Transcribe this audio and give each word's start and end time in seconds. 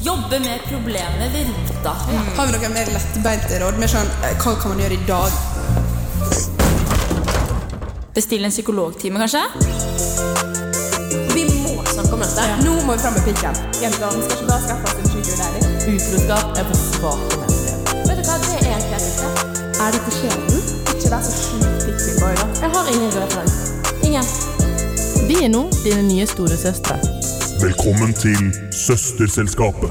Jobbe 0.00 0.38
med 0.38 0.58
problemet 0.68 1.32
ved 1.32 1.46
rota. 1.46 1.90
Har 2.36 2.46
vi 2.46 2.52
noen 2.54 2.72
mer 2.72 2.88
lettbeinte 2.94 3.58
råd? 3.60 3.76
Mer 3.80 3.90
sånn, 3.92 4.08
eh, 4.24 4.36
hva 4.40 4.54
kan 4.56 4.72
man 4.72 4.80
gjøre 4.80 4.96
i 4.96 5.04
dag? 5.08 5.32
Bestille 8.14 8.48
en 8.48 8.54
psykologtime, 8.54 9.18
kanskje? 9.20 9.42
Vi 11.34 11.44
må 11.44 11.84
snakke 11.92 12.12
om 12.14 12.22
dette. 12.24 12.46
Nå 12.64 12.76
må 12.86 12.94
vi 12.94 13.02
fram 13.02 13.18
med 13.18 13.24
pikken. 13.26 13.58
Jentene 13.82 14.22
skal 14.22 14.36
ikke 14.36 14.46
bare 14.48 14.62
skaffe 14.64 14.84
oss 14.84 14.96
en 15.02 15.08
sugar. 15.12 15.50
Utroskap 15.92 16.58
er 16.58 16.64
for 16.70 16.78
svake 16.86 17.40
mennesker. 17.42 17.74
Vet 18.08 18.16
du 18.16 18.24
hva, 18.30 18.38
det 18.46 18.54
er 18.54 18.72
en 18.76 18.88
rett. 18.94 19.08
Er 19.82 19.92
dette 19.92 20.14
skjebnen? 20.16 20.62
Ikke 20.94 21.12
vær 21.12 21.20
så 21.26 21.34
sjukt 21.42 21.84
pikkboy, 21.84 22.32
da. 22.40 22.48
Jeg 22.62 22.70
har 22.78 22.84
ingen 22.94 23.12
referanse. 23.18 23.60
Ingen. 24.02 24.24
Vi 25.28 25.44
er 25.44 25.52
nå 25.52 25.68
dine 25.84 26.02
nye 26.08 26.26
storesøstre. 26.26 26.96
Velkommen 27.60 28.14
til 28.14 28.67
Søsterselskapet. 28.88 29.90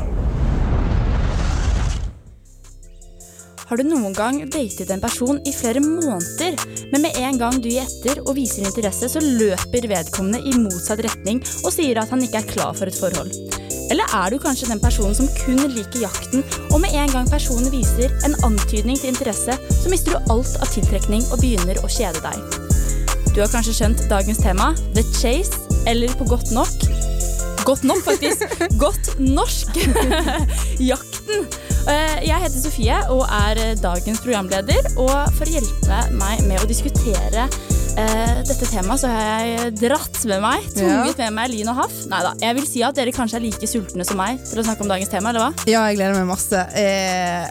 Har 3.67 3.77
du 3.77 3.83
noen 3.85 4.15
gang 4.15 4.39
datet 4.49 4.89
en 4.89 5.03
person 5.03 5.37
i 5.45 5.53
flere 5.53 5.83
måneder, 5.83 6.55
men 6.89 7.03
med 7.03 7.19
en 7.21 7.37
gang 7.37 7.59
du 7.61 7.67
gir 7.69 7.83
etter 7.83 8.23
og 8.23 8.33
viser 8.39 8.65
interesse, 8.65 9.09
så 9.11 9.21
løper 9.21 9.85
vedkommende 9.91 10.41
i 10.41 10.55
motsatt 10.57 11.03
retning 11.05 11.43
og 11.61 11.75
sier 11.75 11.99
at 12.01 12.09
han 12.15 12.23
ikke 12.25 12.41
er 12.41 12.49
klar 12.55 12.73
for 12.79 12.89
et 12.89 12.97
forhold? 12.97 13.35
Eller 13.93 14.17
er 14.17 14.33
du 14.33 14.39
kanskje 14.41 14.71
den 14.71 14.81
personen 14.81 15.13
som 15.19 15.29
kun 15.43 15.61
liker 15.75 16.07
jakten, 16.07 16.41
og 16.71 16.81
med 16.81 16.95
en 16.97 17.13
gang 17.13 17.29
personen 17.29 17.69
viser 17.69 18.15
en 18.25 18.39
antydning 18.47 18.97
til 18.97 19.13
interesse, 19.13 19.59
så 19.77 19.93
mister 19.93 20.15
du 20.15 20.33
alt 20.33 20.57
av 20.57 20.73
tiltrekning 20.73 21.27
og 21.27 21.43
begynner 21.43 21.83
å 21.83 21.91
kjede 21.99 22.23
deg? 22.25 22.61
Du 23.35 23.43
har 23.43 23.51
kanskje 23.53 23.77
skjønt 23.77 24.07
dagens 24.09 24.41
tema, 24.41 24.71
The 24.97 25.05
Chase, 25.19 25.67
eller 25.85 26.17
på 26.17 26.25
godt 26.33 26.49
nok 26.55 27.06
Godt 27.67 27.83
nok, 27.83 27.99
faktisk. 28.05 28.43
Godt 28.79 29.09
norsk. 29.19 29.75
Jakten. 30.91 31.47
Eh, 31.87 32.19
Jeg 32.27 32.39
heter 32.45 32.61
Sofie 32.63 32.99
og 33.11 33.25
er 33.27 33.75
dagens 33.81 34.21
programleder. 34.23 34.87
Og 34.95 35.11
for 35.35 35.43
å 35.43 35.57
hjelpe 35.57 35.99
meg 36.15 36.45
med 36.47 36.63
å 36.63 36.69
diskutere 36.69 37.47
Uh, 37.97 38.43
dette 38.45 38.67
temaet, 38.69 39.01
så 39.01 39.09
har 39.09 39.39
jeg 39.41 39.71
dratt 39.79 40.19
med 40.29 40.43
meg, 40.43 40.65
tvunget 40.75 41.17
med 41.17 41.33
meg 41.33 41.49
lyn 41.49 41.71
og 41.71 41.79
Haff. 41.79 41.95
Neida, 42.11 42.35
jeg 42.43 42.53
vil 42.59 42.67
si 42.69 42.83
at 42.85 42.93
dere 42.93 43.09
kanskje 43.15 43.39
er 43.39 43.43
like 43.47 43.69
sultne 43.71 44.05
som 44.05 44.19
meg 44.21 44.37
til 44.45 44.61
å 44.61 44.65
snakke 44.67 44.85
om 44.85 44.91
dagens 44.91 45.09
tema, 45.09 45.31
eller 45.31 45.47
hva? 45.47 45.65
Ja, 45.65 45.81
jeg 45.89 45.97
gleder 45.97 46.13
meg 46.19 46.27
masse. 46.29 46.61
Eh, 46.77 47.47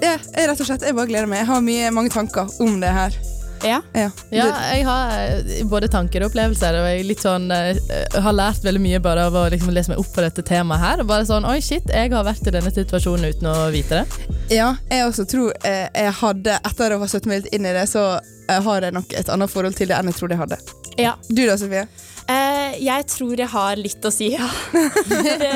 ja, 0.00 0.14
jeg, 0.16 0.46
rett 0.48 0.56
og 0.56 0.70
slett, 0.70 0.86
jeg 0.88 0.96
bare 0.96 1.10
gleder 1.12 1.28
meg. 1.28 1.42
Jeg 1.42 1.50
har 1.52 1.60
mye, 1.68 1.92
mange 1.92 2.14
tanker 2.16 2.48
om 2.64 2.80
det 2.80 2.94
her. 2.96 3.20
Ja. 3.64 3.80
Ja. 3.92 4.08
Ja, 4.32 4.46
jeg 4.72 4.84
har 4.86 5.10
eh, 5.20 5.62
både 5.68 5.88
tanker 5.92 6.24
og 6.24 6.30
opplevelser, 6.30 6.78
og 6.80 6.86
jeg 6.88 7.02
er 7.02 7.08
litt 7.08 7.24
sånn, 7.24 7.50
eh, 7.52 7.76
har 8.24 8.36
lært 8.36 8.64
veldig 8.64 8.82
mye 8.82 9.00
bare 9.04 9.26
av 9.28 9.36
å 9.36 9.44
liksom 9.52 9.72
lese 9.76 9.92
meg 9.92 10.00
opp 10.00 10.10
på 10.14 10.24
dette 10.24 10.44
temaet 10.46 10.80
her. 10.82 11.02
Og 11.04 11.10
bare 11.10 11.26
sånn, 11.28 11.46
oi 11.48 11.58
shit, 11.64 11.86
jeg 11.92 12.12
har 12.14 12.24
vært 12.26 12.46
i 12.48 12.54
denne 12.56 12.72
situasjonen 12.74 13.30
uten 13.34 13.50
å 13.52 13.56
vite 13.74 14.00
det. 14.00 14.28
Ja, 14.56 14.72
jeg 14.90 15.06
også 15.06 15.26
tror 15.30 15.52
eh, 15.62 15.86
jeg 15.94 16.14
hadde, 16.22 16.56
etter 16.70 16.96
å 16.96 17.00
ha 17.02 17.10
satt 17.10 17.28
meg 17.30 17.42
litt 17.44 17.52
inn 17.54 17.68
i 17.68 17.74
det, 17.76 17.84
så 17.90 18.04
eh, 18.16 18.60
har 18.64 18.86
jeg 18.88 18.96
nok 18.96 19.12
et 19.20 19.28
annet 19.32 19.52
forhold 19.52 19.76
til 19.78 19.92
det 19.92 19.98
enn 20.00 20.10
jeg 20.10 20.18
trodde 20.20 20.38
jeg 20.38 20.44
hadde. 20.46 20.62
ja. 21.00 21.16
Du 21.28 21.44
da, 21.46 21.58
Sofie? 21.60 21.84
Eh, 22.30 22.76
jeg 22.84 23.06
tror 23.10 23.40
jeg 23.42 23.50
har 23.50 23.78
litt 23.80 24.04
å 24.06 24.10
si, 24.14 24.32
ja. 24.36 24.46
det, 25.42 25.52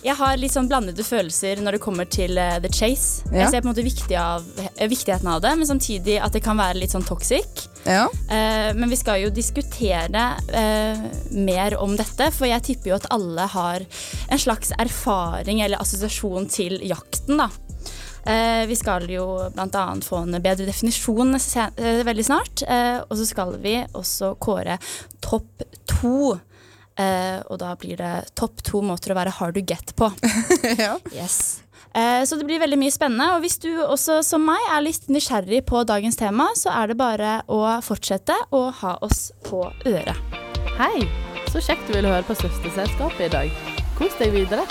jeg 0.00 0.16
har 0.16 0.38
litt 0.40 0.54
sånn 0.54 0.68
blandede 0.70 1.04
følelser 1.04 1.60
når 1.60 1.76
det 1.76 1.82
kommer 1.84 2.08
til 2.08 2.38
uh, 2.40 2.56
The 2.62 2.70
Chase. 2.72 3.26
Ja. 3.28 3.44
Jeg 3.44 3.52
ser 3.52 3.62
på 3.62 3.68
en 3.68 3.72
måte 3.74 3.84
viktig 3.84 4.16
av, 4.16 4.46
eh, 4.64 4.88
viktigheten 4.88 5.28
av 5.28 5.42
det, 5.44 5.52
men 5.60 5.68
samtidig 5.68 6.16
at 6.24 6.36
det 6.36 6.42
kan 6.44 6.60
være 6.60 6.80
litt 6.80 6.94
sånn 6.94 7.06
toxic. 7.06 7.66
Ja. 7.84 8.06
Uh, 8.30 8.70
men 8.76 8.88
vi 8.92 8.98
skal 9.00 9.20
jo 9.24 9.32
diskutere 9.34 10.26
uh, 10.54 11.06
mer 11.36 11.76
om 11.80 11.96
dette, 12.00 12.30
for 12.36 12.48
jeg 12.48 12.64
tipper 12.66 12.94
jo 12.94 13.00
at 13.00 13.10
alle 13.12 13.48
har 13.52 13.84
en 13.84 14.40
slags 14.40 14.72
erfaring 14.80 15.60
eller 15.64 15.80
assosiasjon 15.82 16.48
til 16.52 16.80
jakten, 16.88 17.40
da. 17.44 17.50
Vi 18.20 18.74
skal 18.76 19.06
jo 19.08 19.22
bl.a. 19.56 19.84
få 20.04 20.18
en 20.26 20.36
bedre 20.44 20.66
definisjon 20.68 21.32
veldig 22.04 22.26
snart. 22.26 22.62
Og 23.08 23.14
så 23.16 23.24
skal 23.24 23.54
vi 23.62 23.72
også 23.96 24.34
kåre 24.44 24.76
topp 25.24 25.64
to. 25.88 26.36
Eh, 27.00 27.40
og 27.48 27.58
da 27.62 27.72
blir 27.80 27.96
det 28.00 28.12
topp 28.38 28.60
to 28.66 28.82
måter 28.84 29.14
å 29.14 29.18
være 29.18 29.32
hard 29.38 29.56
to 29.56 29.64
get 29.64 29.94
på. 29.96 30.10
ja. 30.84 30.96
Yes. 31.16 31.62
Eh, 31.94 32.22
Så 32.28 32.36
det 32.38 32.44
blir 32.48 32.60
veldig 32.62 32.78
mye 32.82 32.92
spennende. 32.94 33.30
Og 33.36 33.44
hvis 33.46 33.56
du 33.62 33.70
også 33.86 34.20
som 34.26 34.44
meg 34.46 34.60
er 34.74 34.84
litt 34.84 35.08
nysgjerrig 35.10 35.62
på 35.70 35.82
dagens 35.88 36.20
tema, 36.20 36.50
så 36.58 36.74
er 36.76 36.92
det 36.92 36.98
bare 37.00 37.38
å 37.48 37.62
fortsette 37.86 38.36
å 38.54 38.66
ha 38.82 38.96
oss 39.06 39.30
på 39.48 39.64
øret. 39.88 40.36
Hei, 40.76 41.06
så 41.50 41.60
kjekt 41.64 41.88
du 41.88 41.96
ville 41.96 42.12
høre 42.12 42.26
på 42.28 42.36
Søsterselskapet 42.38 43.26
i 43.26 43.32
dag. 43.32 43.58
Kos 43.98 44.14
deg 44.20 44.32
videre. 44.36 44.64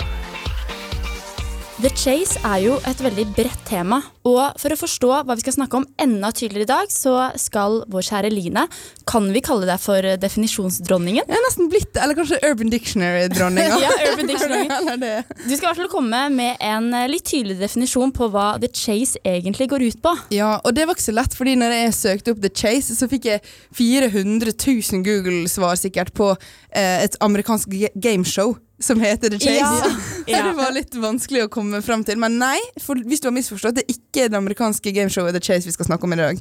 The 1.80 1.88
Chase 1.96 2.36
er 2.44 2.58
jo 2.60 2.74
et 2.84 2.98
veldig 3.00 3.22
bredt 3.32 3.60
tema, 3.64 4.02
og 4.28 4.58
for 4.60 4.74
å 4.74 4.76
forstå 4.76 5.08
hva 5.24 5.32
vi 5.32 5.40
skal 5.40 5.54
snakke 5.54 5.78
om 5.78 5.86
enda 6.02 6.28
tydeligere 6.36 6.66
i 6.66 6.68
dag, 6.68 6.90
så 6.92 7.14
skal 7.40 7.78
vår 7.88 8.04
kjære 8.04 8.30
Line, 8.34 8.66
kan 9.08 9.30
vi 9.32 9.40
kalle 9.44 9.64
deg 9.64 9.80
for 9.80 10.04
definisjonsdronningen? 10.20 11.24
Jeg 11.24 11.38
er 11.38 11.46
nesten 11.46 11.70
blitt 11.72 11.96
eller 11.96 12.18
kanskje 12.18 12.42
Urban 12.50 12.74
Dictionary-dronninga. 12.74 13.80
Ja, 13.86 13.94
Urban 14.10 14.28
Dictionary. 14.28 14.68
Du 15.48 15.54
skal 15.54 15.62
i 15.62 15.68
hvert 15.70 15.80
fall 15.80 15.92
komme 15.94 16.22
med 16.36 16.60
en 16.60 16.92
eh, 16.92 17.08
litt 17.08 17.24
tydeligere 17.30 17.64
definisjon 17.64 18.12
på 18.12 18.28
hva 18.34 18.50
The 18.60 18.68
Chase 18.76 19.22
egentlig 19.24 19.70
går 19.72 19.88
ut 19.88 20.04
på. 20.04 20.12
Ja, 20.36 20.58
og 20.60 20.76
det 20.76 20.84
var 20.84 20.98
ikke 20.98 21.08
så 21.08 21.16
lett, 21.16 21.36
fordi 21.38 21.56
når 21.62 21.78
jeg 21.78 21.96
søkte 21.96 22.34
opp 22.34 22.44
The 22.44 22.52
Chase, 22.52 22.98
så 22.98 23.08
fikk 23.08 23.30
jeg 23.32 23.46
400 23.80 24.52
000 24.52 25.06
Google-svar 25.08 25.80
sikkert 25.80 26.12
på 26.12 26.34
eh, 26.36 27.06
et 27.06 27.16
amerikansk 27.24 27.72
gameshow 27.96 28.58
som 28.80 29.00
heter 29.00 29.30
The 29.30 29.38
Chase. 29.38 29.96
Ja. 30.30 30.44
Det 30.46 30.52
var 30.54 30.70
litt 30.70 30.94
vanskelig 30.94 31.40
å 31.42 31.48
komme 31.50 31.80
fram 31.82 32.04
til. 32.06 32.18
Men 32.20 32.36
nei, 32.38 32.58
for 32.78 32.98
hvis 33.08 33.22
du 33.22 33.26
har 33.26 33.34
misforstått, 33.34 33.80
det 33.80 33.82
er 33.82 33.96
ikke 33.96 34.28
det 34.30 34.36
amerikanske 34.38 34.92
gameshowet 34.94 35.34
The 35.34 35.40
Chase 35.42 35.66
vi 35.66 35.72
skal 35.74 35.88
snakke 35.88 36.06
om 36.06 36.14
i 36.14 36.18
dag. 36.20 36.38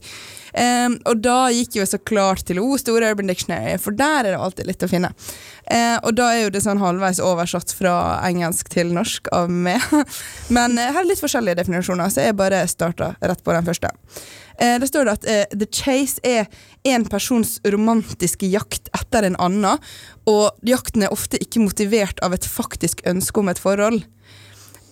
Um, 0.54 0.98
og 1.10 1.24
da 1.24 1.38
gikk 1.54 1.80
jo 1.80 1.88
så 1.90 1.98
klart 1.98 2.44
til 2.46 2.60
O 2.62 2.78
store 2.78 3.10
Urban 3.10 3.32
Dictionary, 3.32 3.80
for 3.82 3.96
der 3.98 4.28
er 4.28 4.36
det 4.36 4.44
alltid 4.44 4.70
litt 4.70 4.86
å 4.86 4.92
finne. 4.92 5.10
Uh, 5.66 5.98
og 6.04 6.12
da 6.20 6.28
er 6.36 6.44
jo 6.44 6.54
det 6.54 6.62
sånn 6.66 6.82
halvveis 6.84 7.22
oversatt 7.24 7.74
fra 7.74 7.96
engelsk 8.28 8.70
til 8.76 8.94
norsk 8.94 9.32
av 9.34 9.50
meg. 9.50 9.82
Men 10.56 10.78
uh, 10.78 10.86
her 10.92 11.02
er 11.02 11.10
litt 11.10 11.24
forskjellige 11.24 11.64
definisjoner, 11.64 12.14
så 12.14 12.28
jeg 12.28 12.38
bare 12.38 12.62
starta 12.70 13.16
rett 13.24 13.42
på 13.42 13.58
den 13.58 13.66
første. 13.72 13.94
Eh, 14.60 14.76
det 14.82 14.90
står 14.92 15.08
det 15.08 15.16
at 15.18 15.28
eh, 15.30 15.58
The 15.58 15.68
Chase 15.72 16.20
er 16.24 16.48
en 16.88 17.06
persons 17.08 17.58
romantiske 17.64 18.50
jakt 18.52 18.92
etter 18.96 19.28
en 19.28 19.40
annen, 19.40 19.82
og 20.30 20.68
jakten 20.68 21.06
er 21.06 21.16
ofte 21.16 21.40
ikke 21.42 21.64
motivert 21.64 22.20
av 22.26 22.36
et 22.36 22.48
faktisk 22.48 23.04
ønske 23.10 23.42
om 23.42 23.52
et 23.52 23.62
forhold. 23.62 24.04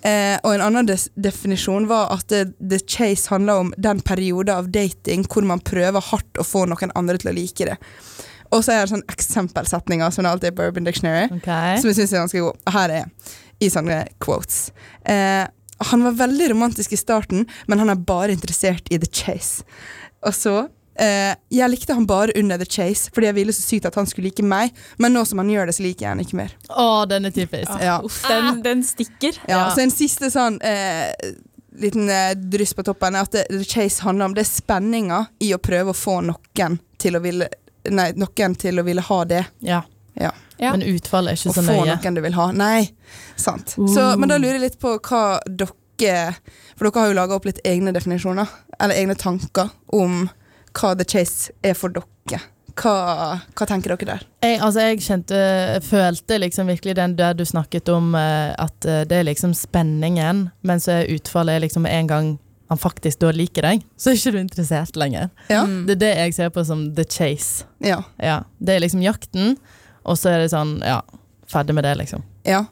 Eh, 0.06 0.38
og 0.46 0.54
en 0.54 0.64
annen 0.64 0.88
definisjon 1.20 1.88
var 1.90 2.14
at 2.16 2.32
eh, 2.32 2.52
The 2.62 2.80
Chase 2.86 3.32
handler 3.34 3.64
om 3.64 3.74
den 3.82 4.00
periode 4.06 4.54
av 4.54 4.70
dating 4.72 5.26
hvor 5.26 5.48
man 5.48 5.64
prøver 5.66 6.06
hardt 6.12 6.40
å 6.40 6.46
få 6.46 6.68
noen 6.70 6.94
andre 6.96 7.18
til 7.20 7.34
å 7.34 7.36
like 7.36 7.68
det. 7.68 7.76
Og 8.54 8.64
så 8.64 8.76
er 8.76 8.86
det 8.86 8.94
sånn 8.94 9.08
eksempelsetninger 9.12 10.14
som 10.14 10.24
det 10.24 10.32
alltid 10.32 10.52
er 10.52 10.56
på 10.56 10.70
Urban 10.70 10.88
Dictionary, 10.88 11.28
okay. 11.36 11.82
som 11.82 11.90
jeg 11.90 11.98
synes 12.00 12.14
er 12.14 12.24
ganske 12.24 12.44
god. 12.46 12.62
Her 12.72 12.94
er 13.02 13.34
i 13.60 13.72
sånne 13.74 14.00
quotes. 14.24 14.70
Eh, 15.04 15.44
han 15.80 16.04
var 16.04 16.12
veldig 16.24 16.50
romantisk 16.52 16.94
i 16.94 16.98
starten, 17.00 17.46
men 17.68 17.80
han 17.80 17.90
er 17.94 17.96
bare 17.96 18.34
interessert 18.34 18.90
i 18.92 19.00
The 19.00 19.10
Chase. 19.12 19.64
Og 20.26 20.34
så 20.34 20.56
eh, 21.00 21.36
Jeg 21.54 21.70
likte 21.70 21.94
han 21.94 22.08
bare 22.10 22.34
under 22.40 22.58
The 22.58 22.66
Chase, 22.66 23.12
fordi 23.14 23.30
jeg 23.30 23.38
ville 23.38 23.54
så 23.54 23.62
sykt 23.62 23.86
at 23.90 23.96
han 24.00 24.10
skulle 24.10 24.32
like 24.32 24.44
meg, 24.46 24.74
men 24.98 25.14
nå 25.14 25.26
som 25.26 25.42
han 25.44 25.52
gjør 25.54 25.70
det, 25.70 25.78
så 25.78 25.86
liker 25.86 26.08
jeg 26.08 26.16
han 26.16 26.24
ikke 26.24 26.40
mer. 26.40 26.56
Å, 26.70 26.88
den 27.10 27.30
er 27.30 27.36
typisk. 27.36 27.72
Ja. 27.84 28.00
Uff, 28.06 28.24
den, 28.30 28.64
den 28.66 28.84
stikker. 28.88 29.38
Ja, 29.46 29.68
Ja. 29.68 29.70
Så 29.76 29.86
en 29.86 29.94
siste 29.94 30.32
sånn 30.34 30.58
eh, 30.66 31.14
liten 31.78 32.10
eh, 32.10 32.34
dryss 32.36 32.74
på 32.74 32.84
toppen 32.84 33.16
er 33.16 33.28
at 33.28 33.38
det, 33.38 33.46
The 33.54 33.64
Chase 33.68 34.04
handler 34.04 34.32
om 34.32 34.36
det 34.38 34.44
er 34.46 34.50
spenninga 34.50 35.22
i 35.46 35.54
å 35.54 35.62
prøve 35.62 35.94
å 35.94 35.98
få 35.98 36.20
noen 36.26 36.80
til 36.98 37.18
å 37.20 37.24
ville 37.24 37.50
Nei, 37.88 38.10
noen 38.20 38.56
til 38.60 38.82
å 38.82 38.84
ville 38.84 39.00
ha 39.00 39.18
det. 39.24 39.46
Ja. 39.64 39.78
Ja. 40.20 40.34
Ja. 40.58 40.74
Men 40.74 40.84
utfallet 40.88 41.34
er 41.34 41.40
ikke 41.40 41.52
ikke 41.52 41.62
så 41.62 41.66
nøye. 41.66 41.78
Å 41.78 41.86
få 41.86 42.02
noen 42.06 42.18
du 42.18 42.24
vil 42.26 42.38
ha. 42.38 42.48
Nei, 42.56 42.90
sant. 43.36 43.76
Så, 43.78 44.10
men 44.18 44.32
da 44.32 44.40
lurer 44.42 44.58
jeg 44.58 44.66
litt 44.68 44.80
på 44.82 44.98
hva 44.98 45.24
dere 45.48 46.36
For 46.78 46.86
dere 46.86 47.02
har 47.02 47.10
jo 47.10 47.18
laga 47.18 47.38
opp 47.38 47.48
litt 47.50 47.62
egne 47.66 47.94
definisjoner, 47.96 48.50
eller 48.78 49.00
egne 49.00 49.16
tanker, 49.18 49.72
om 49.98 50.28
hva 50.78 50.94
The 50.98 51.08
Chase 51.10 51.56
er 51.66 51.74
for 51.78 51.94
dere. 51.94 52.44
Hva, 52.78 52.98
hva 53.58 53.66
tenker 53.66 53.96
dere 53.96 54.06
der? 54.06 54.26
Jeg, 54.46 54.60
altså 54.62 54.84
jeg 54.86 55.02
kjente, 55.02 55.38
følte 55.88 56.38
liksom 56.44 56.70
virkelig 56.70 56.94
den 57.00 57.16
der 57.18 57.34
du 57.34 57.42
snakket 57.50 57.90
om 57.90 58.12
eh, 58.18 58.52
at 58.54 58.86
eh, 58.86 59.02
det 59.10 59.24
er 59.24 59.26
liksom 59.32 59.56
spenningen, 59.58 60.50
men 60.62 60.84
så 60.84 61.00
er 61.00 61.16
utfallet 61.16 61.64
liksom 61.66 61.90
en 61.90 62.12
gang 62.12 62.36
han 62.68 62.78
faktisk 62.78 63.22
da 63.22 63.32
liker 63.32 63.64
deg, 63.64 63.84
så 63.96 64.12
er 64.12 64.18
ikke 64.20 64.34
du 64.36 64.40
interessert 64.42 64.98
lenger. 65.00 65.30
Ja. 65.48 65.62
Det 65.88 65.96
er 65.96 66.02
det 66.02 66.14
jeg 66.18 66.34
ser 66.36 66.50
på 66.54 66.66
som 66.68 66.84
the 66.98 67.06
chase. 67.08 67.66
Ja. 67.84 68.02
Ja, 68.20 68.42
det 68.60 68.76
er 68.76 68.84
liksom 68.84 69.04
jakten, 69.06 69.56
og 70.08 70.18
så 70.20 70.34
er 70.34 70.44
det 70.44 70.50
sånn, 70.56 70.78
ja, 70.86 71.02
ferdig 71.52 71.76
med 71.78 71.88
det 71.88 71.96
liksom. 72.04 72.26
ja. 72.48 72.66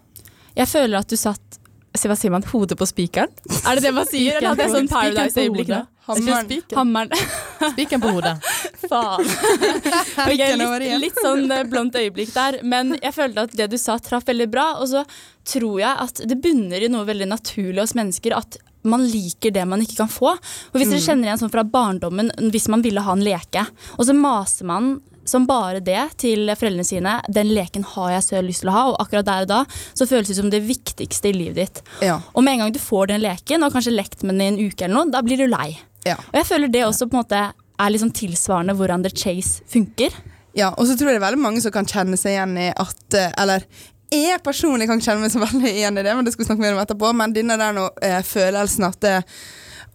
Jeg 0.56 0.70
føler 0.72 1.02
at 1.02 1.12
du 1.12 1.18
satt 1.20 1.58
se, 1.96 2.08
Hva 2.08 2.16
sier 2.16 2.32
man? 2.32 2.44
Hodet 2.48 2.78
på 2.80 2.86
spikeren? 2.88 3.32
Er 3.68 3.76
det 3.76 3.86
det 3.86 3.92
man 3.96 4.08
sier? 4.08 4.38
Eller 4.38 4.54
hadde 4.54 4.66
jeg 4.66 4.74
sånn 4.74 4.90
Paradise-øyeblikk 4.92 5.72
nå? 5.72 5.82
Hammeren. 6.06 6.52
Hammeren. 6.76 7.10
Spikeren 7.74 8.04
på 8.04 8.12
hodet. 8.14 8.36
Faen. 8.92 9.26
Okay, 10.26 10.56
litt, 10.58 10.86
litt 11.02 11.20
sånn 11.22 11.50
eh, 11.52 11.64
blondt 11.70 11.96
øyeblikk 12.00 12.32
der, 12.36 12.60
men 12.68 12.94
jeg 12.98 13.14
følte 13.16 13.46
at 13.48 13.56
det 13.58 13.68
du 13.72 13.78
sa 13.82 13.98
traff 14.02 14.28
veldig 14.28 14.48
bra. 14.52 14.66
Og 14.84 14.90
så 14.92 15.04
tror 15.48 15.80
jeg 15.82 16.04
at 16.06 16.22
det 16.30 16.38
bunner 16.44 16.86
i 16.86 16.92
noe 16.92 17.08
veldig 17.08 17.28
naturlig 17.32 17.82
hos 17.84 17.96
mennesker 17.98 18.36
at 18.38 18.60
man 18.86 19.04
liker 19.10 19.54
det 19.56 19.66
man 19.68 19.82
ikke 19.82 20.00
kan 20.04 20.12
få. 20.12 20.36
Og 20.36 20.78
hvis 20.78 20.92
dere 20.92 21.04
kjenner 21.04 21.32
igjen 21.32 21.42
sånn 21.42 21.54
fra 21.54 21.66
barndommen, 21.68 22.32
hvis 22.54 22.70
man 22.72 22.86
ville 22.86 23.02
ha 23.02 23.16
en 23.16 23.26
leke, 23.26 23.66
og 23.98 24.06
så 24.08 24.16
maser 24.18 24.70
man 24.70 24.96
som 25.26 25.48
bare 25.50 25.82
det 25.84 26.02
til 26.22 26.52
foreldrene 26.54 26.86
sine. 26.88 27.18
Den 27.34 27.52
leken 27.56 27.86
har 27.96 28.16
jeg 28.16 28.28
så 28.28 28.44
lyst 28.46 28.64
til 28.64 28.72
å 28.72 28.76
ha, 28.76 28.86
og 28.92 29.00
akkurat 29.04 29.28
der 29.28 29.48
og 29.48 29.52
da 29.52 29.62
så 29.98 30.08
føles 30.10 30.30
det 30.32 30.38
som 30.40 30.52
det 30.54 30.64
viktigste 30.68 31.32
i 31.32 31.36
livet 31.36 31.60
ditt. 31.60 31.84
Ja. 32.06 32.20
Og 32.34 32.46
med 32.46 32.56
en 32.56 32.66
gang 32.66 32.76
du 32.76 32.82
får 32.82 33.12
den 33.14 33.24
leken, 33.26 33.66
og 33.66 33.76
kanskje 33.76 33.96
lekt 33.96 34.24
med 34.24 34.38
den 34.38 34.46
i 34.46 34.52
en 34.54 34.72
uke 34.72 34.88
eller 34.88 34.98
noe, 35.00 35.12
da 35.14 35.24
blir 35.26 35.42
du 35.42 35.48
lei. 35.50 35.74
Ja. 36.06 36.20
Og 36.30 36.40
jeg 36.40 36.50
føler 36.52 36.72
det 36.72 36.86
også 36.86 37.10
på 37.10 37.18
en 37.18 37.24
måte 37.24 37.42
er 37.76 37.92
liksom 37.92 38.14
tilsvarende 38.16 38.76
hvordan 38.78 39.04
The 39.04 39.12
Chase 39.12 39.66
funker. 39.72 40.14
Ja, 40.56 40.72
og 40.72 40.88
så 40.88 40.96
tror 40.96 41.12
jeg 41.12 41.18
det 41.18 41.24
er 41.24 41.28
veldig 41.28 41.44
mange 41.44 41.62
som 41.64 41.74
kan 41.76 41.88
kjenne 41.90 42.18
seg 42.20 42.38
igjen 42.38 42.56
i 42.62 42.70
at 42.72 43.18
eh, 43.20 43.34
Eller 43.44 43.66
jeg 44.14 44.40
personlig 44.46 44.88
kan 44.88 45.02
kjenne 45.02 45.26
meg 45.26 45.34
så 45.34 45.42
veldig 45.42 45.72
igjen 45.72 46.00
i 46.00 46.04
det, 46.06 46.14
men 46.16 46.24
det 46.24 46.32
skal 46.32 46.46
vi 46.46 46.48
snakke 46.48 46.64
mer 46.64 46.78
om 46.78 46.82
etterpå. 46.84 47.12
Men 47.18 47.34
denne 47.36 47.58
der 47.60 47.76
nå, 47.76 47.90
eh, 48.06 48.22
følelsen 48.24 48.88
at 48.88 49.08
eh, 49.10 49.26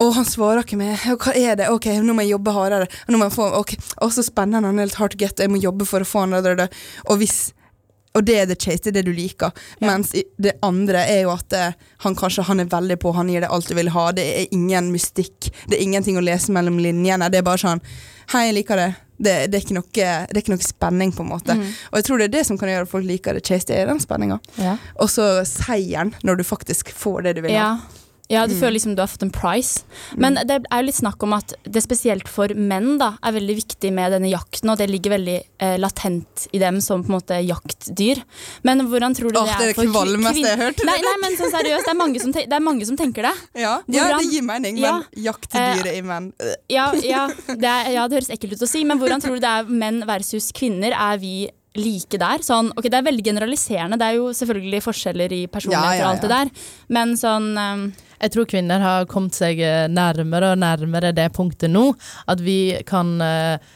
å, 0.01 0.11
han 0.17 0.25
svarer 0.25 0.65
ikke 0.65 0.79
med 0.81 0.97
Hva 1.21 1.35
er 1.37 1.57
det? 1.61 1.69
Ok, 1.69 1.91
nå 2.01 2.17
må 2.17 2.25
jeg 2.25 2.35
jobbe 2.35 2.57
hardere. 2.57 2.91
Nå 3.09 3.21
må 3.21 3.29
jeg 3.29 3.37
få, 3.37 3.49
ok, 3.61 3.75
Og 4.07 4.13
så 4.15 4.25
spennende. 4.25 4.71
Han 4.71 4.81
er 4.81 4.89
helt 4.89 5.01
hard 5.01 5.15
to 5.15 5.21
get. 5.21 5.41
Jeg 5.41 5.53
må 5.53 5.61
jobbe 5.61 5.89
for 5.89 6.01
å 6.01 6.09
få 6.09 6.25
han. 6.25 6.37
da. 6.41 6.69
Og 7.11 7.21
hvis 7.21 7.51
og 8.19 8.25
det 8.27 8.37
er 8.41 8.47
the 8.51 8.57
chase, 8.59 8.83
det 8.83 8.91
er 8.91 8.95
det 8.99 9.03
du 9.07 9.13
liker. 9.15 9.53
Mens 9.85 10.11
det 10.11 10.57
andre 10.67 11.05
er 11.07 11.21
jo 11.23 11.31
at 11.31 11.55
eh, 11.55 11.77
han 12.03 12.17
kanskje 12.19 12.43
han 12.49 12.63
er 12.63 12.71
veldig 12.73 12.97
på, 12.99 13.13
han 13.15 13.31
gir 13.31 13.45
deg 13.45 13.53
alt 13.55 13.71
du 13.71 13.77
vil 13.79 13.93
ha. 13.95 14.09
Det 14.17 14.25
er 14.25 14.57
ingen 14.57 14.91
mystikk, 14.91 15.53
det 15.71 15.79
er 15.79 15.85
ingenting 15.85 16.19
å 16.19 16.25
lese 16.25 16.51
mellom 16.55 16.81
linjene. 16.83 17.31
Det 17.31 17.39
er 17.39 17.47
bare 17.47 17.63
sånn 17.63 17.85
Hei, 18.31 18.45
jeg 18.49 18.61
liker 18.61 18.79
det. 18.79 18.89
Det, 19.21 19.33
det, 19.51 19.59
er, 19.59 19.73
noe, 19.75 19.89
det 19.91 20.05
er 20.07 20.39
ikke 20.39 20.53
noe 20.55 20.65
spenning, 20.65 21.11
på 21.15 21.25
en 21.25 21.33
måte. 21.33 21.57
Og 21.91 21.97
jeg 21.99 22.07
tror 22.07 22.21
det 22.21 22.29
er 22.29 22.35
det 22.37 22.45
som 22.47 22.59
kan 22.59 22.71
gjøre 22.71 22.87
at 22.87 22.93
folk 22.93 23.07
liker 23.07 23.35
det 23.35 23.43
chase, 23.43 23.67
det 23.69 23.81
er 23.81 23.91
den 23.91 23.99
spenninga. 24.03 24.39
Og 25.03 25.11
så 25.11 25.27
seieren, 25.47 26.15
når 26.23 26.39
du 26.39 26.45
faktisk 26.47 26.93
får 26.95 27.27
det 27.27 27.35
du 27.39 27.43
vil 27.45 27.59
ha. 27.59 27.73
Ja. 27.75 28.00
Ja, 28.31 28.45
du 28.47 28.55
føler 28.55 28.77
liksom 28.77 28.95
du 28.95 29.03
har 29.03 29.11
fått 29.11 29.25
en 29.27 29.33
price. 29.35 29.83
Men 30.17 30.37
det 30.47 30.61
er 30.63 30.81
jo 30.81 30.87
litt 30.87 30.99
snakk 31.01 31.23
om 31.27 31.33
at 31.35 31.53
det 31.67 31.83
spesielt 31.83 32.29
for 32.31 32.53
menn 32.55 32.93
da, 33.01 33.13
er 33.27 33.35
veldig 33.35 33.57
viktig 33.59 33.91
med 33.97 34.13
denne 34.15 34.31
jakten, 34.31 34.71
og 34.71 34.79
det 34.79 34.87
ligger 34.91 35.17
veldig 35.17 35.37
eh, 35.67 35.77
latent 35.83 36.47
i 36.55 36.61
dem 36.63 36.79
som 36.85 37.03
på 37.03 37.11
en 37.11 37.17
måte 37.19 37.41
jaktdyr. 37.43 38.23
Men 38.67 38.85
hvordan 38.87 39.17
tror 39.19 39.35
du 39.35 39.41
oh, 39.41 39.49
det 39.49 39.51
det 39.51 39.57
er 39.59 39.63
er 39.65 39.73
det 39.73 39.77
for 39.81 39.83
kvin- 39.85 39.95
kvalmeste 39.97 40.47
jeg 40.47 40.61
hørt. 40.63 40.85
Nei, 40.87 40.97
nei, 41.05 41.15
men 41.25 41.37
sånn 41.41 41.53
seriøst, 41.57 41.89
det 41.91 41.95
er 41.95 41.99
mange 42.01 42.23
som, 42.23 42.33
te 42.37 42.47
det 42.47 42.59
er 42.61 42.65
mange 42.71 42.87
som 42.89 42.97
tenker 43.01 43.27
det. 43.29 43.35
Ja, 43.67 43.77
ja, 43.91 44.07
det 44.17 44.31
gir 44.31 44.43
mening, 44.47 44.79
men 44.81 44.85
Ja. 44.85 44.97
jaktedyret 45.33 45.97
i 45.99 46.03
menn. 46.07 46.31
Ja, 46.71 46.91
ja, 47.03 47.27
det 47.51 47.67
er, 47.67 47.91
ja, 47.97 48.05
det 48.09 48.21
høres 48.21 48.31
ekkelt 48.31 48.55
ut 48.55 48.63
å 48.63 48.69
si, 48.71 48.85
men 48.87 49.01
hvordan 49.03 49.21
tror 49.23 49.37
du 49.37 49.43
det 49.43 49.51
er 49.51 49.67
menn 49.69 50.05
versus 50.09 50.53
kvinner? 50.55 50.95
Er 50.95 51.19
vi 51.21 51.49
like 51.79 52.19
der? 52.19 52.43
Sånn, 52.47 52.71
ok, 52.77 52.87
Det 52.91 52.99
er 52.99 53.07
veldig 53.07 53.25
generaliserende, 53.27 53.99
det 54.01 54.07
er 54.07 54.17
jo 54.21 54.31
selvfølgelig 54.35 54.81
forskjeller 54.87 55.35
i 55.35 55.43
personlighet 55.51 55.99
Ja, 55.99 55.99
ja, 55.99 56.07
og 56.07 56.15
alt 56.15 56.25
det 56.27 56.31
der, 56.33 56.51
men 56.97 57.13
sånn 57.19 57.51
um, 57.59 57.85
Jeg 58.21 58.35
tror 58.35 58.49
kvinner 58.49 58.83
har 58.85 59.09
kommet 59.09 59.37
seg 59.37 59.61
eh, 59.65 59.87
nærmere 59.89 60.53
og 60.53 60.61
nærmere 60.61 61.15
det 61.17 61.31
punktet 61.37 61.73
nå, 61.73 61.87
at 62.29 62.43
vi 62.45 62.77
kan 62.89 63.15
eh, 63.25 63.71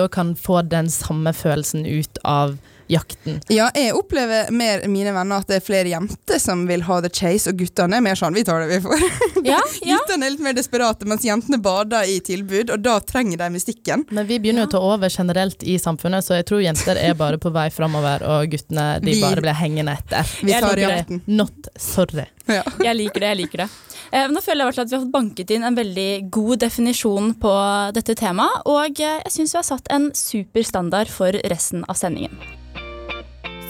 òg 0.00 0.08
kan 0.14 0.34
få 0.36 0.62
den 0.68 0.88
samme 0.92 1.32
følelsen 1.36 1.84
ut 1.86 2.20
av 2.24 2.56
jakten. 2.92 3.40
Ja, 3.52 3.70
jeg 3.74 3.94
opplever 3.96 4.50
mer 4.54 4.84
mine 4.92 5.14
venner 5.16 5.40
at 5.42 5.48
det 5.50 5.58
er 5.60 5.64
flere 5.66 5.88
jenter 5.92 6.38
som 6.42 6.66
vil 6.68 6.84
ha 6.86 7.00
the 7.04 7.10
chase, 7.12 7.50
og 7.50 7.58
guttene 7.62 7.98
er 7.98 8.04
mer 8.04 8.18
sånn 8.18 8.36
vi 8.36 8.44
tar 8.46 8.62
det 8.64 8.76
vi 8.76 8.80
får. 8.84 9.06
Ja, 9.42 9.58
ja. 9.82 9.96
Guttene 9.98 10.28
er 10.28 10.34
litt 10.36 10.42
mer 10.44 10.54
desperate, 10.54 11.06
mens 11.10 11.24
jentene 11.26 11.58
bader 11.62 12.06
i 12.06 12.20
tilbud, 12.22 12.70
og 12.70 12.82
da 12.84 12.98
trenger 13.02 13.40
de 13.40 13.48
mystikken. 13.56 14.04
Men 14.14 14.28
vi 14.28 14.36
begynner 14.38 14.66
jo 14.66 14.70
å 14.70 14.74
ta 14.76 14.82
over 14.92 15.10
generelt 15.10 15.64
i 15.66 15.74
samfunnet, 15.82 16.22
så 16.22 16.36
jeg 16.38 16.46
tror 16.52 16.62
jenter 16.62 17.00
er 17.00 17.16
bare 17.18 17.40
på 17.42 17.50
vei 17.54 17.66
framover, 17.74 18.22
og 18.22 18.52
guttene 18.52 19.00
de 19.02 19.16
Vi- 19.16 19.20
bare 19.24 19.42
blir 19.42 19.58
hengende 19.58 19.96
etter. 19.98 20.28
Vi 20.46 20.52
tar 20.54 20.78
jakten. 20.78 21.22
Not 21.26 21.72
sorry. 21.76 22.28
Ja. 22.46 22.62
Jeg 22.86 22.96
liker 22.98 23.20
det. 23.22 23.28
jeg 23.32 23.36
liker 23.38 23.60
det. 23.62 23.68
Eh, 24.12 24.26
nå 24.28 24.40
føler 24.42 24.66
jeg 24.66 24.82
at 24.82 24.90
vi 24.90 24.96
har 24.96 25.02
fått 25.04 25.12
banket 25.14 25.52
inn 25.54 25.62
en 25.64 25.76
veldig 25.78 26.30
god 26.34 26.58
definisjon 26.64 27.30
på 27.40 27.52
dette 27.96 28.16
temaet, 28.18 28.66
og 28.68 28.98
eh, 29.00 29.20
jeg 29.24 29.32
syns 29.36 29.54
vi 29.54 29.60
har 29.60 29.68
satt 29.70 29.92
en 29.94 30.10
super 30.18 30.66
standard 30.66 31.08
for 31.08 31.38
resten 31.48 31.86
av 31.88 31.96
sendingen. 31.96 32.34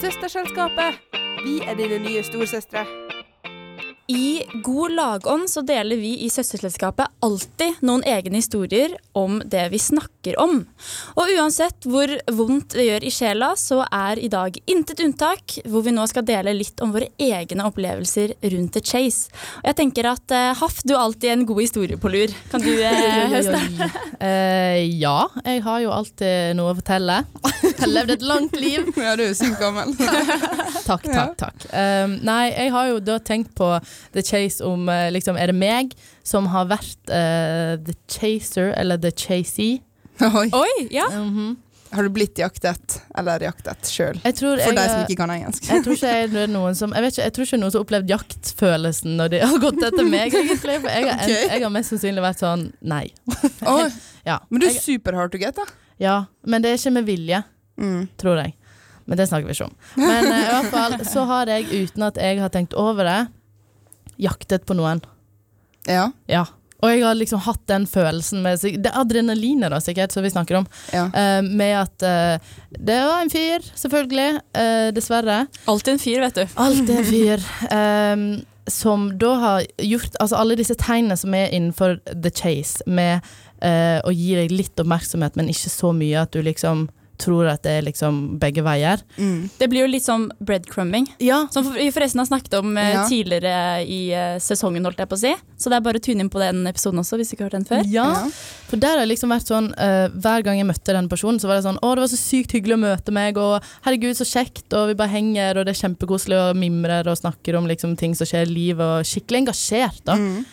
Søsterselskapet, 0.03 0.99
vi 1.45 1.59
er 1.67 1.75
dine 1.75 1.99
nye 1.99 2.23
storsøstre. 2.23 3.02
I 4.07 4.43
god 4.63 4.91
lagånd 4.91 5.49
så 5.49 5.61
deler 5.63 5.95
vi 5.95 6.17
i 6.25 6.29
Søsterselskapet 6.29 7.07
alltid 7.23 7.77
noen 7.87 8.01
egne 8.03 8.41
historier 8.41 8.97
om 9.15 9.37
det 9.47 9.69
vi 9.71 9.79
snakker 9.79 10.35
om. 10.43 10.65
Og 11.15 11.31
uansett 11.37 11.87
hvor 11.87 12.11
vondt 12.35 12.75
det 12.75 12.83
gjør 12.89 13.05
i 13.07 13.13
sjela, 13.15 13.53
så 13.55 13.85
er 13.87 14.19
i 14.19 14.27
dag 14.27 14.57
intet 14.67 14.99
unntak, 15.05 15.55
hvor 15.63 15.85
vi 15.87 15.93
nå 15.95 16.03
skal 16.11 16.25
dele 16.27 16.51
litt 16.57 16.83
om 16.83 16.91
våre 16.91 17.07
egne 17.15 17.63
opplevelser 17.69 18.35
rundt 18.43 18.75
The 18.75 18.83
Chase. 18.83 19.31
Og 19.61 19.71
jeg 19.71 19.79
tenker 19.79 20.11
at 20.11 20.35
eh, 20.35 20.51
Haff, 20.59 20.83
du 20.83 20.97
har 20.97 21.05
alltid 21.05 21.37
en 21.37 21.47
god 21.47 21.63
historie 21.63 21.95
på 21.95 22.11
lur. 22.11 22.35
Kan 22.51 22.65
du 22.65 22.73
eh, 22.75 23.39
starte? 23.39 23.87
Eh, 24.19 24.83
ja, 24.99 25.29
jeg 25.47 25.63
har 25.63 25.79
jo 25.85 25.95
alltid 25.95 26.59
noe 26.59 26.75
å 26.75 26.77
fortelle. 26.81 27.21
Jeg 27.63 27.79
har 27.79 27.93
levd 27.95 28.17
et 28.17 28.27
langt 28.27 28.59
liv. 28.59 28.91
Ja, 28.99 29.15
du 29.15 29.23
er 29.23 29.31
jo 29.31 29.39
sykt 29.39 29.63
gammel. 29.63 29.95
Takk, 30.83 31.05
takk, 31.07 31.37
takk. 31.39 31.63
Um, 31.71 32.17
nei, 32.27 32.49
jeg 32.51 32.71
har 32.73 32.89
jo 32.89 32.97
da 32.99 33.15
tenkt 33.23 33.53
på 33.55 33.69
The 34.13 34.23
Chase 34.25 34.63
om 34.65 34.89
eh, 34.89 35.09
liksom, 35.11 35.37
Er 35.37 35.47
det 35.53 35.55
meg 35.57 35.93
som 36.23 36.47
har 36.53 36.65
vært 36.71 37.09
uh, 37.09 37.75
The 37.83 37.95
Chaser, 38.07 38.73
eller 38.77 38.97
The 39.03 39.11
Chasey? 39.11 39.81
Oi. 40.21 40.49
Oi, 40.53 40.87
ja. 40.93 41.09
Mhm. 41.11 41.55
Har 41.93 42.07
du 42.07 42.09
blitt 42.09 42.39
jaktet, 42.41 42.95
eller 43.13 43.43
jaktet 43.45 43.85
sjøl? 43.85 44.17
Jeg 44.23 44.33
tror 44.39 44.57
For 44.57 44.71
jeg, 44.71 44.77
deg 44.79 44.87
som 44.89 45.01
ikke 45.05 45.17
kan 45.19 45.29
engelsk. 45.29 45.67
jeg 45.69 45.83
tror 45.85 45.93
ikke 45.93 46.13
det 46.31 46.39
er 46.47 46.49
noen 46.49 46.73
som 46.79 46.89
Jeg 46.97 47.03
vet 47.05 47.13
ikke, 47.13 47.25
jeg 47.27 47.33
tror 47.35 47.45
ikke 47.45 47.59
noen 47.61 47.69
som 47.73 47.77
har 47.77 47.85
opplevd 47.85 48.09
jaktfølelsen 48.09 49.13
når 49.19 49.29
de 49.35 49.41
har 49.43 49.59
gått 49.61 49.83
etter 49.85 50.07
meg, 50.09 50.33
egentlig. 50.33 50.79
For 50.81 50.89
jeg 50.89 51.05
har, 51.05 51.11
en, 51.13 51.21
Ok. 51.21 51.51
jeg 51.53 51.61
har 51.67 51.73
mest 51.75 51.93
sannsynlig 51.93 52.23
vært 52.25 52.41
sånn 52.41 52.63
nei. 52.81 53.03
Oi, 53.75 53.85
Ja, 54.31 54.39
men 54.49 54.63
du 54.63 54.67
er 54.71 54.73
super 54.79 55.13
hard 55.19 55.33
to 55.35 55.41
get, 55.41 55.53
da. 55.59 55.67
ja, 56.01 56.15
men 56.47 56.63
det 56.65 56.71
er 56.73 56.81
ikke 56.81 56.95
med 56.97 57.05
vilje, 57.11 57.43
Mm. 57.77 58.03
tror 58.21 58.37
jeg. 58.41 58.53
Men 59.05 59.17
det 59.17 59.25
snakker 59.29 59.49
vi 59.49 59.53
ikke 59.53 59.65
om. 59.65 59.77
Men 59.97 60.27
uh, 60.29 60.35
i 60.37 60.49
hvert 60.49 60.67
fall 60.73 60.93
så 61.09 61.23
har 61.29 61.49
jeg, 61.49 61.65
uten 61.73 62.03
at 62.05 62.17
jeg 62.21 62.37
har 62.41 62.49
tenkt 62.53 62.73
over 62.77 63.03
det, 63.05 63.21
jaktet 64.21 64.67
på 64.67 64.77
noen. 64.77 65.01
Ja. 65.89 66.11
Ja. 66.29 66.45
Og 66.83 66.91
jeg 66.91 67.03
har 67.05 67.15
liksom 67.15 67.39
hatt 67.45 67.61
den 67.71 67.85
følelsen 67.87 68.41
med 68.43 68.59
Det 68.59 68.89
er 68.89 68.99
adrenalinet, 68.99 69.71
da, 69.71 69.79
sikkert, 69.79 70.11
som 70.11 70.23
vi 70.25 70.33
snakker 70.33 70.59
om. 70.59 70.65
ja. 70.91 71.05
Uh, 71.15 71.41
med 71.47 71.77
at 71.79 72.03
uh, 72.03 72.55
det 72.75 72.97
var 73.07 73.21
en 73.23 73.31
fyr, 73.31 73.63
selvfølgelig. 73.75 74.41
Uh, 74.51 74.89
dessverre. 74.95 75.45
Alltid 75.71 75.93
en 75.93 76.03
fyr, 76.03 76.19
vet 76.25 76.41
du. 76.41 76.57
Alltid 76.59 76.97
en 76.97 77.07
fyr. 77.13 77.45
Um, 77.71 78.25
som 78.67 79.09
da 79.19 79.33
har 79.35 79.65
gjort 79.77 80.15
Altså 80.19 80.37
alle 80.39 80.55
disse 80.55 80.75
tegnene 80.79 81.17
som 81.19 81.33
er 81.35 81.51
innenfor 81.51 81.97
the 82.07 82.31
chase, 82.31 82.83
med 82.87 83.23
eh, 83.63 83.99
å 84.03 84.11
gi 84.13 84.35
deg 84.37 84.53
litt 84.53 84.79
oppmerksomhet, 84.79 85.35
men 85.39 85.51
ikke 85.51 85.71
så 85.71 85.91
mye 85.95 86.21
at 86.23 86.31
du 86.31 86.41
liksom 86.45 86.87
tror 87.21 87.47
at 87.51 87.61
det 87.63 87.71
er 87.77 87.85
liksom 87.85 88.39
begge 88.41 88.63
veier. 88.65 89.01
Mm. 89.17 89.49
Det 89.59 89.67
blir 89.69 89.83
jo 89.85 89.91
litt 89.91 90.03
som 90.05 90.25
breadcrumbing. 90.43 91.05
Ja. 91.23 91.43
Som 91.53 91.69
vi 91.75 91.89
forresten 91.93 92.19
har 92.19 92.25
snakket 92.29 92.57
om 92.59 92.77
eh, 92.77 92.93
Ja. 92.93 93.03
tidligere 93.09 93.83
i 93.85 93.99
eh, 94.13 94.39
sesongen, 94.39 94.83
holdt 94.85 94.97
jeg 94.99 95.09
på 95.11 95.15
å 95.17 95.21
si. 95.21 95.33
Så 95.57 95.69
det 95.69 95.77
er 95.77 95.85
bare 95.85 96.01
å 96.01 96.03
tune 96.03 96.25
inn 96.25 96.29
på 96.33 96.41
den 96.41 96.65
episoden 96.67 96.99
også, 96.99 97.17
hvis 97.19 97.29
du 97.31 97.35
ikke 97.35 97.45
har 97.45 97.51
hørt 97.51 97.59
den 97.61 97.69
før. 97.69 97.83
Ja, 97.91 98.07
Ja. 98.13 98.23
for 98.69 98.77
der 98.81 98.97
har 98.97 99.05
liksom 99.07 99.29
vært 99.31 99.47
sånn 99.47 99.69
uh, 99.77 100.09
Hver 100.09 100.43
gang 100.43 100.57
jeg 100.57 100.67
møtte 100.67 100.93
den 100.97 101.07
personen, 101.09 101.39
så 101.39 101.47
var 101.47 101.59
det 101.61 101.65
sånn 101.67 101.79
Å, 101.81 101.93
det 101.95 102.03
var 102.03 102.11
så 102.11 102.19
sykt 102.19 102.51
hyggelig 102.57 102.75
å 102.75 102.83
møte 102.83 103.11
meg, 103.15 103.37
og 103.37 103.61
herregud, 103.85 104.15
så 104.17 104.25
kjekt, 104.27 104.65
og 104.73 104.89
vi 104.91 104.97
bare 104.99 105.13
henger, 105.13 105.57
og 105.59 105.65
det 105.65 105.75
er 105.75 105.81
kjempekoselig, 105.87 106.37
og 106.49 106.57
mimrer 106.59 107.07
og 107.07 107.17
snakker 107.21 107.55
om 107.59 107.67
liksom 107.69 107.95
ting 107.99 108.15
som 108.17 108.27
skjer 108.27 108.47
i 108.49 108.53
livet, 108.53 108.83
og 108.83 109.05
skikkelig 109.07 109.43
engasjert, 109.45 110.01
da. 110.05 110.15
Mm. 110.19 110.43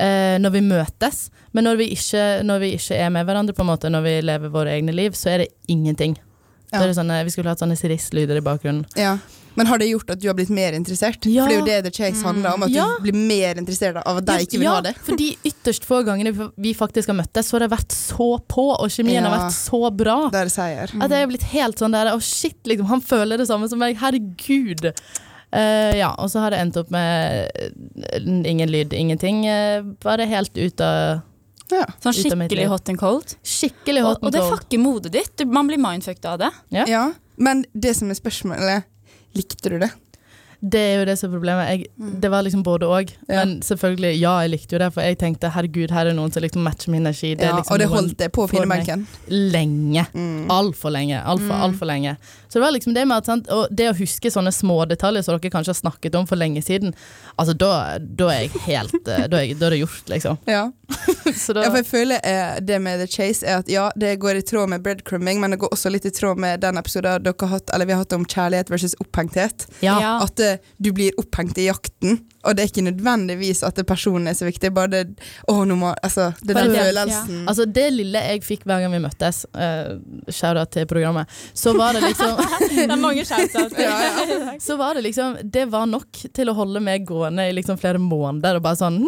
Eh, 0.00 0.38
når 0.40 0.54
vi 0.56 0.62
møtes. 0.66 1.20
Men 1.52 1.66
når 1.68 1.76
vi, 1.82 1.90
ikke, 1.96 2.24
når 2.48 2.64
vi 2.64 2.72
ikke 2.78 2.96
er 3.04 3.12
med 3.14 3.28
hverandre, 3.28 3.54
på 3.56 3.64
en 3.66 3.70
måte, 3.72 3.90
når 3.92 4.02
vi 4.06 4.16
lever 4.24 4.52
våre 4.54 4.72
egne 4.78 4.94
liv, 4.96 5.12
så 5.18 5.34
er 5.34 5.44
det 5.44 5.50
ingenting. 5.68 6.16
Ja. 6.72 6.80
Det 6.86 6.94
sånn, 6.96 7.10
eh, 7.10 7.24
vi 7.26 7.32
skulle 7.34 7.50
hatt 7.50 7.60
sånne 7.62 7.76
sirisslyder 7.78 8.38
i 8.40 8.46
bakgrunnen. 8.46 8.86
ja. 8.96 9.18
Men 9.58 9.66
har 9.66 9.80
det 9.82 9.88
gjort 9.90 10.10
at 10.14 10.20
du 10.22 10.28
har 10.28 10.34
blitt 10.38 10.48
mer 10.54 10.72
interessert? 10.78 11.26
Ja. 11.26 11.42
For 11.42 11.50
det 11.50 11.56
er 11.56 11.58
jo 11.58 11.64
det 11.66 11.78
The 11.88 11.90
Chase 11.90 12.22
handler 12.24 12.54
om, 12.54 12.62
at 12.62 12.70
Ja. 12.70 12.84
du 12.96 13.02
blir 13.02 13.16
mer 13.18 13.58
interessert 13.58 13.96
av 14.06 14.16
at 14.20 14.24
de 14.24 14.36
ikke 14.46 14.52
vil 14.60 14.62
ja, 14.62 14.74
ha 14.76 14.80
det. 14.86 14.92
For 15.02 15.16
de 15.18 15.26
ytterst 15.44 15.84
få 15.84 15.98
gangene 16.06 16.30
vi- 16.56 16.72
faktisk 16.72 17.08
har 17.10 17.16
møttes, 17.18 17.50
så 17.50 17.58
har 17.58 17.66
det 17.66 17.70
vært 17.74 17.90
så 17.90 18.38
på, 18.46 18.78
og 18.78 18.86
kjemien 18.88 19.26
har 19.26 19.34
vært 19.36 19.52
så 19.52 19.90
bra. 19.94 20.30
Det 20.30 20.40
er 20.46 20.52
seier. 20.54 20.94
At 21.02 21.10
jeg 21.10 21.22
er 21.22 21.26
blitt 21.26 21.42
helt 21.50 21.76
sånn 21.82 21.90
der 21.92 22.12
Å, 22.14 22.22
shit, 22.22 22.62
liksom. 22.64 22.86
Han 22.86 23.00
føler 23.02 23.36
det 23.42 23.48
samme 23.48 23.68
som 23.68 23.78
meg. 23.82 23.98
Herregud. 23.98 24.94
Eh, 25.52 25.96
ja, 25.98 26.12
og 26.14 26.30
så 26.30 26.44
har 26.44 26.54
det 26.54 26.60
endt 26.62 26.76
opp 26.78 26.92
med 26.94 27.50
eh, 27.58 28.20
ingen 28.22 28.70
lyd, 28.70 28.92
ingenting. 28.94 29.42
Uh, 29.48 29.82
bare 30.04 30.28
helt 30.30 30.56
ut 30.56 30.80
av 30.86 31.26
Ja. 31.70 31.84
Sånn 32.02 32.14
skikkelig 32.14 32.66
hot 32.70 32.88
and 32.90 32.98
cold. 32.98 33.34
Skikkelig 33.46 34.02
Og, 34.02 34.08
hot 34.08 34.22
og 34.22 34.28
and 34.30 34.34
det 34.34 34.40
cold. 34.42 34.54
fucker 34.58 34.82
modet 34.82 35.12
ditt. 35.14 35.44
Man 35.46 35.70
blir 35.70 35.78
mindfucked 35.78 36.26
av 36.26 36.38
det. 36.42 36.50
Ja. 36.74 36.86
ja. 36.90 37.02
Men 37.38 37.64
det 37.72 37.94
som 37.98 38.10
er 38.10 38.18
spørsmålet, 38.18 38.88
likte 39.38 39.70
du 39.70 39.78
det? 39.82 39.90
Det 40.62 40.80
er 40.80 40.98
jo 41.00 41.04
det 41.08 41.18
som 41.18 41.30
er 41.30 41.38
problemet. 41.38 41.68
Jeg, 41.70 41.86
Mm. 41.98 42.20
det 42.20 42.30
var 42.30 42.42
liksom 42.42 42.62
både 42.62 42.82
og. 42.86 43.10
Ja. 43.28 43.44
Men 43.44 43.60
selvfølgelig, 43.62 44.20
ja, 44.20 44.38
jeg 44.40 44.50
likte 44.50 44.72
jo 44.72 44.78
det, 44.78 44.92
for 44.92 45.00
jeg 45.02 45.16
tenkte 45.18 45.50
herregud, 45.50 45.90
her 45.90 46.06
er 46.06 46.12
noen 46.12 46.30
som 46.32 46.42
liksom 46.42 46.62
matcher 46.62 46.90
min 46.90 47.00
energi. 47.06 47.34
Det 47.34 47.44
Ja, 47.48 47.56
liksom 47.56 47.72
og 47.72 47.78
det 47.78 47.88
holdt 47.88 48.16
det 48.18 48.32
på 48.32 48.46
pinnebenken. 48.50 49.06
lenge. 49.28 50.06
Mm. 50.14 50.48
Altfor 50.50 50.90
lenge. 50.92 51.22
Altfor, 51.24 51.54
Mm. 51.54 51.62
altfor 51.62 51.86
lenge. 51.86 52.16
Så 52.48 52.54
det 52.54 52.62
var 52.62 52.72
liksom 52.72 52.94
det 52.94 53.06
med 53.08 53.16
at 53.16 53.26
sant, 53.26 53.48
Og 53.50 53.68
det 53.74 53.88
å 53.90 53.96
huske 53.96 54.30
sånne 54.30 54.52
små 54.52 54.86
detaljer 54.88 55.22
som 55.24 55.38
dere 55.38 55.50
kanskje 55.50 55.68
har 55.74 55.90
snakket 55.90 56.14
om 56.14 56.26
for 56.26 56.36
lenge 56.36 56.62
siden, 56.62 56.92
altså 57.38 57.56
da, 57.56 57.98
da 57.98 58.28
er 58.28 58.40
jeg 58.48 58.50
helt 58.66 59.08
eh, 59.08 59.26
Da 59.28 59.36
er, 59.38 59.46
jeg- 59.46 59.58
da 59.58 59.66
er 59.66 59.70
det 59.70 59.80
gjort, 59.80 60.08
liksom. 60.08 60.38
Ja. 60.46 60.70
Så 61.36 61.54
da, 61.54 61.64
ja, 61.64 61.70
for 61.70 61.80
jeg 61.80 61.88
føler 61.88 62.24
eh, 62.26 62.58
det 62.64 62.78
med 62.82 63.02
The 63.02 63.08
Chase 63.10 63.46
er 63.46 63.62
at 63.62 63.70
ja, 63.70 63.88
det 63.98 64.16
går 64.22 64.40
i 64.40 64.44
tråd 64.46 64.72
med 64.72 64.82
breadcrumbing, 64.84 65.40
men 65.42 65.54
det 65.54 65.60
går 65.62 65.72
også 65.74 65.92
litt 65.92 66.08
i 66.08 66.12
tråd 66.14 66.40
med 66.42 66.62
den 66.64 66.80
episoden 66.80 67.22
dere 67.24 67.36
har 67.40 67.54
hatt, 67.54 67.72
eller 67.74 67.88
vi 67.88 67.94
har 67.96 68.02
hatt 68.04 68.16
om 68.16 68.26
kjærlighet 68.26 68.72
versus 68.72 68.96
opphengthet. 69.02 69.68
ja. 69.84 69.98
Ja. 70.00 70.16
At 70.24 70.40
eh, 70.40 70.58
du 70.78 70.92
blir 70.96 71.16
opphengt 71.20 71.58
i 71.60 71.66
jakten, 71.68 72.20
og 72.40 72.56
det 72.56 72.62
er 72.62 72.70
ikke 72.70 72.84
nødvendigvis 72.86 73.62
at 73.66 73.80
personen 73.86 74.30
er 74.30 74.36
så 74.38 74.46
viktig, 74.48 74.70
bare 74.72 74.88
det 74.92 75.00
Å, 75.50 75.58
nå 75.68 75.76
må 75.76 75.90
Altså, 76.00 76.30
det 76.40 76.54
er 76.54 76.58
Bare 76.60 76.68
den 76.70 76.76
det, 76.76 76.84
følelsen. 76.88 77.42
Altså 77.50 77.66
Det 77.68 77.86
lille 77.92 78.22
jeg 78.30 78.44
fikk 78.46 78.64
hver 78.68 78.84
gang 78.84 78.94
vi 78.94 79.02
møttes, 79.04 79.42
uh, 79.52 79.98
shout-out 80.28 80.72
til 80.72 80.88
programmet, 80.90 81.28
så 81.54 81.74
var 81.76 81.96
det 81.96 82.04
liksom 82.06 82.40
Det 82.70 82.86
er 82.86 83.00
mange 83.00 83.26
shouts 83.28 83.76
Så 84.66 84.78
var 84.80 84.96
det 84.96 85.04
liksom 85.08 85.36
Det 85.44 85.66
var 85.72 85.90
nok 85.90 86.24
til 86.32 86.52
å 86.52 86.56
holde 86.56 86.82
meg 86.84 87.04
gående 87.08 87.48
i 87.50 87.54
liksom 87.56 87.80
flere 87.80 88.00
måneder 88.00 88.60
og 88.60 88.64
bare 88.64 88.80
sånn 88.80 89.02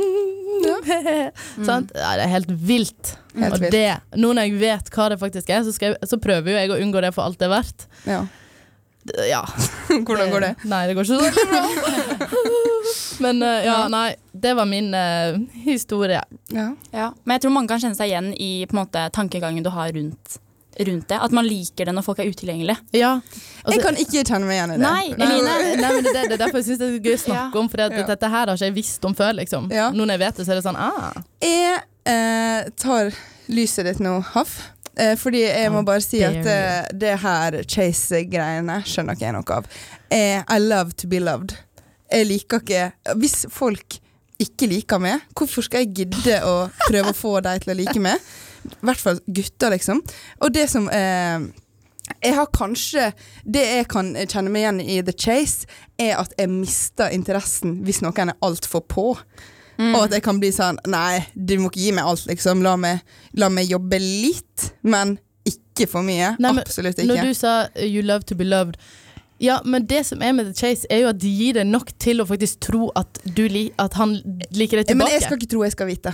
Sant? 1.66 1.90
Ja, 1.96 2.12
det 2.18 2.26
er 2.26 2.30
helt 2.36 2.50
vilt. 2.52 3.16
Helt 3.34 3.56
og 3.56 3.64
vilt. 3.64 3.72
det, 3.74 4.18
nå 4.20 4.30
når 4.36 4.46
jeg 4.46 4.60
vet 4.60 4.90
hva 4.94 5.08
det 5.10 5.18
faktisk 5.18 5.50
er, 5.50 5.64
så, 5.66 5.72
skal 5.74 5.94
jeg, 5.94 6.08
så 6.10 6.18
prøver 6.22 6.52
jo 6.52 6.58
jeg 6.60 6.72
å 6.74 6.78
unngå 6.84 7.02
det 7.02 7.10
for 7.16 7.26
alt 7.26 7.40
det 7.40 7.48
er 7.48 7.54
verdt. 7.54 7.86
Ja. 8.06 8.20
Det- 9.04 9.28
Ja. 9.28 9.42
Hvordan 10.06 10.30
går 10.30 10.40
det? 10.40 10.52
Nei, 10.64 10.86
det 10.86 10.94
går 10.94 11.04
ikke 11.04 11.18
så 11.18 11.46
bra. 11.48 11.66
Men 13.22 13.42
eh, 13.42 13.64
ja, 13.66 13.88
nei. 13.88 14.14
Det 14.32 14.54
var 14.58 14.66
min 14.66 14.94
uh, 14.94 15.38
historie. 15.64 16.22
Ja. 16.50 16.68
Ja. 16.90 17.12
Men 17.24 17.34
jeg 17.36 17.42
tror 17.44 17.52
mange 17.54 17.68
kan 17.70 17.82
kjenne 17.82 17.98
seg 17.98 18.10
igjen 18.10 18.32
i 18.34 18.52
på 18.70 18.76
måte, 18.78 19.04
tankegangen 19.14 19.62
du 19.62 19.70
har 19.70 19.92
rundt, 19.94 20.38
rundt 20.80 21.06
det. 21.12 21.18
At 21.22 21.34
man 21.36 21.46
liker 21.46 21.86
det 21.86 21.94
når 21.94 22.06
folk 22.06 22.22
er 22.24 22.30
utilgjengelige. 22.32 22.78
Ja. 22.98 23.12
Altså- 23.62 23.76
Jeg 23.76 23.84
kan 23.84 24.00
ikke 24.02 24.24
kjenne 24.26 24.48
meg 24.48 24.56
igjen 24.58 24.74
i 24.74 24.78
det. 24.78 24.82
Nei, 24.86 25.04
Eline. 25.14 25.56
Nei, 25.82 25.92
men 25.92 26.04
det, 26.04 26.14
det, 26.16 26.24
det 26.32 26.36
er 26.38 26.42
derfor 26.46 26.58
jeg 26.62 26.68
syns 26.70 26.82
det 26.82 26.88
er 26.88 26.98
gøy 27.06 27.14
å 27.18 27.22
snakke 27.26 27.62
om, 27.62 27.68
for 27.70 27.84
Ja. 27.84 27.88
dette 28.14 28.32
her 28.34 28.46
har 28.46 28.54
ikke 28.56 28.70
jeg 28.70 28.78
visst 28.80 29.04
om 29.08 29.14
før. 29.18 29.32
liksom 29.38 29.70
Ja. 29.70 29.90
Nå 29.94 30.04
når 30.06 30.16
jeg 30.16 30.24
vet 30.26 30.36
det, 30.42 30.46
så 30.48 30.54
er 30.56 30.60
det 30.62 30.66
sånn 30.66 30.80
ah. 30.80 31.12
Jeg 31.42 31.82
eh, 32.06 32.70
tar 32.76 33.12
lyset 33.52 33.84
ditt 33.86 34.00
nå, 34.02 34.18
Haff. 34.34 34.58
Eh, 35.00 35.14
fordi 35.16 35.40
jeg 35.46 35.72
må 35.72 35.82
bare 35.88 36.04
si 36.04 36.20
at 36.24 36.42
dare 36.44 36.84
eh, 36.84 36.94
det 37.00 37.14
her 37.22 37.58
Chase-greiene 37.64 38.82
skjønner 38.84 39.16
ikke 39.16 39.28
jeg 39.28 39.36
noe 39.38 39.56
av. 39.56 39.68
Eh, 40.12 40.42
I 40.42 40.58
love 40.60 40.96
to 41.00 41.08
be 41.08 41.20
loved. 41.22 41.56
Jeg 42.12 42.28
liker 42.28 42.60
ikke 42.60 43.14
Hvis 43.16 43.46
folk 43.48 43.96
ikke 44.42 44.66
liker 44.68 45.00
meg, 45.00 45.22
hvorfor 45.38 45.64
skal 45.64 45.84
jeg 45.84 45.94
gidde 46.02 46.40
å 46.44 46.66
prøve 46.88 47.12
å 47.12 47.16
få 47.16 47.36
dem 47.44 47.62
til 47.62 47.72
å 47.72 47.78
like 47.78 48.00
meg? 48.02 48.20
I 48.66 48.86
hvert 48.88 49.00
fall 49.00 49.20
gutter, 49.26 49.72
liksom. 49.74 50.02
Og 50.42 50.52
det 50.54 50.66
som 50.70 50.88
eh, 50.92 51.46
jeg 52.22 52.34
har 52.34 52.48
kanskje 52.54 53.08
Det 53.44 53.62
jeg 53.62 53.88
kan 53.90 54.12
kjenne 54.26 54.50
meg 54.52 54.64
igjen 54.64 54.80
i 54.82 55.00
The 55.06 55.14
Chase, 55.16 55.68
er 55.98 56.18
at 56.20 56.34
jeg 56.38 56.50
mister 56.50 57.12
interessen 57.14 57.78
hvis 57.86 58.02
noen 58.04 58.34
er 58.34 58.40
altfor 58.44 58.84
på. 58.90 59.06
Mm. 59.82 59.96
Og 59.96 60.06
at 60.06 60.16
jeg 60.16 60.22
kan 60.22 60.38
bli 60.38 60.52
sånn 60.54 60.76
Nei, 60.86 61.24
du 61.34 61.56
må 61.58 61.70
ikke 61.72 61.82
gi 61.82 61.92
meg 61.96 62.06
alt, 62.06 62.26
liksom. 62.30 62.62
La 62.62 62.76
meg, 62.78 63.02
la 63.38 63.48
meg 63.50 63.70
jobbe 63.70 63.98
litt, 64.02 64.68
men 64.86 65.16
ikke 65.48 65.88
for 65.90 66.06
mye. 66.06 66.36
Nei, 66.38 66.52
men 66.52 66.62
Absolutt 66.62 67.00
ikke. 67.00 67.08
Når 67.10 67.32
du 67.32 67.34
sa 67.34 67.54
uh, 67.66 67.82
'you 67.82 68.04
love 68.06 68.28
to 68.30 68.38
be 68.38 68.46
loved' 68.46 68.78
Ja, 69.42 69.56
men 69.64 69.86
det 69.90 70.04
som 70.06 70.22
er 70.22 70.32
med 70.32 70.46
The 70.46 70.54
Chase, 70.54 70.86
er 70.90 71.00
jo 71.02 71.08
at 71.10 71.18
de 71.18 71.30
gir 71.34 71.56
deg 71.56 71.66
nok 71.66 71.88
til 71.98 72.22
å 72.22 72.26
faktisk 72.28 72.60
tro 72.62 72.92
at, 72.94 73.18
du 73.26 73.48
li 73.50 73.64
at 73.82 73.96
han 73.98 74.12
liker 74.54 74.78
deg 74.78 74.92
tilbake. 74.92 75.00
Men 75.00 75.10
jeg 75.16 75.24
skal 75.24 75.40
ikke 75.40 75.50
tro 75.50 75.64
jeg 75.66 75.74
skal 75.74 75.88
vite. 75.90 76.12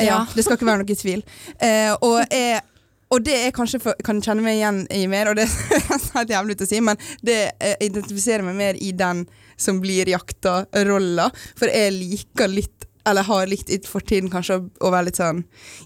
Ja, 0.00 0.04
Ja. 0.04 0.16
Det 0.34 0.42
skal 0.42 0.58
ikke 0.58 0.66
være 0.66 0.82
noe 0.82 0.96
tvil. 0.98 1.22
Eh, 1.62 1.92
og, 2.02 2.18
jeg, 2.34 2.64
og 3.12 3.24
det 3.26 3.38
jeg 3.38 3.56
kanskje 3.56 3.80
for, 3.82 4.04
kan 4.04 4.22
kjenne 4.24 4.44
meg 4.44 4.58
igjen 4.58 4.84
i 4.94 5.04
mer, 5.10 5.32
og 5.32 5.38
det 5.38 5.44
er 5.76 6.06
helt 6.16 6.32
jævlig 6.32 6.56
å 6.64 6.68
si, 6.68 6.80
men 6.84 7.00
det 7.24 7.38
jeg 7.50 7.90
identifiserer 7.90 8.46
meg 8.46 8.56
mer 8.58 8.78
i 8.80 8.92
den 8.96 9.26
som 9.60 9.82
blir 9.82 10.08
jakta-rolla. 10.08 11.28
For 11.58 11.70
jeg 11.70 11.92
liker 11.94 12.50
litt, 12.50 12.88
eller 13.08 13.26
har 13.26 13.48
likt 13.50 13.70
i 13.74 13.80
fortiden 13.84 14.30
kanskje, 14.32 14.60
å, 14.80 14.92
være 14.94 15.10
litt 15.10 15.18
sånn 15.20 15.42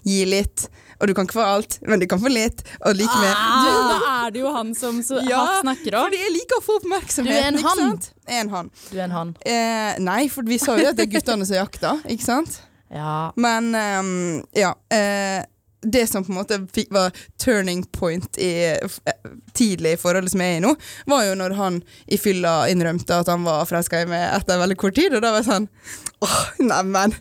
gi 0.07 0.21
litt. 0.29 0.67
Og 0.97 1.09
du 1.09 1.13
kan 1.17 1.27
ikke 1.27 1.37
få 1.37 1.45
alt, 1.45 1.77
men 1.85 2.01
du 2.01 2.07
kan 2.09 2.21
få 2.21 2.31
litt. 2.31 2.63
Og 2.87 2.95
like 2.97 3.19
mer. 3.21 3.33
Ja, 3.33 3.73
da 3.91 3.97
er 4.13 4.31
det 4.33 4.41
jo 4.41 4.53
han 4.53 4.71
som 4.77 5.01
så 5.05 5.19
Ja, 5.25 5.43
han 5.43 5.67
snakker 5.67 5.99
om. 5.99 6.07
Fordi 6.07 6.21
jeg 6.23 6.33
liker 6.33 6.61
å 6.61 6.65
få 6.65 6.79
oppmerksomhet. 6.79 7.33
Du 7.33 7.41
er 7.41 7.51
en 7.51 7.59
han. 7.65 7.83
hann. 7.83 7.99
en 8.39 8.55
han. 8.55 8.71
Du 8.87 8.95
er 8.95 9.03
en 9.09 9.17
han. 9.17 9.35
Eh, 9.43 9.91
nei, 10.07 10.23
for 10.33 10.47
vi 10.47 10.61
sa 10.61 10.77
jo 10.79 10.87
at 10.89 10.97
det 10.97 11.05
er 11.09 11.13
guttene 11.19 11.45
som 11.49 11.59
jakter, 11.59 12.01
ikke 12.13 12.25
sant? 12.25 12.61
Ja. 12.93 13.29
Men 13.35 13.69
um, 13.75 14.11
ja. 14.57 14.73
Eh, 14.93 15.43
det 15.81 16.07
som 16.09 16.23
på 16.25 16.31
en 16.33 16.39
måte 16.39 16.57
fikk, 16.73 16.89
var 16.91 17.11
turning 17.39 17.83
point 17.93 18.37
i, 18.41 18.51
eh, 18.73 19.13
tidlig 19.53 19.93
i 19.93 19.99
forholdet 20.01 20.31
som 20.33 20.41
jeg 20.41 20.55
er 20.55 20.57
i 20.57 20.63
nå, 20.65 20.73
var 21.05 21.23
jo 21.27 21.35
når 21.37 21.53
han 21.59 21.81
i 22.07 22.17
fylla 22.17 22.55
innrømte 22.71 23.19
at 23.21 23.29
han 23.29 23.43
var 23.45 23.65
forelska 23.69 24.01
i 24.01 24.09
meg 24.09 24.25
etter 24.39 24.57
veldig 24.61 24.77
kort 24.81 24.95
tid. 24.97 25.13
Og 25.13 25.21
da 25.21 25.31
var 25.35 25.43
jeg 25.43 25.51
sånn 25.51 25.69
Åh, 26.25 26.37
neimen! 26.65 27.11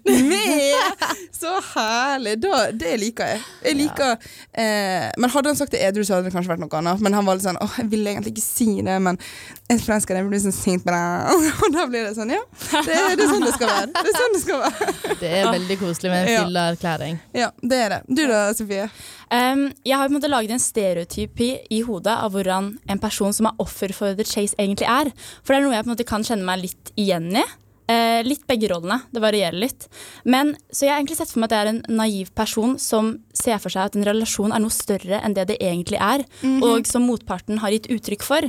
Så 1.36 1.50
herlig! 1.74 2.38
Da, 2.40 2.70
det 2.72 2.94
liker 3.00 3.28
jeg. 3.28 3.42
Jeg 3.66 3.76
liker 3.76 4.14
eh, 4.56 5.10
Men 5.20 5.32
hadde 5.34 5.50
han 5.52 5.58
sagt 5.58 5.74
det 5.74 5.82
edru, 5.84 6.00
så 6.06 6.16
hadde 6.16 6.30
det 6.30 6.32
kanskje 6.32 6.54
vært 6.54 6.62
noe 6.62 6.78
annet. 6.80 7.02
Men 7.04 7.12
han 7.18 7.26
var 7.28 7.36
litt 7.36 7.44
sånn 7.44 7.58
Åh, 7.60 7.74
jeg 7.82 7.90
ville 7.92 8.14
egentlig 8.14 8.32
ikke 8.32 8.44
si 8.46 8.68
det, 8.86 8.96
men 9.04 9.18
jeg 9.66 9.76
er 9.76 9.82
forelska 9.84 10.14
i 10.14 10.16
deg, 10.16 10.30
blir 10.32 10.40
sånn 10.46 10.56
sint 10.56 10.86
på 10.86 10.94
deg. 10.94 11.52
Og 11.66 11.76
da 11.76 11.84
blir 11.90 12.06
det 12.08 12.14
sånn, 12.16 12.32
ja. 12.32 12.40
Det, 12.72 12.96
det 13.18 13.26
er 13.26 13.32
sånn 13.34 13.44
det 13.44 13.52
skal 13.58 13.72
være. 13.74 13.92
Det 13.92 14.12
er 14.14 14.18
sånn 14.22 14.36
det 14.38 14.42
skal 14.46 14.64
være. 14.64 14.90
Det 15.20 15.32
er 15.42 15.50
veldig 15.52 15.78
koselig 15.84 16.12
med 16.14 16.22
en 16.22 16.32
Ja. 16.32 16.40
fylleerklæring. 16.46 17.20
Ja, 17.36 17.50
det 17.62 17.82
er 17.84 17.94
det. 17.96 18.00
Du 18.16 18.22
da, 18.30 18.40
Sofie? 18.58 18.88
Um, 19.30 19.68
jeg 19.86 19.96
har 19.96 20.08
på 20.08 20.14
en 20.14 20.18
måte 20.18 20.32
laget 20.32 20.56
en 20.56 20.62
stereotyp 20.62 21.44
i, 21.44 21.82
hodet 21.86 22.14
av 22.14 22.34
hvordan 22.34 22.72
en 22.88 23.02
person 23.02 23.34
som 23.36 23.50
er 23.50 23.62
offer 23.62 23.94
for 23.96 24.16
The 24.16 24.26
Chase, 24.26 24.56
egentlig 24.58 24.88
er. 24.90 25.12
For 25.42 25.54
det 25.54 25.60
er 25.60 25.66
noe 25.66 25.76
jeg 25.76 25.86
på 25.86 25.90
en 25.90 25.94
måte 25.94 26.08
kan 26.08 26.26
kjenne 26.26 26.48
meg 26.48 26.64
litt 26.64 26.92
igjen 26.98 27.30
i. 27.36 27.44
Eh, 27.86 28.24
litt 28.26 28.42
begge 28.50 28.66
rollene. 28.72 28.98
Det 29.14 29.20
varierer 29.22 29.54
litt. 29.54 29.84
Men, 30.26 30.56
så 30.74 30.86
jeg 30.86 30.92
har 30.92 30.98
egentlig 30.98 31.18
sett 31.20 31.30
for 31.30 31.38
meg 31.38 31.52
at 31.52 31.54
jeg 31.54 31.66
er 31.66 31.70
en 31.70 31.98
naiv 32.00 32.32
person 32.34 32.74
som 32.82 33.12
ser 33.36 33.60
for 33.62 33.70
seg 33.70 33.86
at 33.86 33.98
en 33.98 34.06
relasjon 34.08 34.54
er 34.54 34.64
noe 34.64 34.74
større 34.74 35.20
enn 35.22 35.36
det 35.36 35.44
det 35.52 35.60
egentlig 35.62 36.00
er, 36.02 36.24
og 36.66 36.88
som 36.90 37.06
motparten 37.06 37.60
har 37.62 37.70
gitt 37.76 37.86
uttrykk 37.94 38.26
for. 38.26 38.48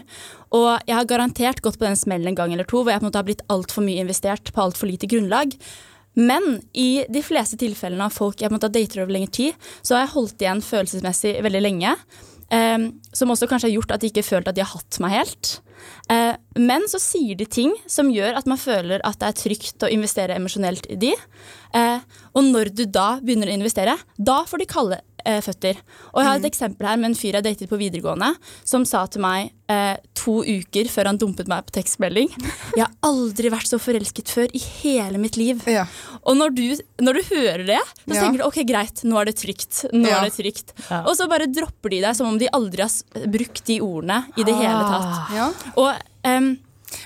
Og 0.57 0.71
jeg 0.89 0.97
har 0.97 1.11
garantert 1.11 1.61
gått 1.61 1.77
på 1.77 1.85
den 1.85 1.99
smellen 1.99 2.31
en 2.31 2.39
gang 2.39 2.55
eller 2.55 2.65
to 2.65 2.81
hvor 2.81 2.89
jeg 2.89 3.03
på 3.03 3.05
en 3.05 3.11
måte 3.11 3.21
har 3.21 3.29
blitt 3.29 3.45
altfor 3.53 3.85
mye 3.85 4.01
investert 4.01 4.49
på 4.55 4.63
altfor 4.63 4.89
lite 4.89 5.09
grunnlag. 5.11 5.53
Men 6.17 6.57
i 6.73 7.05
de 7.13 7.21
fleste 7.25 7.59
tilfellene 7.61 8.07
av 8.07 8.15
folk 8.15 8.41
jeg 8.41 8.53
måtte 8.53 8.69
ha 8.69 8.73
dater 8.73 9.03
over 9.03 9.13
lengre 9.13 9.33
tid, 9.37 9.69
så 9.85 9.95
har 9.95 10.05
jeg 10.05 10.15
holdt 10.15 10.43
igjen 10.43 10.65
følelsesmessig 10.65 11.37
veldig 11.45 11.61
lenge. 11.63 11.93
Eh, 12.49 12.89
som 13.13 13.31
også 13.33 13.49
kanskje 13.49 13.69
har 13.69 13.77
gjort 13.77 13.95
at 13.95 14.03
de 14.03 14.11
ikke 14.11 14.25
følte 14.25 14.53
at 14.53 14.57
de 14.57 14.63
har 14.65 14.73
hatt 14.73 14.99
meg 15.03 15.17
helt. 15.17 15.57
Eh, 16.09 16.33
men 16.57 16.87
så 16.89 16.99
sier 17.01 17.37
de 17.37 17.45
ting 17.45 17.73
som 17.89 18.09
gjør 18.11 18.39
at 18.39 18.47
man 18.49 18.59
føler 18.59 19.03
at 19.05 19.19
det 19.21 19.29
er 19.29 19.39
trygt 19.41 19.85
å 19.85 19.91
investere 19.91 20.37
emosjonelt 20.39 20.87
i 20.93 20.97
de. 20.99 21.13
Eh, 21.75 21.99
og 22.33 22.47
når 22.47 22.71
du 22.73 22.85
da 22.87 23.17
begynner 23.21 23.51
å 23.51 23.57
investere, 23.57 23.97
da 24.17 24.39
får 24.47 24.63
de 24.63 24.69
kalde 24.71 25.01
eh, 25.27 25.39
føtter. 25.43 25.77
Og 26.13 26.21
jeg 26.23 26.27
har 26.29 26.39
et 26.39 26.47
eksempel 26.49 26.87
her 26.87 26.97
med 27.01 27.11
en 27.11 27.17
fyr 27.19 27.37
jeg 27.37 27.45
datet 27.45 27.69
på 27.71 27.79
videregående, 27.81 28.31
som 28.67 28.85
sa 28.87 29.03
til 29.11 29.21
meg 29.25 29.51
eh, 29.71 29.97
to 30.17 30.39
uker 30.47 30.87
før 30.91 31.09
han 31.11 31.19
dumpet 31.21 31.49
meg 31.51 31.65
på 31.67 31.75
tekstmelding 31.77 32.29
Jeg 32.77 32.85
har 32.85 32.93
aldri 33.07 33.51
vært 33.53 33.69
så 33.69 33.79
forelsket 33.81 34.31
før 34.33 34.53
i 34.55 34.61
hele 34.83 35.19
mitt 35.21 35.37
liv. 35.39 35.61
Ja. 35.69 35.85
Og 36.23 36.37
når 36.39 36.53
du, 36.57 36.63
når 37.03 37.19
du 37.19 37.23
hører 37.33 37.65
det, 37.67 37.79
så 38.05 38.15
Ja. 38.15 38.21
tenker 38.23 38.41
du 38.43 38.45
ok, 38.47 38.61
greit, 38.69 39.03
nå 39.07 39.17
er 39.21 39.29
det 39.31 39.35
trygt. 39.41 39.83
Nå 39.93 40.07
Ja. 40.07 40.21
er 40.21 40.29
det 40.29 40.37
trygt. 40.37 40.73
Ja. 40.89 41.01
Og 41.05 41.17
så 41.19 41.27
bare 41.29 41.49
dropper 41.51 41.93
de 41.93 42.01
deg 42.05 42.15
som 42.15 42.29
om 42.31 42.37
de 42.39 42.47
aldri 42.53 42.85
har 42.85 43.27
brukt 43.27 43.65
de 43.67 43.79
ordene 43.83 44.23
i 44.37 44.43
det 44.47 44.55
hele 44.55 44.85
tatt. 44.87 45.35
ja. 45.35 45.51
Og 45.75 45.91
um, 46.27 46.57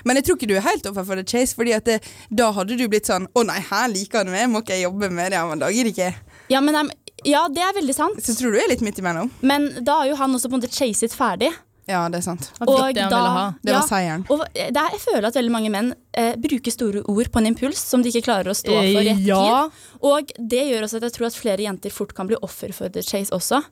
Men 0.06 0.16
jeg 0.18 0.24
tror 0.28 0.36
ikke 0.38 0.46
du 0.50 0.54
er 0.56 0.62
helt 0.62 0.86
offer 0.86 1.04
for 1.04 1.18
the 1.18 1.24
chase, 1.26 1.56
Fordi 1.58 1.72
at 1.74 1.84
det, 1.88 1.96
da 2.30 2.52
hadde 2.54 2.76
du 2.78 2.84
blitt 2.88 3.08
sånn 3.10 3.26
Å 3.34 3.42
nei, 3.46 3.58
her 3.66 3.88
liker 3.90 4.22
han 4.22 4.30
meg, 4.30 4.46
må 4.50 4.60
ikke 4.62 4.76
jeg 4.76 4.84
jobbe 4.86 5.10
med 5.10 5.32
det? 5.32 5.40
Ja, 5.40 5.46
men 5.48 5.58
da 5.58 5.66
ikke 5.74 6.12
ja, 6.50 6.60
men 6.60 6.74
em, 6.76 6.90
ja, 7.24 7.44
det 7.52 7.62
er 7.62 7.74
veldig 7.76 7.94
sant. 7.96 8.22
Så 8.24 8.34
tror 8.38 8.54
du 8.54 8.60
er 8.62 8.70
litt 8.72 8.82
midt 8.84 8.98
imellom. 9.02 9.30
Men 9.40 9.68
da 9.84 10.00
har 10.02 10.10
jo 10.10 10.16
han 10.18 10.34
også 10.34 10.50
på 10.50 10.56
en 10.56 10.62
måte 10.62 10.72
chaset 10.72 11.14
ferdig. 11.16 11.52
Ja, 11.90 12.04
det 12.12 12.20
er 12.20 12.24
sant. 12.24 12.46
Og 12.62 12.94
det 12.94 13.08
da. 13.10 13.52
Det 13.58 13.72
ja, 13.72 13.80
var 13.80 13.86
seieren. 13.88 14.22
Og 14.30 14.44
det 14.54 14.68
er, 14.70 14.92
jeg 14.94 15.00
føler 15.02 15.26
at 15.28 15.38
veldig 15.38 15.50
mange 15.52 15.70
menn 15.74 15.90
eh, 16.14 16.36
bruker 16.38 16.70
store 16.74 17.02
ord 17.10 17.30
på 17.34 17.40
en 17.42 17.48
impuls 17.50 17.80
som 17.90 18.04
de 18.04 18.12
ikke 18.12 18.28
klarer 18.28 18.52
å 18.52 18.54
stå 18.54 18.70
for 18.70 18.86
i 18.86 18.92
Eh, 19.00 19.10
ettertid. 19.10 19.26
ja. 19.26 19.70
Og 20.06 20.30
det 20.38 20.62
gjør 20.70 20.86
også 20.86 21.00
at 21.00 21.08
jeg 21.08 21.16
tror 21.16 21.26
at 21.26 21.38
flere 21.40 21.66
jenter 21.66 21.90
fort 21.94 22.14
kan 22.14 22.30
bli 22.30 22.38
offer 22.40 22.72
for 22.76 22.88
the 22.94 23.02
chase 23.02 23.34
også. 23.34 23.64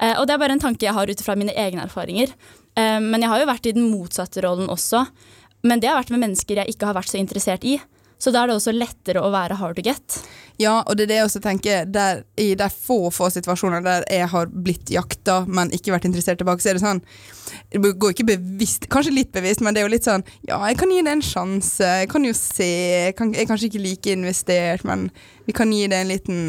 Eh, 0.00 0.14
og 0.16 0.26
det 0.26 0.34
er 0.36 0.40
bare 0.40 0.56
en 0.56 0.64
tanke 0.64 0.86
jeg 0.88 0.96
har 0.96 1.12
ut 1.12 1.20
fra 1.24 1.36
mine 1.36 1.52
egne 1.52 1.84
erfaringer. 1.84 2.32
Eh, 2.78 2.98
men 3.04 3.20
jeg 3.20 3.28
har 3.34 3.44
jo 3.44 3.50
vært 3.52 3.68
i 3.68 3.76
den 3.76 3.90
motsatte 3.92 4.42
rollen 4.46 4.72
også. 4.72 5.04
Men 5.68 5.80
det 5.82 5.90
har 5.90 6.00
vært 6.00 6.14
med 6.14 6.24
mennesker 6.24 6.62
jeg 6.62 6.72
ikke 6.72 6.88
har 6.88 6.96
vært 6.96 7.12
så 7.12 7.20
interessert 7.20 7.64
i. 7.68 7.76
Så 8.18 8.32
da 8.34 8.42
er 8.42 8.50
det 8.50 8.58
også 8.58 8.74
lettere 8.74 9.22
å 9.22 9.30
være 9.32 9.58
hard 9.60 9.78
to 9.78 9.84
get. 9.86 10.20
Ja, 10.58 10.80
og 10.82 10.96
det 10.98 11.04
er 11.06 11.10
det 11.12 11.18
jeg 11.20 11.26
også 11.28 11.40
tenker 11.42 11.84
der, 11.86 12.24
I 12.34 12.48
de 12.58 12.66
få 12.72 13.12
få 13.14 13.28
situasjoner 13.30 13.84
der 13.84 14.06
jeg 14.10 14.26
har 14.32 14.48
blitt 14.50 14.90
jakta, 14.90 15.44
men 15.46 15.70
ikke 15.74 15.94
vært 15.94 16.08
interessert 16.08 16.40
tilbake, 16.42 16.64
så 16.64 16.72
er 16.72 16.78
det 16.78 16.82
sånn 16.82 17.02
Det 17.70 17.78
går 17.78 18.14
ikke 18.14 18.26
bevisst, 18.32 18.88
kanskje 18.90 19.14
litt 19.14 19.30
bevisst, 19.34 19.62
men 19.62 19.74
det 19.74 19.82
er 19.82 19.86
jo 19.86 19.92
litt 19.94 20.08
sånn 20.08 20.26
Ja, 20.48 20.58
jeg 20.66 20.80
kan 20.80 20.90
gi 20.90 21.04
det 21.06 21.14
en 21.14 21.22
sjanse, 21.22 21.92
jeg 22.02 22.10
kan 22.10 22.26
jo 22.26 22.34
se 22.34 22.66
Jeg, 22.66 23.14
kan, 23.20 23.30
jeg 23.36 23.46
er 23.46 23.52
kanskje 23.52 23.70
ikke 23.70 23.84
like 23.84 24.16
investert, 24.18 24.82
men 24.88 25.06
vi 25.46 25.54
kan 25.54 25.70
gi 25.72 25.86
det 25.86 26.02
en 26.02 26.10
liten 26.10 26.42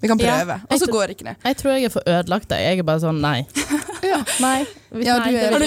Vi 0.00 0.08
kan 0.08 0.20
Ja, 0.22 0.36
prøve. 0.38 0.56
og 0.70 0.78
så 0.78 0.86
går 0.86 0.92
går 0.98 1.12
ikke 1.14 1.24
det. 1.26 1.36
Jeg 1.44 1.56
tror 1.58 1.72
jeg 1.74 1.84
er 1.88 1.92
for 1.94 2.02
ødelagt. 2.06 2.50
Jeg 2.50 2.62
Jeg 2.68 2.78
er 2.78 2.86
bare 2.86 3.00
sånn 3.02 3.20
nei. 3.20 3.46
Nei. 4.40 4.66
Ja, 5.02 5.18
nei 5.18 5.30
du 5.32 5.36
det 5.36 5.42
er 5.42 5.52
Har 5.52 5.60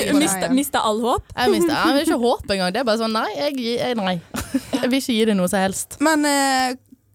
du. 0.49 0.53
Mista, 0.55 0.79
all 0.87 1.01
håp? 1.03 1.23
Jeg 1.35 1.51
mister 1.51 1.73
jeg 1.75 1.93
vil 1.97 2.05
ikke 2.07 2.19
håp 2.21 2.53
engang. 2.55 2.71
Det 2.73 2.79
er 2.79 2.87
bare 2.87 3.01
sånn 3.01 3.11
nei, 3.13 3.27
jeg, 3.35 3.57
jeg, 3.59 3.97
nei. 3.99 4.21
Jeg 4.81 4.89
vil 4.89 4.97
ikke 5.01 5.13
gi 5.17 5.25
det 5.29 5.35
noe 5.37 5.49
som 5.51 5.61
helst. 5.61 5.97
Men 6.01 6.23
eh, 6.25 6.71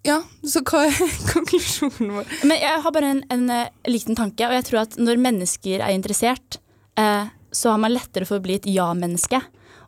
ja, 0.07 0.21
så 0.47 0.63
hva 0.63 0.85
er 0.87 1.01
konklusjonen 1.33 2.13
vår? 2.19 2.29
Men 2.47 2.61
jeg 2.63 2.83
har 2.85 2.95
bare 2.95 3.11
en, 3.17 3.23
en 3.33 3.49
eh, 3.51 3.73
liten 3.91 4.19
tanke, 4.19 4.47
og 4.47 4.55
jeg 4.55 4.67
tror 4.69 4.83
at 4.85 4.95
når 5.01 5.19
mennesker 5.25 5.83
er 5.83 5.97
interessert, 5.97 6.61
eh, 7.01 7.33
så 7.51 7.73
har 7.73 7.81
man 7.83 7.95
lettere 7.97 8.29
for 8.29 8.39
å 8.39 8.45
bli 8.45 8.59
et 8.61 8.69
ja-menneske. 8.71 9.41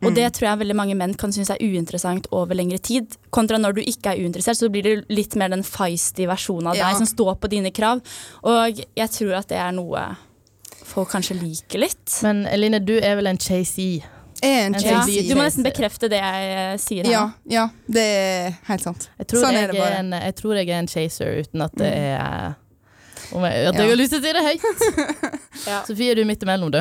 Og 0.03 0.13
det 0.15 0.27
tror 0.33 0.47
jeg 0.49 0.59
veldig 0.61 0.75
mange 0.79 0.95
menn 0.95 1.13
kan 1.19 1.31
synes 1.35 1.49
er 1.51 1.59
uinteressant 1.59 2.27
over 2.31 2.55
lengre 2.55 2.77
tid. 2.79 3.17
Kontra 3.35 3.57
når 3.59 3.73
du 3.75 3.81
ikke 3.81 4.13
er 4.13 4.21
uinteressert, 4.23 4.55
så 4.57 4.69
blir 4.71 4.83
det 4.83 4.93
litt 5.11 5.35
mer 5.35 5.49
den 5.49 5.63
feisty 5.63 6.25
versjonen 6.29 6.67
av 6.71 6.75
Ja. 6.79 6.87
deg 6.89 6.97
som 7.01 7.05
står 7.09 7.35
på 7.39 7.49
dine 7.51 7.71
krav. 7.71 7.99
Og 8.43 8.79
jeg 8.95 9.09
tror 9.11 9.33
at 9.41 9.47
det 9.51 9.57
er 9.57 9.71
noe 9.75 10.05
folk 10.89 11.09
kanskje 11.11 11.35
liker 11.41 11.79
litt. 11.83 12.19
Men 12.23 12.45
Eline, 12.47 12.79
du 12.79 12.95
er 12.97 13.15
vel 13.19 13.27
en 13.27 13.37
chasee? 13.37 14.01
En 14.41 14.73
En 14.73 14.81
Ja, 14.81 15.01
du 15.03 15.35
må 15.35 15.43
nesten 15.43 15.65
bekrefte 15.67 16.07
det 16.09 16.21
jeg 16.21 16.51
eh, 16.55 16.77
sier 16.79 17.03
her. 17.03 17.11
Ja, 17.11 17.23
ja, 17.45 17.65
det 17.91 18.01
er 18.07 18.53
helt 18.69 18.81
sant. 18.85 19.09
Jeg 19.19 19.27
tror, 19.27 19.41
Sånn 19.43 19.57
er 19.57 19.65
jeg, 19.67 19.71
det 19.73 19.79
er 19.79 19.83
bare. 19.83 19.97
en, 19.99 20.11
jeg 20.15 20.35
tror 20.39 20.55
jeg 20.55 20.69
er 20.69 20.79
en 20.79 20.87
chaser 20.87 21.41
uten 21.43 21.61
at 21.65 21.75
det 21.75 21.91
er 21.91 22.55
om 23.35 23.43
jeg, 23.43 23.67
At 23.67 23.75
Ja. 23.75 23.81
jeg 23.83 23.89
har 23.89 23.97
lyst 23.99 24.13
til 24.15 24.21
å 24.21 24.23
si 24.23 24.31
det 24.31 24.45
høyt. 24.47 25.35
Ja. 25.67 25.81
Sofie, 25.83 26.11
er 26.11 26.15
du 26.15 26.23
midt 26.23 26.39
imellom, 26.41 26.71
du? 26.71 26.79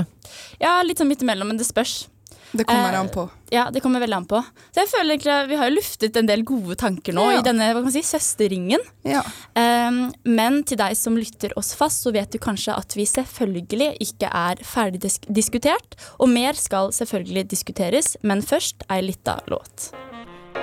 ja, 0.61 0.81
litt 0.87 0.99
sånn 1.03 1.09
midt 1.11 1.21
imellom, 1.27 1.49
men 1.51 1.57
det 1.59 1.67
spørs. 1.67 2.07
Det 2.53 2.65
kommer 2.65 2.93
Eh, 2.95 3.01
an 3.01 3.09
på. 3.13 3.29
Ja, 3.51 3.71
det 3.71 3.81
kommer 3.83 4.01
veldig 4.01 4.17
an 4.17 4.25
på. 4.27 4.39
Så 4.73 4.81
jeg 4.81 4.89
føler 4.89 5.15
egentlig 5.17 5.33
at 5.43 5.49
Vi 5.49 5.57
har 5.57 5.69
jo 5.71 5.75
luftet 5.77 6.17
en 6.17 6.27
del 6.27 6.43
gode 6.45 6.77
tanker 6.77 7.13
nå 7.13 7.25
Ja. 7.33 7.39
i 7.39 7.43
denne 7.43 7.67
hva 7.73 7.75
kan 7.83 7.85
man 7.85 7.93
si, 7.93 8.01
søsterringen. 8.03 8.81
Ja. 9.05 9.23
Um, 9.55 10.13
men 10.25 10.63
til 10.65 10.77
deg 10.79 10.97
som 10.97 11.17
lytter 11.17 11.53
oss 11.59 11.75
fast, 11.75 12.03
så 12.05 12.13
vet 12.13 12.31
du 12.33 12.39
kanskje 12.39 12.77
at 12.77 12.95
vi 12.97 13.05
selvfølgelig 13.05 13.97
ikke 14.01 14.31
er 14.33 14.57
ferdig 14.65 15.01
disk 15.01 15.27
diskutert. 15.29 15.95
Og 16.19 16.29
mer 16.29 16.55
skal 16.55 16.89
selvfølgelig 16.91 17.49
diskuteres, 17.49 18.17
men 18.23 18.41
først 18.43 18.83
ei 18.91 19.01
lita 19.03 19.41
låt. 19.49 19.91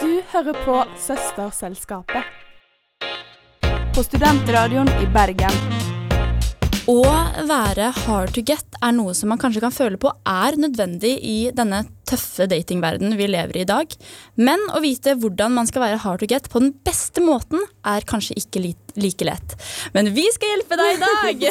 Du 0.01 0.21
hører 0.33 0.53
på 0.65 0.85
Søsterselskapet. 0.97 2.23
På 3.95 4.03
Studentradioen 4.03 4.89
i 5.01 5.05
Bergen. 5.05 5.94
Å 6.85 7.01
være 7.49 7.87
hard 8.05 8.35
to 8.35 8.43
get 8.45 8.75
er 8.85 8.91
noe 8.93 9.15
som 9.17 9.31
man 9.31 9.39
kanskje 9.41 9.61
kan 9.63 9.73
føle 9.73 9.97
på 9.97 10.11
er 10.29 10.53
nødvendig 10.61 11.15
i 11.25 11.37
denne 11.55 11.79
tøffe 12.05 12.45
datingverdenen 12.51 13.15
vi 13.17 13.25
lever 13.25 13.57
i 13.57 13.63
i 13.63 13.69
dag. 13.69 13.93
Men 14.37 14.61
å 14.69 14.81
vite 14.83 15.15
hvordan 15.17 15.55
man 15.55 15.65
skal 15.65 15.81
være 15.81 16.03
hard 16.03 16.21
to 16.21 16.27
get 16.29 16.45
på 16.53 16.61
den 16.61 16.75
beste 16.85 17.23
måten, 17.25 17.63
er 17.81 18.05
kanskje 18.05 18.37
ikke 18.37 18.61
like 19.01 19.25
lett. 19.25 19.55
Men 19.97 20.11
vi 20.13 20.27
skal 20.35 20.53
hjelpe 20.53 20.77
deg 20.77 20.91
i 20.93 20.99
dag! 21.01 21.47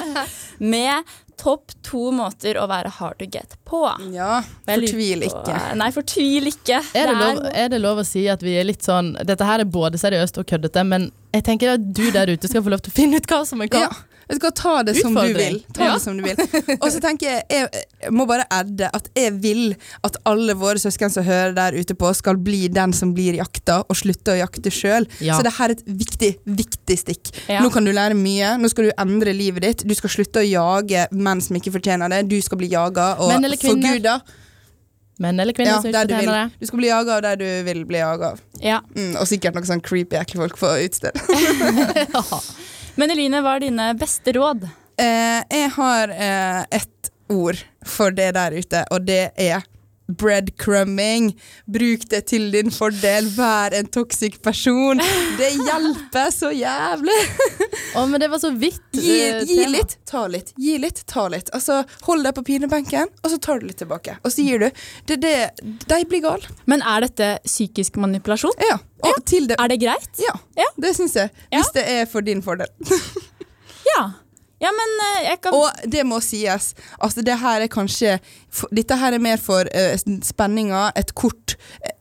Med 0.74 1.12
topp 1.38 1.70
to 1.86 2.08
måter 2.14 2.58
å 2.58 2.64
være 2.70 2.90
hard 2.96 3.20
to 3.22 3.28
get 3.30 3.54
på. 3.68 3.84
ja, 4.14 4.40
fortvil 4.66 5.22
ikke. 5.28 5.60
Nei, 5.78 5.90
fortvil 5.94 6.50
ikke. 6.50 6.80
Er 6.94 7.12
det, 7.12 7.14
Det 7.14 7.20
lov, 7.20 7.44
er 7.62 7.70
det 7.70 7.80
lov 7.84 8.02
å 8.02 8.06
si 8.08 8.24
at 8.30 8.42
vi 8.42 8.56
er 8.58 8.66
litt 8.66 8.82
sånn 8.86 9.12
Dette 9.22 9.46
her 9.46 9.62
er 9.62 9.70
både 9.70 10.02
seriøst 10.02 10.42
og 10.42 10.50
køddete, 10.50 10.82
men 10.86 11.12
jeg 11.34 11.46
tenker 11.46 11.76
at 11.76 11.86
du 11.94 12.08
der 12.14 12.34
ute 12.34 12.50
skal 12.50 12.66
få 12.66 12.74
lov 12.74 12.82
til 12.82 12.94
å 12.94 12.98
finne 12.98 13.22
ut 13.22 13.30
hva 13.30 13.40
som 13.46 13.62
er 13.62 13.70
hva. 13.70 13.86
Ja. 13.86 13.92
Vet 14.28 14.40
du 14.40 14.44
hva, 14.46 14.50
ta 14.56 14.74
det 14.86 14.94
som 15.00 15.14
du 15.16 15.34
vil. 15.36 15.58
Ta 15.76 15.84
Ja. 15.84 15.94
det 15.94 16.02
som 16.02 16.16
du 16.16 16.22
vil. 16.24 16.36
Og 16.80 16.86
så 16.92 17.00
tenker 17.02 17.28
jeg, 17.28 17.42
jeg, 17.50 17.82
jeg 18.04 18.12
må 18.14 18.26
bare 18.28 18.46
adde 18.50 18.88
at 18.94 19.08
jeg 19.16 19.34
vil 19.42 19.74
at 20.06 20.16
alle 20.28 20.56
våre 20.58 20.80
søsken 20.80 21.12
som 21.12 21.26
hører 21.26 21.52
der 21.56 21.76
ute 21.76 21.96
på, 21.98 22.12
skal 22.16 22.38
bli 22.40 22.68
den 22.72 22.94
som 22.96 23.12
blir 23.16 23.36
jakta, 23.40 23.82
og 23.88 23.96
slutte 23.98 24.34
å 24.34 24.38
jakte 24.40 24.72
sjøl. 24.72 25.08
Ja. 25.20 25.36
Så 25.36 25.44
det 25.46 25.54
her 25.58 25.72
er 25.72 25.76
et 25.76 25.84
viktig, 25.84 26.32
viktig 26.44 26.98
stikk. 27.00 27.34
Ja. 27.48 27.60
Nå 27.64 27.72
kan 27.74 27.84
du 27.84 27.92
lære 27.92 28.16
mye. 28.16 28.54
Nå 28.60 28.70
skal 28.72 28.88
du 28.88 28.94
endre 28.96 29.34
livet 29.36 29.66
ditt. 29.66 29.84
Du 29.88 29.94
skal 29.98 30.12
slutte 30.12 30.40
å 30.40 30.46
jage 30.46 31.06
menn 31.12 31.44
som 31.44 31.56
ikke 31.60 31.74
fortjener 31.74 32.12
det. 32.12 32.24
Du 32.32 32.40
skal 32.44 32.60
bli 32.60 32.72
jaga 32.72 33.14
og 33.20 33.34
forguda. 33.60 34.18
Menn 35.22 35.38
eller 35.38 35.54
kvinner 35.54 35.76
Ja, 35.76 35.80
som 35.80 35.90
ikke 35.92 36.00
fortjener 36.08 36.34
det. 36.34 36.58
Du 36.58 36.66
skal 36.66 36.80
bli 36.80 36.88
jaga 36.88 37.16
av 37.18 37.22
der 37.22 37.36
du 37.38 37.46
vil 37.68 37.84
bli 37.86 38.00
jaga 38.00 38.32
av. 38.34 38.40
Ja. 38.58 38.80
Mm, 38.96 39.14
og 39.20 39.28
sikkert 39.30 39.54
noen 39.54 39.68
sånn 39.68 39.82
creepy, 39.84 40.18
ekle 40.18 40.42
folk 40.42 40.58
på 40.58 40.72
utested. 40.82 41.14
Men 42.94 43.10
Eline, 43.10 43.40
hva 43.42 43.56
er 43.56 43.64
dine 43.66 43.88
beste 43.98 44.32
råd? 44.36 44.68
Eh, 45.02 45.40
jeg 45.50 45.70
har 45.74 46.12
eh, 46.14 46.60
et 46.78 47.10
ord 47.34 47.58
for 47.82 48.14
det 48.14 48.28
der 48.36 48.54
ute, 48.54 48.84
og 48.94 49.06
det 49.08 49.32
er 49.34 49.64
breadcrumbing. 50.08 51.30
Bruk 51.66 52.04
det 52.10 52.22
til 52.30 52.50
din 52.52 52.70
fordel. 52.74 53.28
Vær 53.36 53.74
en 53.78 53.86
toxic 53.92 54.36
person. 54.44 55.00
Det 55.38 55.50
hjelper 55.56 56.30
så 56.34 56.50
jævlig. 56.54 57.18
Å, 57.96 58.04
men 58.10 58.20
det 58.20 58.28
var 58.32 58.42
så 58.42 58.50
vidt. 58.58 58.80
Gi, 58.94 59.16
eh, 59.28 59.40
gi 59.48 59.66
litt, 59.70 59.96
ta 60.08 60.26
litt. 60.30 60.52
Gi 60.60 60.76
litt, 60.82 61.04
ta 61.10 61.26
litt. 61.32 61.50
Altså, 61.56 61.82
Hold 62.08 62.24
deg 62.26 62.34
på 62.36 62.44
pinebenken, 62.50 63.08
og 63.22 63.30
så 63.32 63.38
tar 63.40 63.60
du 63.62 63.68
litt 63.70 63.78
tilbake. 63.80 64.16
Og 64.24 64.32
så 64.34 64.44
gir 64.44 64.64
du. 64.66 64.68
Det, 65.08 65.20
det, 65.22 65.34
de 65.88 66.00
blir 66.10 66.24
gale. 66.24 66.50
Men 66.70 66.82
er 66.82 67.06
dette 67.06 67.30
psykisk 67.46 67.96
manipulasjon? 68.02 68.54
Ja. 68.70 68.78
Til 69.28 69.44
det 69.50 69.58
Er 69.60 69.68
det 69.68 69.80
greit? 69.82 70.08
Ja, 70.22 70.32
Ja. 70.56 70.64
det 70.80 70.94
syns 70.96 71.14
jeg. 71.18 71.30
Ja. 71.52 71.58
Hvis 71.60 71.72
det 71.76 71.82
er 71.92 72.06
for 72.10 72.24
din 72.24 72.42
fordel. 72.44 72.68
Ja. 73.84 74.04
Ja, 74.64 74.70
men 74.72 74.92
eh, 75.06 75.20
jeg 75.28 75.40
kan 75.44 75.54
Og 75.58 75.84
det 75.92 76.04
må 76.08 76.20
sies. 76.24 76.70
Altså, 76.98 77.22
det 77.26 77.36
her 77.42 77.64
er 77.66 77.70
kanskje 77.72 78.16
Dette 78.72 78.96
her 78.96 79.12
er 79.16 79.20
mer 79.22 79.40
for 79.42 79.66
uh, 79.66 79.94
spenninga, 80.24 80.86
et 80.96 81.10
kort, 81.18 81.56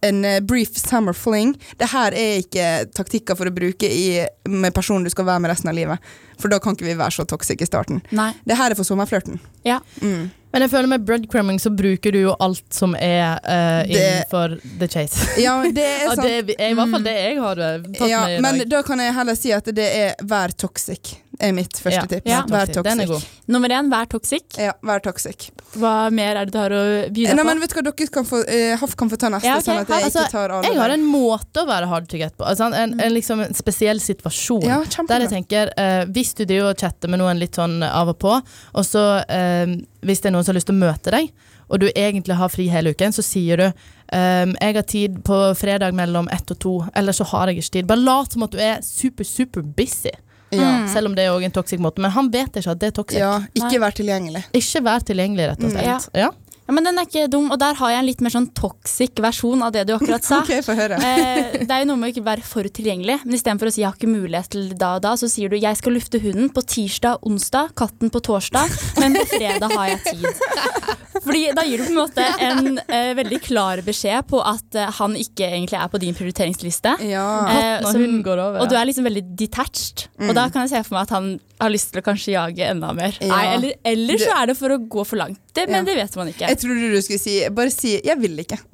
en 0.05 0.19
uh, 0.25 0.37
brief 0.45 0.75
summer 0.77 1.15
fling. 1.17 1.55
Det 1.81 1.89
her 1.91 2.13
er 2.13 2.37
ikke 2.43 2.67
taktikker 2.93 3.35
for 3.39 3.49
å 3.49 3.53
bruke 3.55 3.89
i, 3.89 4.21
med 4.47 4.73
personen 4.77 5.03
du 5.03 5.09
skal 5.09 5.25
være 5.27 5.41
med 5.43 5.49
resten 5.53 5.71
av 5.71 5.75
livet. 5.77 6.13
For 6.39 6.53
da 6.53 6.59
kan 6.61 6.77
ikke 6.77 6.85
vi 6.91 6.93
være 6.99 7.15
så 7.17 7.25
toxic 7.29 7.61
i 7.65 7.67
starten. 7.69 8.03
Nei. 8.13 8.29
Det 8.45 8.57
her 8.59 8.71
er 8.73 8.77
for 8.77 8.85
sommerflørten. 8.87 9.41
Ja. 9.65 9.79
Mm. 10.03 10.29
Men 10.53 10.61
jeg 10.67 10.69
føler 10.69 10.91
med 10.91 11.05
breadcrumbing 11.07 11.57
så 11.61 11.71
bruker 11.73 12.13
du 12.13 12.19
jo 12.27 12.35
alt 12.45 12.67
som 12.77 12.93
er 12.99 13.39
eh, 13.41 13.81
Det- 13.89 13.97
innenfor 13.97 14.53
the 14.79 14.87
chase. 14.93 15.25
Ja, 15.41 15.55
det 15.73 15.81
er 15.89 16.05
Og 16.11 16.15
sant. 16.19 16.27
det 16.29 16.59
er 16.59 16.69
i 16.69 16.77
hvert 16.77 16.93
fall 16.93 17.07
det 17.09 17.15
jeg 17.17 17.39
har 17.41 17.63
eh, 17.65 17.87
tatt 17.97 18.09
Ja, 18.11 18.21
med 18.27 18.37
i 18.37 18.41
men 18.45 18.63
da 18.69 18.83
kan 18.85 19.01
jeg 19.01 19.15
heller 19.17 19.39
si 19.39 19.53
at 19.57 19.73
det 19.73 19.89
er 20.05 20.13
vær 20.29 20.53
toxic. 20.53 21.15
Er 21.43 21.51
mitt 21.55 21.75
første 21.83 22.05
tips. 22.07 22.29
ja. 22.29 22.39
Vær 22.49 22.71
toxic. 22.71 23.27
Nummer 23.51 23.73
én, 23.75 23.89
vær 23.91 24.07
toxic. 24.11 24.45
Ja, 24.61 24.71
vær 24.85 25.01
toxic. 25.03 25.49
Hva 25.75 25.93
mer 26.13 26.37
er 26.39 26.47
det 26.47 26.53
du 26.55 26.59
har 26.61 26.71
å 26.77 26.81
by 27.11 27.25
Nei, 27.27 27.35
på? 27.35 27.45
men 27.49 27.59
vet 27.63 27.73
du 27.73 27.77
hva, 27.79 27.83
dere 27.89 28.07
kan 28.13 28.27
få, 28.29 28.41
eh, 28.47 28.75
Hoff 28.79 28.95
kan 28.99 29.11
få 29.11 29.19
ta 29.19 29.29
neste, 29.33 29.49
Ja, 29.49 29.57
okay. 29.59 29.65
sånn 29.67 29.81
at 29.83 29.91
jeg 29.91 30.07
Altså, 30.07 30.23
ikke 30.23 30.35
tar 30.37 30.55
alle. 30.55 30.71
Jeg 30.71 30.79
har 30.79 30.95
en 30.95 31.05
måte 31.05 31.63
å 31.63 31.67
være 31.67 31.89
hard 31.91 32.07
to 32.09 32.17
get 32.21 32.37
på. 32.37 32.45
Altså, 32.47 32.69
en, 32.71 32.95
en, 32.99 33.13
liksom, 33.13 33.41
en 33.43 33.53
spesiell 33.57 33.99
situasjon. 33.99 34.63
ja, 34.69 34.81
Der 35.09 35.25
jeg 35.27 35.33
tenker, 35.35 35.73
eh, 35.77 36.05
Hvis 36.05 36.33
du 36.37 36.45
driver 36.45 36.71
og 36.71 36.79
chatter 36.79 37.09
med 37.11 37.19
noen 37.19 37.39
litt 37.41 37.59
sånn 37.59 37.81
av 37.83 38.13
og 38.13 38.19
på, 38.23 38.37
og 38.73 38.85
så 38.87 39.23
eh, 39.27 39.75
hvis 40.03 40.21
det 40.23 40.31
er 40.31 40.35
noen 40.37 40.43
som 40.45 40.53
har 40.53 40.59
lyst 40.61 40.67
til 40.71 40.75
å 40.75 40.83
møte 40.85 41.11
deg, 41.11 41.31
og 41.69 41.79
du 41.79 41.87
egentlig 41.95 42.35
har 42.35 42.49
fri 42.51 42.67
hele 42.69 42.91
uken, 42.93 43.13
så 43.15 43.23
sier 43.23 43.57
du 43.57 43.63
um, 43.65 44.51
jeg 44.59 44.75
har 44.75 44.83
tid 44.83 45.15
på 45.25 45.37
fredag 45.57 45.95
mellom 45.95 46.27
ett 46.29 46.51
og 46.51 46.59
to, 46.59 46.73
eller 46.93 47.15
så 47.15 47.23
har 47.31 47.47
jeg 47.49 47.57
ikke 47.63 47.71
tid. 47.77 47.87
Bare 47.89 48.03
lat 48.03 48.35
som 48.35 48.43
at 48.43 48.51
du 48.51 48.59
er 48.61 48.81
super, 48.85 49.23
super 49.23 49.61
busy. 49.63 50.11
Ja. 50.61 50.87
Selv 50.87 51.07
om 51.07 51.15
det 51.15 51.25
er 51.25 51.31
også 51.33 51.45
en 51.49 51.51
toxic 51.51 51.79
måte. 51.79 51.99
Men 52.03 52.11
han 52.11 52.29
vet 52.33 52.51
ikke 52.61 52.71
at 52.71 52.79
det 52.79 52.87
er 52.87 52.95
toxic. 53.01 53.19
ja, 53.19 53.39
ikke 53.55 53.79
vær 53.79 53.91
tilgjengelig. 53.91 54.43
Ikke 54.53 54.83
vær 54.83 54.99
tilgjengelig, 55.03 55.49
rett 55.53 55.63
og 55.63 55.71
Mm. 55.71 55.77
slett. 55.79 56.09
Ja. 56.13 56.29
Ja, 56.65 56.71
men 56.71 56.85
den 56.85 56.95
er 56.97 57.03
ikke 57.03 57.27
dum, 57.29 57.51
og 57.51 57.59
der 57.59 57.73
har 57.75 57.89
jeg 57.91 57.99
en 57.99 58.05
litt 58.05 58.21
mer 58.21 58.29
sånn 58.31 58.45
toxic 58.55 59.19
versjon 59.19 59.61
av 59.61 59.73
det 59.73 59.81
du 59.85 59.97
akkurat 59.97 60.23
sa. 60.23 60.39
okay, 60.45 60.61
for 60.63 60.73
høre. 60.79 60.95
Eh, 60.95 61.57
det 61.59 61.69
er 61.69 61.81
jo 61.83 61.89
noe 61.89 61.97
med 61.99 62.07
å 62.07 62.13
ikke 62.13 62.23
være 62.23 62.41
for 62.47 62.63
tilgjengelig, 62.63 63.17
men 63.25 63.35
istedenfor 63.35 63.67
å 63.67 63.73
si 63.73 63.81
'jeg 63.81 63.89
har 63.91 63.97
ikke 63.99 64.07
mulighet 64.07 64.47
til 64.49 64.69
da 64.79 64.95
og 64.95 65.01
da', 65.03 65.11
så 65.19 65.27
sier 65.29 65.49
du 65.49 65.57
'jeg 65.59 65.75
skal 65.75 65.91
lufte 65.91 66.21
hunden 66.23 66.47
på 66.49 66.63
tirsdag, 66.63 67.19
onsdag, 67.21 67.75
katten 67.75 68.09
på 68.09 68.21
torsdag, 68.23 68.71
men 68.97 69.13
på 69.13 69.25
fredag 69.35 69.71
har 69.75 69.87
jeg 69.89 69.99
tid'. 70.07 70.39
Fordi 71.23 71.43
da 71.55 71.63
gir 71.67 71.77
du 71.81 71.85
på 71.87 71.93
en 71.93 71.99
måte 72.01 72.25
en 72.43 72.79
eh, 72.87 73.13
veldig 73.17 73.39
klar 73.45 73.81
beskjed 73.85 74.27
på 74.29 74.41
at 74.43 74.75
eh, 74.79 74.91
han 74.99 75.15
ikke 75.19 75.47
egentlig 75.47 75.79
er 75.79 75.87
på 75.93 76.01
din 76.03 76.15
prioriteringsliste. 76.17 76.97
Ja. 77.09 77.27
Eh, 77.47 77.81
Når 77.85 77.91
som- 77.91 78.01
hun 78.05 78.21
går 78.25 78.43
over. 78.47 78.59
Og 78.61 78.69
du 78.69 78.75
er 78.75 78.85
liksom 78.89 79.07
veldig 79.07 79.25
detached. 79.39 80.07
Og 80.19 80.35
da 80.35 80.49
kan 80.49 80.65
jeg 80.67 80.69
se 80.75 80.83
for 80.87 80.97
meg 80.99 81.07
at 81.07 81.15
han 81.17 81.39
har 81.63 81.71
lyst 81.71 81.93
til 81.93 82.01
å 82.01 82.03
kanskje 82.03 82.33
jage 82.35 82.65
enda 82.67 82.91
mer. 82.95 83.15
Ja. 83.21 83.29
Nei, 83.31 83.43
eller, 83.55 83.73
eller 83.87 84.19
så 84.19 84.33
er 84.35 84.47
det 84.51 84.57
for 84.59 84.73
å 84.75 84.77
gå 84.77 85.05
for 85.07 85.15
langt. 85.21 85.39
Det, 85.53 85.67
men 85.69 85.85
Ja. 85.85 85.93
det 85.93 85.95
vet 85.95 86.15
man 86.17 86.27
ikke. 86.31 86.47
Jeg 86.49 86.59
trodde 86.59 86.89
du 86.91 87.01
skulle 87.05 87.21
si 87.21 87.35
Bare 87.53 87.69
si 87.71 88.01
'jeg 88.01 88.17
vil 88.19 88.37
ikke'. 88.41 88.57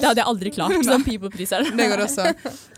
Det 0.00 0.04
hadde 0.04 0.20
jeg 0.20 0.26
aldri 0.26 0.50
klart 0.54 0.84
som 0.84 1.04
people-priser. 1.04 1.64
Det 1.76 1.88
går 1.90 2.04
også. 2.06 2.26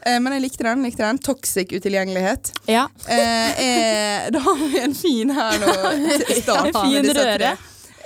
Eh, 0.07 0.19
men 0.19 0.33
jeg 0.37 0.43
likte 0.43 0.65
den. 0.65 0.83
likte 0.87 1.05
den 1.05 1.19
Toxic 1.19 1.73
utilgjengelighet. 1.73 2.53
Ja. 2.71 2.87
Eh, 3.09 3.61
eh, 3.61 4.31
da 4.31 4.39
har 4.41 4.57
vi 4.57 4.79
en 4.81 4.95
fin 4.95 5.31
her 5.31 5.59
nå. 5.63 5.73
til 6.27 6.53
En 6.55 6.73
fin 6.73 7.03
disse 7.03 7.27
røre. 7.27 7.57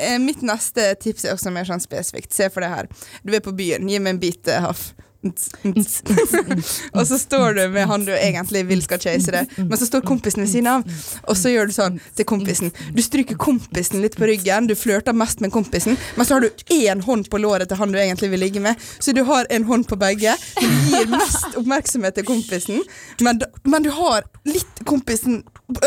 Eh, 0.01 0.19
mitt 0.23 0.41
neste 0.47 0.95
tips 1.03 1.27
er 1.27 1.37
også 1.37 1.53
mer 1.53 1.69
sånn 1.69 1.83
spesifikt. 1.83 2.33
Se 2.33 2.49
for 2.53 2.65
deg 2.65 2.73
her. 2.73 2.91
Du 3.27 3.35
er 3.37 3.45
på 3.45 3.53
byen. 3.57 3.89
Gi 3.91 4.01
meg 4.01 4.17
en 4.17 4.23
bit, 4.23 4.49
eh, 4.49 4.63
Haff. 4.65 4.95
Og 5.23 7.03
så 7.07 7.19
står 7.21 7.55
du 7.59 7.63
med 7.75 7.85
han 7.91 8.05
du 8.07 8.13
egentlig 8.15 8.63
vil 8.71 8.81
skal 8.85 9.01
chase 9.03 9.35
det, 9.35 9.43
men 9.59 9.77
så 9.77 9.85
står 9.89 10.05
kompisen 10.09 10.41
ved 10.45 10.49
siden 10.49 10.71
av, 10.73 10.87
og 11.29 11.37
så 11.37 11.53
gjør 11.53 11.69
du 11.69 11.75
sånn 11.77 11.99
til 12.17 12.27
kompisen. 12.29 12.73
Du 12.97 13.03
stryker 13.05 13.37
kompisen 13.41 14.01
litt 14.01 14.17
på 14.17 14.29
ryggen, 14.31 14.71
du 14.71 14.75
flørter 14.79 15.17
mest 15.17 15.43
med 15.45 15.53
kompisen, 15.53 15.99
men 16.17 16.29
så 16.29 16.39
har 16.39 16.47
du 16.47 16.65
én 16.73 17.05
hånd 17.05 17.29
på 17.29 17.41
låret 17.43 17.69
til 17.69 17.81
han 17.81 17.93
du 17.93 18.01
egentlig 18.01 18.33
vil 18.33 18.45
ligge 18.47 18.65
med, 18.65 18.81
så 18.99 19.13
du 19.17 19.23
har 19.29 19.49
en 19.53 19.69
hånd 19.69 19.85
på 19.91 20.01
begge. 20.01 20.33
Du 20.57 20.67
gir 20.89 21.13
mest 21.13 21.61
oppmerksomhet 21.61 22.17
til 22.17 22.29
kompisen, 22.29 22.81
men, 23.21 23.45
men 23.69 23.85
du 23.85 23.93
har 23.93 24.25
litt 24.49 24.85
kompisen 24.89 25.43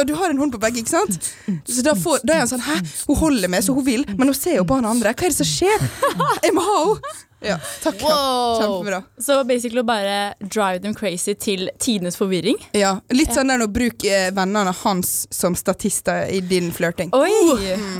Du 0.08 0.14
har 0.16 0.30
en 0.30 0.38
hånd 0.40 0.54
på 0.54 0.62
begge, 0.62 0.80
ikke 0.80 0.94
sant? 0.94 1.32
Så 1.68 1.82
da, 1.84 1.92
får, 2.00 2.22
da 2.24 2.38
er 2.38 2.44
han 2.46 2.52
sånn 2.54 2.64
Hæ, 2.64 2.78
hun 3.10 3.18
holder 3.20 3.52
med, 3.52 3.66
så 3.66 3.76
hun 3.76 3.84
vil, 3.88 4.06
men 4.16 4.30
hun 4.30 4.38
ser 4.38 4.56
jo 4.62 4.64
på 4.70 4.78
han 4.78 4.88
andre. 4.88 5.12
Hva 5.12 5.28
er 5.28 5.34
det 5.34 5.40
som 5.42 5.50
skjer? 5.50 5.88
Jeg 6.46 6.56
må 6.56 6.64
ha 6.64 6.80
henne! 6.86 7.16
Ja, 7.44 7.58
takk. 7.84 8.02
Wow. 8.02 8.60
Kjempebra. 8.62 9.00
Så 9.20 9.40
basically 9.48 9.82
å 9.82 9.86
bare 9.88 10.34
drive 10.40 10.80
them 10.84 10.94
crazy 10.96 11.34
til 11.36 11.70
tidenes 11.80 12.16
forvirring. 12.20 12.58
Ja, 12.78 12.96
Litt 13.14 13.34
sånn 13.36 13.52
der 13.52 13.64
å 13.66 13.68
bruke 13.72 14.08
eh, 14.10 14.30
vennene 14.36 14.74
hans 14.84 15.14
som 15.34 15.56
statister 15.60 16.28
i 16.32 16.40
din 16.42 16.72
flørting. 16.76 17.12
Oi, 17.14 17.32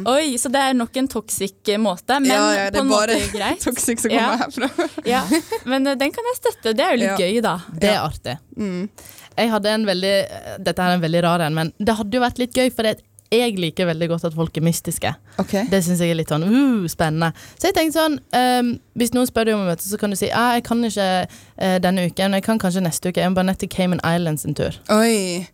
Oi, 0.10 0.38
så 0.40 0.50
det 0.54 0.62
er 0.70 0.78
nok 0.78 0.96
en 1.02 1.08
toxic 1.12 1.56
eh, 1.74 1.80
måte, 1.82 2.20
men 2.24 2.32
ja, 2.32 2.46
ja, 2.66 2.70
på 2.74 2.84
en 2.86 2.92
måte 2.92 3.20
greit. 3.34 3.62
toxic 3.68 4.00
som 4.04 4.12
Ja. 4.14 4.32
kommer 4.38 4.70
herfra. 4.70 4.90
Ja, 5.14 5.24
men 5.70 5.88
eh, 5.88 5.96
den 6.00 6.12
kan 6.16 6.30
jeg 6.32 6.40
støtte. 6.40 6.74
Det 6.78 6.84
er 6.86 6.96
jo 6.96 7.02
litt 7.04 7.12
Ja. 7.12 7.18
gøy, 7.28 7.42
da. 7.44 7.58
Det 7.74 7.90
er 7.92 8.00
artig. 8.04 8.38
Mm. 8.58 8.88
Jeg 9.34 9.50
hadde 9.50 9.70
en 9.74 9.86
veldig 9.90 10.14
Dette 10.62 10.84
er 10.86 10.94
en 10.96 11.02
veldig 11.02 11.22
rar 11.26 11.42
en, 11.42 11.56
men 11.58 11.72
det 11.82 11.96
hadde 11.98 12.14
jo 12.20 12.22
vært 12.22 12.38
litt 12.42 12.54
gøy, 12.54 12.70
for 12.76 12.86
det, 12.86 13.00
jeg 13.40 13.56
liker 13.60 13.88
veldig 13.90 14.08
godt 14.12 14.28
at 14.30 14.36
folk 14.38 14.58
er 14.58 14.66
mystiske. 14.66 15.14
Okay. 15.42 15.66
Det 15.72 15.80
syns 15.86 16.02
jeg 16.04 16.14
er 16.14 16.20
litt 16.20 16.32
sånn 16.34 16.46
uh, 16.46 16.86
spennende. 16.92 17.32
Så 17.58 17.70
jeg 17.70 17.78
tenkte 17.78 17.98
sånn 17.98 18.20
um, 18.20 18.74
Hvis 19.00 19.14
noen 19.16 19.26
spør 19.30 19.48
deg 19.50 19.58
om 19.58 19.64
å 19.64 19.70
møte, 19.72 19.86
så 19.88 19.98
kan 19.98 20.14
du 20.14 20.18
si 20.20 20.30
ah, 20.30 20.54
jeg 20.58 20.66
kan 20.68 20.84
ikke 20.86 21.08
uh, 21.26 21.78
denne 21.82 22.06
uken, 22.10 22.30
men 22.30 22.38
jeg 22.40 22.46
kan 22.46 22.62
kanskje 22.62 22.84
neste 22.86 23.10
uke. 23.10 23.24
Jeg 23.24 23.34
må 23.34 23.40
bare 23.40 23.50
ned 23.50 23.60
til 23.64 23.72
Cayman 23.74 24.04
Islands 24.06 24.46
en 24.46 24.58
tur. 24.58 24.78
Oi. 24.94 25.48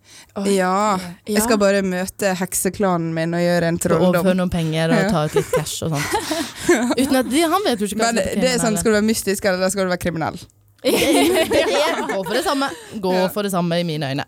Ja. 0.51 0.99
Jeg 1.29 1.45
skal 1.45 1.59
bare 1.61 1.81
møte 1.85 2.35
hekseklanen 2.39 3.13
min 3.15 3.35
og 3.37 3.43
gjøre 3.43 3.71
en 3.71 3.79
Og 3.79 3.89
overføre 3.89 4.11
trolldom. 4.11 4.37
noen 4.43 4.53
penger 4.53 4.95
og 4.95 5.11
ta 5.13 5.25
ut 5.25 5.39
litt 5.39 5.51
cash 5.55 5.87
og 5.87 5.95
sånt. 5.95 6.47
Uten 7.01 7.21
at 7.23 7.31
de, 7.31 7.43
Han 7.49 7.65
vet 7.65 7.81
jo 7.81 7.89
ikke 7.89 7.97
hva 7.97 8.11
Men 8.11 8.19
det, 8.21 8.27
det 8.43 8.53
er 8.53 8.61
sånn, 8.61 8.77
Skal 8.77 8.93
du 8.93 8.99
være 8.99 9.07
mystisk, 9.07 9.47
eller 9.49 9.71
skal 9.73 9.87
du 9.87 9.93
være 9.95 10.03
kriminell? 10.03 10.37
Gå 12.13 12.23
for 12.23 12.33
det 12.33 12.43
samme. 12.45 12.69
Gå 13.01 13.17
for 13.33 13.47
det 13.47 13.51
samme 13.55 13.79
i 13.79 13.87
mine 13.87 14.11
øyne. 14.13 14.27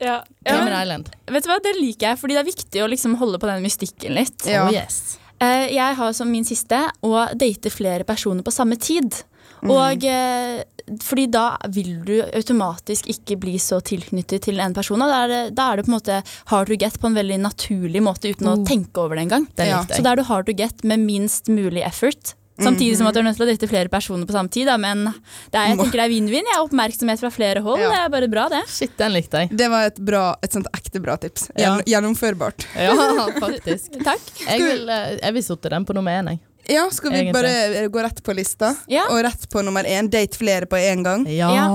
Ja. 0.00 0.22
Cayman 0.46 0.68
Ja, 0.72 0.82
Island. 0.82 1.08
vet 1.26 1.44
du 1.44 1.48
hva, 1.50 1.58
Det 1.62 1.74
liker 1.80 2.08
jeg, 2.10 2.18
fordi 2.20 2.34
det 2.36 2.42
er 2.44 2.52
viktig 2.52 2.82
å 2.84 2.88
liksom 2.90 3.16
holde 3.18 3.38
på 3.42 3.46
den 3.50 3.62
mystikken 3.64 4.14
litt. 4.14 4.46
Ja. 4.46 4.66
Oh 4.68 4.72
yes. 4.72 5.18
Eh, 5.40 5.68
Jeg 5.74 5.94
har 5.96 6.12
som 6.12 6.30
min 6.30 6.44
siste 6.44 6.90
å 7.02 7.26
date 7.38 7.70
flere 7.70 8.04
personer 8.04 8.42
på 8.42 8.52
samme 8.54 8.76
tid. 8.78 9.14
Mm. 9.62 9.70
Og 9.74 10.04
eh, 10.06 10.62
fordi 11.02 11.26
da 11.30 11.56
vil 11.74 11.96
du 12.06 12.22
automatisk 12.22 13.08
ikke 13.10 13.36
bli 13.42 13.56
så 13.58 13.80
tilknyttet 13.82 14.42
til 14.46 14.60
en 14.62 14.72
person. 14.72 15.02
Og 15.02 15.08
da 15.10 15.24
er 15.24 15.28
det, 15.28 15.40
da 15.58 15.72
er 15.72 15.76
det 15.76 15.84
på 15.86 15.90
en 15.92 15.96
måte 15.98 16.20
hard 16.46 16.68
to 16.70 16.76
get 16.78 16.98
på 17.02 17.06
en 17.10 17.14
veldig 17.18 17.40
naturlig 17.42 18.00
måte 18.02 18.30
uten 18.30 18.46
å 18.46 18.54
Oh. 18.60 18.64
tenke 18.64 18.96
over 19.02 19.16
det 19.16 19.26
engang. 19.26 19.48
Den 19.56 19.66
Ja. 19.68 19.82
Så 19.82 20.02
da 20.02 20.12
er 20.12 20.16
du 20.16 20.22
hard 20.22 20.46
to 20.46 20.52
get 20.52 20.84
med 20.84 21.00
minst 21.00 21.46
mulig 21.48 21.82
effort. 21.84 22.34
Samtidig 22.58 22.96
som 22.98 23.06
at 23.08 23.14
du 23.14 23.20
er 23.20 23.26
nødt 23.28 23.38
til 23.38 23.46
å 23.46 23.50
date 23.50 23.68
flere 23.70 23.92
personer 23.92 24.26
på 24.28 24.34
samme 24.34 24.50
tid. 24.54 24.66
Da. 24.70 24.76
Men 24.80 25.06
det 25.06 25.60
er, 25.60 25.70
jeg 25.72 25.78
tenker 25.80 26.00
det 26.02 26.06
er 26.08 26.12
vinn-vinn. 26.14 26.50
Jeg 26.50 26.56
har 26.58 26.66
oppmerksomhet 26.66 27.22
fra 27.22 27.30
flere 27.34 27.62
hold. 27.64 27.82
Ja. 27.82 27.92
Det 27.94 28.00
er 28.02 28.12
bare 28.16 28.30
bra, 28.32 28.48
det. 28.52 28.64
Shit, 28.72 28.96
den 28.98 29.14
likte 29.14 29.44
jeg. 29.44 29.54
Det 29.58 29.70
var 29.72 29.90
et, 29.92 30.02
bra, 30.10 30.24
et 30.42 30.58
sånt 30.58 30.68
ekte 30.74 31.02
bra 31.04 31.18
tips. 31.22 31.50
Ja. 31.58 31.76
Gjennomførbart. 31.86 32.66
Ja, 32.74 32.94
faktisk. 33.44 34.00
Takk. 34.02 34.30
Jeg 34.44 34.64
vil, 34.64 34.88
eh, 34.90 35.16
jeg 35.22 35.38
vil 35.38 35.46
sotte 35.46 35.72
den 35.72 35.86
på 35.88 35.96
nummer 35.96 36.18
én, 36.18 36.34
jeg. 36.34 36.42
Ja, 36.68 36.90
skal 36.92 37.10
vi 37.12 37.16
Egentlig. 37.22 37.32
bare 37.32 37.88
gå 37.88 38.02
rett 38.04 38.22
på 38.22 38.34
lista? 38.36 38.74
Ja. 38.92 39.06
Og 39.10 39.22
rett 39.24 39.46
på 39.48 39.62
nummer 39.64 39.84
én. 39.88 40.10
Date 40.12 40.36
flere 40.36 40.66
på 40.68 40.76
én 40.76 41.02
gang. 41.02 41.24
Ja. 41.32 41.48
Ja. 41.54 41.68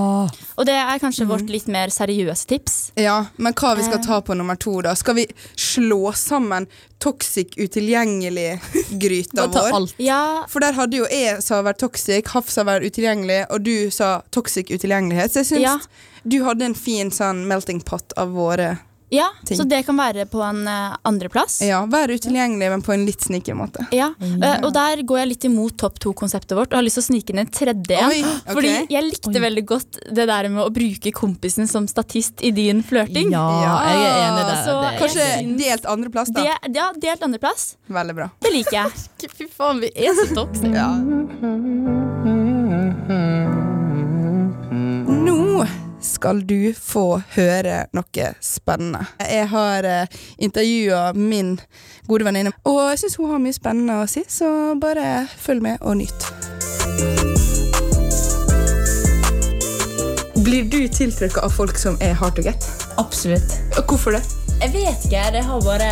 Og 0.58 0.66
det 0.70 0.76
er 0.78 1.00
kanskje 1.02 1.26
vårt 1.26 1.50
litt 1.50 1.66
mer 1.68 1.88
seriøse 1.90 2.46
tips. 2.46 2.92
Ja, 2.96 3.26
Men 3.38 3.54
hva 3.54 3.76
vi 3.76 3.84
skal 3.88 3.98
Eh. 4.00 4.06
ta 4.06 4.22
på 4.22 4.36
nummer 4.38 4.56
to, 4.56 4.82
da? 4.82 4.94
Skal 4.94 5.16
vi 5.16 5.26
slå 5.58 6.14
sammen 6.14 6.68
toxic 7.00 7.58
utilgjengelig-gryta 7.58 9.48
vår? 9.48 9.74
alt. 9.74 9.94
Ja, 9.98 10.46
For 10.48 10.60
der 10.60 10.74
hadde 10.74 10.98
jo 10.98 11.06
jeg 11.10 11.42
sa 11.44 11.62
vært 11.64 11.78
toxic, 11.82 12.28
Hafs 12.34 12.56
har 12.56 12.66
vært 12.66 12.86
utilgjengelig, 12.86 13.46
og 13.50 13.64
du 13.64 13.90
sa 13.92 14.22
toxic 14.32 14.70
utilgjengelighet. 14.70 15.32
Så 15.32 15.42
jeg 15.44 15.46
syns 15.46 15.62
Ja. 15.62 15.78
du 16.28 16.44
hadde 16.44 16.62
en 16.66 16.74
fin 16.76 17.10
sånn 17.12 17.46
melting 17.48 17.82
pot 17.84 18.14
av 18.18 18.30
våre 18.30 18.80
ja 19.14 19.30
Ting. 19.46 19.58
så 19.60 19.66
det 19.70 19.84
kan 19.86 19.98
være 19.98 20.26
på 20.30 20.42
en 20.42 20.64
uh, 20.68 20.96
andreplass. 21.06 21.60
Ja, 21.66 21.84
være 21.90 22.18
utilgjengelig, 22.18 22.70
men 22.74 22.84
på 22.86 22.94
en 22.96 23.06
litt 23.08 23.22
sneaky 23.22 23.54
måte. 23.58 23.86
Ja, 23.94 24.10
uh, 24.18 24.56
og 24.64 24.72
der 24.76 25.04
går 25.06 25.24
jeg 25.24 25.32
litt 25.34 25.48
imot 25.50 25.78
topp 25.82 26.00
to-konseptet 26.04 26.56
vårt 26.58 26.74
og 26.74 26.80
har 26.80 26.86
lyst 26.86 26.98
til 27.00 27.06
å 27.06 27.10
snike 27.12 27.34
inn 27.34 27.44
en 27.44 27.52
tredje 27.54 28.00
en. 28.00 28.10
Oi, 28.10 28.24
ok. 28.48 28.52
Fordi 28.56 28.74
jeg 28.96 29.08
likte 29.10 29.34
Oi. 29.34 29.44
veldig 29.46 29.66
godt 29.70 30.02
det 30.10 30.28
der 30.30 30.50
med 30.54 30.64
å 30.66 30.70
bruke 30.74 31.14
kompisen 31.16 31.70
som 31.70 31.88
statist 31.92 32.42
i 32.42 32.52
din 32.56 32.82
flørting. 32.86 33.32
Ja, 33.34 33.46
jeg 33.86 34.02
er 34.08 34.20
enig 34.26 34.44
der. 34.50 34.60
så 34.66 34.80
Det 34.82 34.94
Kanskje 35.04 35.28
delt 35.62 35.86
andreplass, 35.94 36.34
da. 36.34 36.42
De, 36.42 36.74
ja, 36.80 36.90
delt 37.08 37.22
andreplass. 37.30 37.62
Veldig 37.94 38.18
bra. 38.18 38.30
Det 38.44 38.54
liker 38.56 38.76
jeg. 38.82 38.90
Fy 39.38 39.46
faen, 39.52 39.84
vi 39.84 39.94
er 39.94 40.18
så 40.18 40.26
toxic. 40.34 40.74
Ja. 40.74 40.90
Nå 45.24 45.66
skal 46.04 46.44
du 46.48 46.74
få 46.78 47.22
høre 47.36 47.86
noe 47.96 48.28
spennende. 48.44 49.06
Jeg 49.24 49.48
har 49.54 49.88
eh, 49.88 50.20
intervjua 50.38 51.14
min 51.16 51.56
gode 52.08 52.28
venninne, 52.28 52.54
og 52.68 52.82
jeg 52.92 53.04
syns 53.04 53.18
hun 53.22 53.32
har 53.32 53.42
mye 53.44 53.56
spennende 53.56 53.98
å 54.04 54.10
si, 54.10 54.26
så 54.28 54.76
bare 54.80 55.26
følg 55.40 55.64
med 55.64 55.82
og 55.82 56.02
nyt. 56.04 56.30
Blir 60.44 60.68
du 60.68 60.82
tiltrukket 60.92 61.40
av 61.40 61.54
folk 61.56 61.80
som 61.80 61.96
er 62.04 62.18
hard 62.20 62.36
to 62.36 62.44
get? 62.44 62.68
Absolutt. 63.00 63.60
Hvorfor 63.88 64.18
det? 64.18 64.24
Jeg 64.60 64.74
vet 64.76 65.06
ikke. 65.08 65.26
Det 65.36 65.44
har 65.44 65.62
bare 65.64 65.92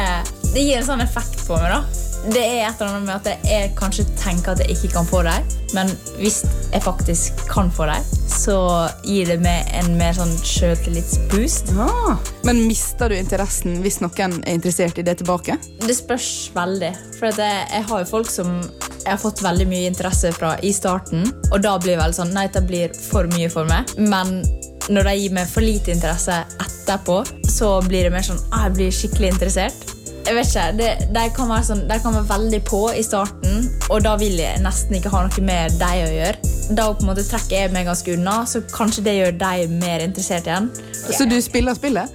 Det 0.51 0.63
gir 0.63 0.81
en 0.81 0.87
sånn 0.87 1.03
effekt 1.03 1.39
på 1.47 1.55
meg, 1.55 1.71
da. 1.71 2.10
Det 2.21 2.41
er 2.41 2.67
et 2.67 2.81
eller 2.81 2.91
annet 2.91 3.07
med 3.07 3.15
at 3.15 3.47
jeg 3.49 3.71
kanskje 3.79 4.05
tenker 4.19 4.53
at 4.53 4.61
jeg 4.61 4.75
ikke 4.75 4.91
kan 4.93 5.07
få 5.09 5.23
dem, 5.25 5.47
men 5.73 5.89
hvis 6.19 6.43
jeg 6.69 6.83
faktisk 6.85 7.41
kan 7.49 7.71
få 7.73 7.87
dem, 7.89 8.05
så 8.31 8.57
gir 9.03 9.31
det 9.31 9.39
meg 9.41 9.71
en 9.79 9.95
mer 9.97 10.13
sånn 10.15 10.31
sjøltillitsboost. 10.45 11.73
Ja. 11.77 12.15
Men 12.47 12.61
mister 12.67 13.09
du 13.09 13.17
interessen 13.17 13.81
hvis 13.81 13.99
noen 14.03 14.37
er 14.43 14.53
interessert 14.53 15.01
i 15.01 15.05
det 15.07 15.17
tilbake? 15.23 15.57
Det 15.81 15.97
spørs 15.97 16.29
veldig. 16.55 16.93
For 17.17 17.31
jeg, 17.31 17.67
jeg 17.73 17.87
har 17.89 18.03
jo 18.03 18.09
folk 18.13 18.29
som 18.31 18.59
jeg 19.01 19.09
har 19.09 19.21
fått 19.21 19.41
veldig 19.41 19.65
mye 19.71 19.89
interesse 19.89 20.29
fra 20.35 20.53
i 20.61 20.69
starten, 20.75 21.25
og 21.49 21.61
da 21.63 21.73
blir 21.81 21.95
det 21.95 22.03
vel 22.03 22.13
sånn 22.15 22.35
Nei, 22.35 22.45
det 22.53 22.61
blir 22.69 22.93
for 22.95 23.27
mye 23.33 23.49
for 23.51 23.67
meg. 23.67 23.89
Men 23.97 24.43
når 24.91 25.09
de 25.09 25.15
gir 25.17 25.33
meg 25.35 25.49
for 25.49 25.65
lite 25.65 25.93
interesse 25.93 26.37
etterpå, 26.61 27.21
så 27.49 27.73
blir 27.85 28.07
det 28.07 28.13
mer 28.13 28.25
sånn 28.25 28.39
ah, 28.51 28.67
Jeg 28.67 28.77
blir 28.77 28.93
skikkelig 28.95 29.33
interessert. 29.35 29.90
Jeg 30.21 30.35
vet 30.37 30.51
ikke, 30.51 30.65
det, 30.77 30.89
De 31.15 31.23
kan 31.35 31.49
være 31.49 31.65
sånn, 31.65 31.81
de 31.89 31.97
kan 32.03 32.13
være 32.15 32.29
veldig 32.29 32.59
på 32.67 32.81
i 32.93 33.01
starten, 33.05 33.65
og 33.89 34.03
da 34.05 34.13
vil 34.21 34.37
jeg 34.39 34.61
nesten 34.63 34.97
ikke 34.99 35.11
ha 35.13 35.23
noe 35.25 35.45
med 35.45 35.77
dem 35.81 36.05
å 36.05 36.11
gjøre. 36.13 36.51
Da 36.77 36.85
på 36.93 37.03
en 37.03 37.09
måte 37.09 37.25
trekker 37.27 37.57
jeg 37.57 37.73
meg 37.73 37.89
ganske 37.89 38.13
unna, 38.15 38.37
så 38.47 38.61
kanskje 38.71 39.03
det 39.07 39.15
gjør 39.17 39.33
dem 39.41 39.77
mer 39.81 40.05
interessert 40.05 40.47
igjen. 40.47 40.69
Så 41.09 41.27
du 41.27 41.35
spiller 41.43 41.75
spillet? 41.75 42.13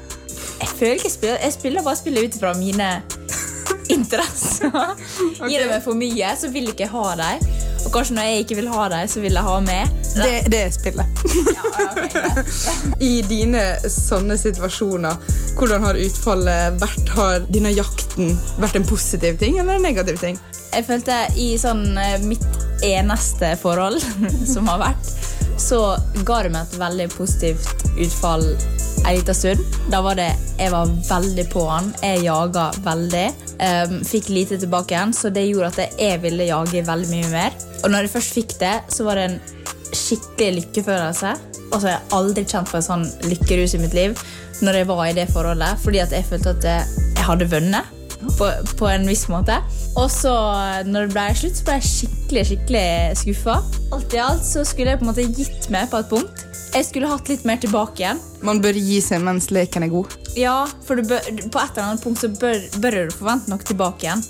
Jeg 0.57 0.71
føler 0.73 0.95
ikke 0.97 1.11
jeg 1.11 1.17
spiller, 1.17 1.41
jeg 1.43 1.57
spiller 1.59 1.85
bare 1.85 2.01
spillet 2.01 2.29
ut 2.31 2.41
fra 2.41 2.55
mine 2.57 2.91
interesser. 3.97 4.73
Gir 5.43 5.59
det 5.61 5.69
meg 5.75 5.83
for 5.85 5.99
mye, 5.99 6.33
så 6.39 6.53
vil 6.55 6.71
jeg 6.71 6.79
ikke 6.79 6.93
ha 6.95 7.07
dem. 7.21 7.49
Og 7.87 7.93
kanskje 7.95 8.17
når 8.17 8.29
jeg 8.29 8.45
ikke 8.45 8.59
vil 8.59 8.69
ha 8.73 8.89
dem, 8.91 9.09
så 9.09 9.23
vil 9.23 9.37
jeg 9.39 9.47
ha 9.47 9.57
med. 9.63 9.97
Det, 10.17 10.33
det 10.51 10.61
er 10.65 10.73
spillet. 10.75 11.07
I 13.11 13.13
dine 13.29 13.63
sånne 13.93 14.35
situasjoner, 14.41 15.19
hvordan 15.57 15.87
har 15.87 16.01
utfallet 16.01 16.81
vært? 16.83 17.13
Har 17.17 17.47
denne 17.49 17.71
jakten 17.73 18.35
vært 18.61 18.81
en 18.81 18.89
positiv 18.89 19.39
ting 19.41 19.61
eller 19.63 19.79
en 19.79 19.87
negativ 19.87 20.19
ting? 20.21 20.41
Jeg 20.75 20.85
følte 20.89 21.21
i 21.41 21.53
sånn 21.61 21.87
eh, 21.97 22.19
mitt 22.27 22.45
eneste 22.85 23.55
forhold 23.63 24.03
som 24.55 24.69
har 24.73 24.83
vært, 24.83 25.13
så 25.63 25.81
ga 26.27 26.43
det 26.45 26.53
meg 26.57 26.67
et 26.67 26.81
veldig 26.83 27.07
positivt 27.15 27.87
utfall 27.95 28.51
en 29.05 29.17
liten 29.17 29.37
stund. 29.37 29.65
Da 29.93 30.01
var 30.05 30.19
det 30.19 30.33
Jeg 30.59 30.73
var 30.73 30.89
veldig 31.09 31.45
på 31.53 31.67
han. 31.69 31.91
Jeg 32.03 32.25
jaga 32.25 32.71
veldig. 32.85 33.27
Um, 33.57 33.99
fikk 34.05 34.31
lite 34.33 34.59
tilbake 34.61 34.95
igjen, 34.95 35.13
så 35.17 35.31
det 35.33 35.47
gjorde 35.49 35.73
at 35.75 36.01
jeg 36.01 36.23
ville 36.23 36.49
jage 36.49 36.85
veldig 36.87 37.11
mye 37.13 37.29
mer. 37.33 37.59
Og 37.83 37.93
når 37.93 38.07
jeg 38.07 38.15
først 38.17 38.39
fikk 38.39 38.57
det, 38.61 38.75
så 38.93 39.05
var 39.05 39.21
det 39.21 39.29
en 39.31 39.39
skikkelig 39.93 40.63
lykkefølelse. 40.63 41.35
Og 41.73 41.83
Jeg 41.83 41.93
har 41.93 42.17
aldri 42.17 42.45
kjent 42.47 42.71
på 42.71 42.79
en 42.79 42.89
sånn 42.89 43.07
lykkerus 43.27 43.75
i 43.77 43.83
mitt 43.83 43.97
liv 43.97 44.17
når 44.65 44.79
jeg 44.81 44.89
var 44.89 45.03
i 45.05 45.17
det 45.17 45.27
forholdet, 45.29 45.81
fordi 45.83 46.01
at 46.01 46.15
jeg 46.15 46.25
følte 46.25 46.55
at 46.55 46.65
jeg 46.65 47.25
hadde 47.27 47.49
vunnet 47.53 47.91
på, 48.39 48.49
på 48.79 48.89
en 48.89 49.07
viss 49.09 49.27
måte. 49.29 49.59
Og 49.97 50.09
så 50.13 50.33
når 50.87 51.09
det 51.09 51.17
ble 51.17 51.27
slutt, 51.37 51.59
så 51.59 51.67
ble 51.67 51.77
jeg 51.77 51.89
skikkelig 51.91 52.45
skikkelig 52.51 52.87
skuffa. 53.21 53.57
Alt 53.95 54.17
i 54.17 54.23
alt 54.23 54.47
så 54.47 54.65
skulle 54.67 54.95
jeg 54.95 55.01
på 55.03 55.07
en 55.07 55.13
måte 55.13 55.27
gitt 55.29 55.69
meg 55.75 55.91
på 55.93 56.01
et 56.01 56.11
punkt. 56.11 56.47
Jeg 56.77 56.85
skulle 56.91 57.09
hatt 57.09 57.31
litt 57.31 57.45
mer 57.49 57.57
tilbake 57.57 58.03
igjen. 58.03 58.19
Man 58.45 58.59
bør 58.61 58.77
gi 58.77 58.99
seg 59.01 59.23
mens 59.25 59.47
leken 59.55 59.87
er 59.87 59.89
god. 59.89 60.13
Ja, 60.37 60.67
for 60.85 61.01
du 61.01 61.09
bør, 61.09 61.25
på 61.25 61.61
et 61.63 61.71
eller 61.73 61.87
annet 61.87 62.03
punkt 62.05 62.21
så 62.21 62.29
bør, 62.29 62.59
bør 62.85 62.99
du 62.99 63.15
forvente 63.17 63.49
noe 63.49 63.65
tilbake 63.65 64.05
igjen. 64.05 64.25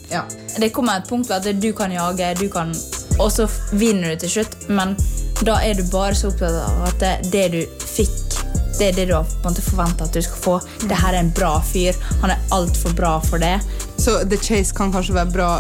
Det 0.63 0.69
kommer 0.77 1.01
et 1.01 1.11
punkt 1.11 1.33
at 1.35 1.49
du 1.59 1.67
kan 1.75 1.91
jage, 1.91 2.29
du 2.39 2.47
kan, 2.53 2.71
og 3.19 3.33
så 3.35 3.49
vinner 3.75 4.15
du 4.15 4.23
til 4.23 4.37
slutt. 4.37 4.55
Men 4.71 4.95
da 5.43 5.59
er 5.59 5.75
du 5.75 5.83
bare 5.91 6.15
så 6.15 6.31
opptatt 6.31 6.55
av 6.63 6.87
at 6.87 7.03
det, 7.03 7.13
det 7.35 7.47
du 7.57 7.83
fikk, 7.83 8.39
det 8.79 8.93
er 8.93 8.99
det 9.01 9.09
du 9.11 9.17
har 9.17 9.27
forventa 9.67 10.07
at 10.07 10.15
du 10.15 10.23
skal 10.23 10.43
få. 10.47 10.57
Det 10.87 11.03
her 11.03 11.17
er 11.17 11.25
en 11.25 11.35
bra 11.35 11.57
fyr. 11.67 11.99
Han 12.23 12.31
er 12.31 12.47
altfor 12.55 12.95
bra 12.95 13.17
for 13.27 13.43
det. 13.43 13.57
Så 13.99 14.21
The 14.23 14.39
Chase 14.39 14.77
kan 14.77 14.95
kanskje 14.95 15.19
være 15.19 15.35
bra 15.35 15.51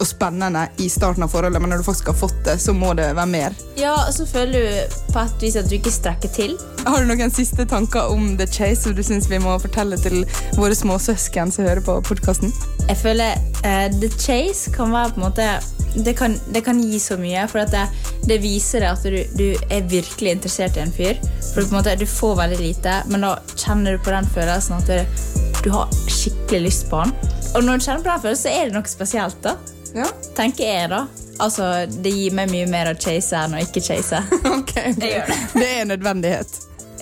og 0.00 0.06
spennende 0.08 0.66
i 0.82 0.88
starten 0.92 1.24
av 1.24 1.32
forholdet, 1.32 1.62
men 1.62 1.72
når 1.72 1.82
du 1.82 1.86
faktisk 1.86 2.10
har 2.10 2.18
fått 2.18 2.36
det, 2.46 2.56
så 2.62 2.74
må 2.76 2.92
det 2.98 3.10
være 3.16 3.30
mer. 3.30 3.56
Ja, 3.78 3.94
og 4.06 4.12
så 4.14 4.26
føler 4.28 4.54
du 4.66 4.96
på 5.12 5.22
et 5.22 5.44
vis 5.46 5.58
at 5.60 5.68
du 5.70 5.76
ikke 5.78 5.92
strekker 5.94 6.32
til. 6.34 6.56
Har 6.84 7.00
du 7.00 7.08
noen 7.08 7.32
siste 7.34 7.66
tanker 7.70 8.10
om 8.12 8.34
The 8.40 8.46
Chase 8.50 8.84
som 8.84 8.96
du 8.96 9.02
syns 9.06 9.28
vi 9.30 9.40
må 9.42 9.56
fortelle 9.62 9.98
til 10.00 10.24
våre 10.58 10.74
småsøsken 10.76 11.52
som 11.54 11.68
hører 11.68 11.84
på 11.84 11.98
podkasten? 12.08 12.52
Jeg 12.88 12.98
føler 13.00 13.38
uh, 13.64 13.86
The 14.00 14.10
Chase 14.18 14.72
kan 14.74 14.92
være 14.92 15.14
på 15.14 15.22
en 15.22 15.26
måte 15.28 15.48
Det 15.94 16.16
kan, 16.18 16.34
det 16.50 16.64
kan 16.66 16.80
gi 16.82 16.98
så 16.98 17.14
mye, 17.16 17.44
for 17.48 17.62
det, 17.70 17.84
det 18.26 18.40
viser 18.42 18.82
deg 18.82 18.96
at 18.96 19.04
du, 19.06 19.20
du 19.38 19.68
er 19.70 19.86
virkelig 19.86 20.32
interessert 20.34 20.74
i 20.76 20.82
en 20.82 20.92
fyr. 20.92 21.20
For 21.52 21.62
på 21.62 21.70
en 21.70 21.76
måte, 21.78 21.94
Du 22.00 22.06
får 22.06 22.34
veldig 22.40 22.58
lite, 22.58 22.96
men 23.12 23.22
da 23.22 23.36
kjenner 23.54 23.94
du 23.94 24.02
på 24.02 24.10
den 24.10 24.26
følelsen 24.34 24.80
at 24.80 24.90
du, 24.90 25.30
du 25.62 25.70
har 25.70 25.94
skikkelig 26.10 26.64
lyst 26.66 26.90
på 26.90 27.04
han. 27.04 27.14
Og 27.54 27.62
når 27.62 27.78
du 27.78 27.86
kjenner 27.86 28.02
på 28.02 28.10
den 28.10 28.24
følelsen, 28.26 28.42
så 28.42 28.56
er 28.58 28.66
det 28.66 28.74
noe 28.74 28.90
spesielt. 28.90 29.38
da 29.46 29.54
Ja. 29.94 30.06
Tenker 30.36 30.64
jeg, 30.66 30.88
da. 30.90 31.04
Altså, 31.42 31.68
Det 32.02 32.10
gir 32.14 32.34
meg 32.34 32.50
mye 32.50 32.66
mer 32.70 32.90
å 32.92 32.96
chase 32.98 33.38
enn 33.44 33.54
å 33.58 33.62
ikke 33.62 33.82
chase. 33.84 34.20
Ok, 34.56 34.74
det, 34.98 35.10
det. 35.28 35.38
Det 35.54 35.66
er 35.68 35.80
en 35.84 35.92
nødvendighet. 35.94 36.56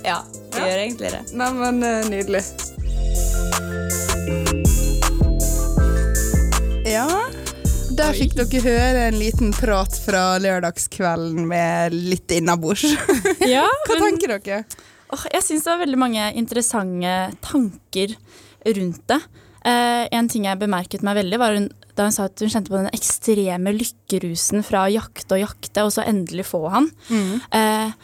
Ja, 0.04 0.20
det 0.52 0.64
gjør 0.66 0.80
egentlig 0.82 1.12
det. 1.14 1.22
Nei, 1.38 1.50
men 1.56 1.82
eh, 1.86 2.04
Nydelig. 2.10 2.42
Ja, 6.92 7.06
der 7.96 8.16
fikk 8.16 8.34
dere 8.36 8.60
høre 8.64 9.04
en 9.08 9.18
liten 9.20 9.52
prat 9.54 9.94
fra 10.04 10.36
lørdagskvelden 10.42 11.46
med 11.48 11.94
litt 11.96 12.32
innabords. 12.34 12.84
Ja, 13.54 13.64
Hva 13.88 13.98
tenker 14.00 14.34
dere? 14.36 14.64
åh, 15.12 15.24
jeg 15.34 15.44
syns 15.44 15.64
det 15.66 15.70
var 15.74 15.80
veldig 15.84 16.00
mange 16.00 16.26
interessante 16.40 17.14
tanker 17.44 18.14
rundt 18.78 19.02
det. 19.12 19.18
Eh, 19.68 20.04
en 20.18 20.28
ting 20.32 20.46
jeg 20.48 20.58
bemerket 20.60 21.04
meg 21.06 21.18
veldig, 21.20 21.38
var 21.40 21.58
da 21.98 22.08
hun 22.08 22.14
sa 22.14 22.26
at 22.30 22.40
hun 22.40 22.50
kjente 22.52 22.72
på 22.72 22.78
den 22.80 22.90
ekstreme 22.94 23.74
lykkerusen 23.76 24.64
fra 24.66 24.86
å 24.86 24.92
jakte 24.92 25.36
og 25.36 25.44
jakte, 25.44 25.84
og 25.84 25.92
så 25.94 26.06
endelig 26.08 26.46
få 26.48 26.64
han. 26.72 26.90
Eh, 27.52 27.94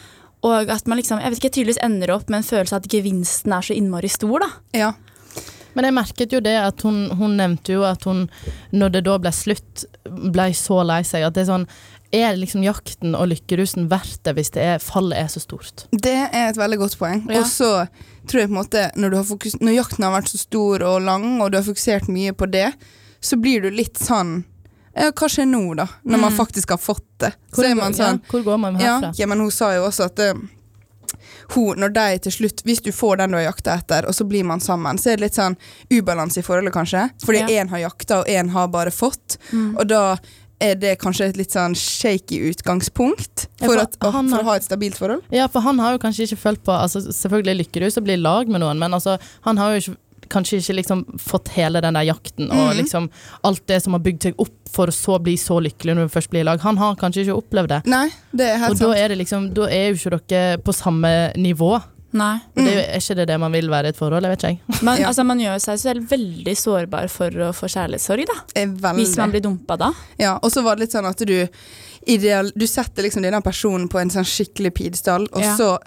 og 0.46 0.70
at 0.70 0.86
man 0.86 1.00
liksom, 1.00 1.20
jeg 1.22 1.32
vet 1.32 1.40
ikke, 1.40 1.54
tydeligvis 1.56 1.82
ender 1.82 2.12
opp 2.14 2.28
med 2.30 2.42
en 2.42 2.46
følelse 2.46 2.76
av 2.76 2.84
at 2.84 2.92
gevinsten 2.92 3.54
er 3.54 3.64
så 3.64 3.74
innmari 3.74 4.10
stor. 4.12 4.44
da. 4.44 4.50
Ja. 4.76 4.92
Men 5.78 5.86
jeg 5.86 5.94
merket 5.94 6.34
jo 6.34 6.40
det 6.42 6.56
at 6.58 6.82
hun, 6.86 7.04
hun 7.18 7.36
nevnte 7.38 7.76
jo 7.76 7.84
at 7.86 8.02
hun, 8.08 8.26
når 8.74 8.96
det 8.96 9.04
da 9.06 9.14
ble 9.22 9.32
slutt, 9.34 9.84
ble 10.04 10.50
så 10.58 10.80
lei 10.86 11.04
seg. 11.06 11.26
At 11.26 11.36
det 11.36 11.44
er 11.44 11.52
sånn 11.52 11.68
Er 12.10 12.38
liksom 12.40 12.62
jakten 12.64 13.12
og 13.12 13.28
lykkerusen 13.28 13.90
verdt 13.90 14.22
det 14.24 14.32
hvis 14.38 14.50
det 14.54 14.62
er, 14.64 14.78
fallet 14.80 15.18
er 15.20 15.26
så 15.28 15.42
stort? 15.44 15.84
Det 15.92 16.14
er 16.24 16.48
et 16.48 16.58
veldig 16.58 16.78
godt 16.80 16.96
poeng. 16.98 17.26
Ja. 17.28 17.42
Og 17.42 17.50
så 17.50 17.68
tror 18.28 18.42
jeg 18.42 18.48
på 18.48 18.54
en 18.54 18.60
måte 18.62 18.86
når, 18.96 19.12
du 19.12 19.18
har 19.20 19.26
fokus 19.28 19.58
når 19.60 19.76
jakten 19.76 20.06
har 20.06 20.14
vært 20.16 20.32
så 20.32 20.40
stor 20.40 20.86
og 20.88 21.02
lang, 21.04 21.28
og 21.42 21.52
du 21.52 21.58
har 21.60 21.66
fokusert 21.68 22.08
mye 22.08 22.32
på 22.32 22.48
det, 22.50 22.70
så 23.20 23.36
blir 23.40 23.62
du 23.62 23.70
litt 23.70 23.98
sånn 23.98 24.44
ja, 24.98 25.12
Hva 25.14 25.28
skjer 25.30 25.46
nå, 25.46 25.74
da? 25.78 25.86
Når 26.02 26.18
man 26.18 26.32
faktisk 26.34 26.70
har 26.74 26.78
fått 26.82 27.06
det. 27.22 27.32
Så 27.54 27.62
er 27.68 27.74
man 27.78 27.94
sånn 27.94 28.18
ja, 28.18 28.30
hvor 28.32 28.42
går 28.42 28.58
man 28.58 28.76
herfra? 28.80 29.12
ja, 29.14 29.26
men 29.30 29.38
hun 29.44 29.50
sa 29.54 29.72
jo 29.76 29.84
også 29.86 30.08
at 30.10 30.18
uh, 30.18 30.40
hun, 31.54 31.78
når 31.78 31.94
de 31.94 32.06
til 32.26 32.32
slutt 32.34 32.64
Hvis 32.66 32.82
du 32.84 32.90
får 32.92 33.20
den 33.22 33.30
du 33.32 33.38
har 33.38 33.46
jakta 33.48 33.76
etter, 33.78 34.08
og 34.08 34.14
så 34.16 34.26
blir 34.28 34.44
man 34.48 34.60
sammen, 34.60 34.98
så 34.98 35.12
er 35.12 35.20
det 35.20 35.28
litt 35.28 35.38
sånn 35.38 35.56
ubalanse 35.94 36.42
i 36.42 36.46
forholdet, 36.46 36.74
kanskje. 36.74 37.06
Fordi 37.24 37.44
Ja. 37.46 37.64
har 37.70 37.78
jakta, 37.86 38.20
og 38.20 38.26
én 38.28 38.50
har 38.50 38.68
bare 38.68 38.90
fått. 38.90 39.38
Og 39.54 39.86
da 39.88 40.18
er 40.60 40.74
det 40.74 40.98
kanskje 40.98 41.28
et 41.30 41.36
litt 41.38 41.52
sånn 41.54 41.74
shaky 41.78 42.40
utgangspunkt 42.50 43.46
for, 43.62 43.78
at, 43.78 43.96
for 44.00 44.10
har- 44.10 44.42
å 44.42 44.44
ha 44.44 44.56
et 44.56 44.64
stabilt 44.66 44.98
forhold. 44.98 45.22
Ja, 45.30 45.46
for 45.46 45.60
han 45.60 45.78
har 45.78 45.92
jo 45.94 45.98
kanskje 46.02 46.26
ikke 46.26 46.40
følt 46.42 46.64
på 46.66 46.74
altså, 46.74 47.00
Selvfølgelig 47.14 47.64
lykkerus 47.64 47.98
å 48.00 48.02
bli 48.04 48.16
lag 48.16 48.48
med 48.48 48.60
noen, 48.60 48.78
men 48.78 48.92
altså, 48.92 49.18
han 49.46 49.56
har 49.56 49.76
jo 49.76 49.80
ikke, 49.84 49.96
kanskje 50.30 50.60
ikke 50.62 50.76
liksom 50.78 51.04
fått 51.18 51.48
hele 51.56 51.80
den 51.84 51.94
der 51.98 52.06
jakten 52.08 52.50
og 52.50 52.70
mm. 52.70 52.76
liksom 52.82 53.10
alt 53.48 53.66
det 53.66 53.82
som 53.84 53.96
har 53.96 54.00
bygd 54.04 54.28
seg 54.28 54.40
opp 54.44 54.72
for 54.72 54.90
å 54.90 54.94
så 54.94 55.18
bli 55.22 55.36
så 55.40 55.58
lykkelig 55.64 55.94
når 55.96 56.08
du 56.08 56.14
først 56.16 56.30
blir 56.30 56.44
i 56.44 56.48
lag. 56.48 56.60
Han 56.60 56.78
har 56.80 56.96
kanskje 57.00 57.24
ikke 57.26 57.38
opplevd 57.40 57.68
det. 57.74 57.82
Nei, 57.88 58.08
det 58.32 58.50
er 58.52 58.58
helt 58.64 58.76
Og 58.76 58.80
da 58.82 58.88
sant. 58.90 58.98
er 59.02 59.08
det 59.08 59.18
liksom 59.22 59.52
Da 59.56 59.68
er 59.72 59.88
jo 59.88 59.94
ikke 60.00 60.20
dere 60.28 60.58
på 60.64 60.74
samme 60.76 61.14
nivå. 61.36 61.78
Nei. 62.10 62.38
Mm. 62.56 62.64
det 62.64 62.68
er, 62.72 62.76
jo- 62.78 62.86
er 62.88 63.02
ikke 63.02 63.16
det 63.18 63.26
det 63.28 63.38
man 63.40 63.52
vil 63.52 63.68
være 63.68 63.84
i 63.84 63.92
et 63.92 63.96
forhold? 63.98 64.24
Jeg 64.24 64.30
vet 64.32 64.44
ikke 64.44 64.48
jeg. 64.48 64.82
Man, 64.82 64.98
Ja. 64.98 65.08
altså, 65.08 65.24
man 65.24 65.38
gjør 65.38 65.58
seg 65.60 65.78
selv 65.78 66.08
veldig 66.08 66.56
sårbar 66.56 67.08
for 67.12 67.28
å 67.30 67.52
få 67.52 67.68
kjærlighetssorg, 67.68 68.24
da. 68.26 68.92
Hvis 68.96 69.16
man 69.18 69.30
blir 69.30 69.42
dumpa 69.44 69.76
da. 69.76 69.92
Ja, 70.18 70.38
og 70.42 70.50
så 70.50 70.62
var 70.64 70.76
det 70.76 70.86
litt 70.86 70.92
sånn 70.96 71.08
at 71.08 71.18
du 71.18 71.48
ideal, 72.06 72.50
Du 72.56 72.66
setter 72.66 73.02
liksom 73.02 73.22
denne 73.22 73.42
personen 73.42 73.88
på 73.88 74.00
en 74.00 74.08
sånn 74.08 74.24
skikkelig 74.24 74.72
pidestall, 74.74 75.28
og 75.32 75.42
Ja. 75.42 75.56
så 75.56 75.78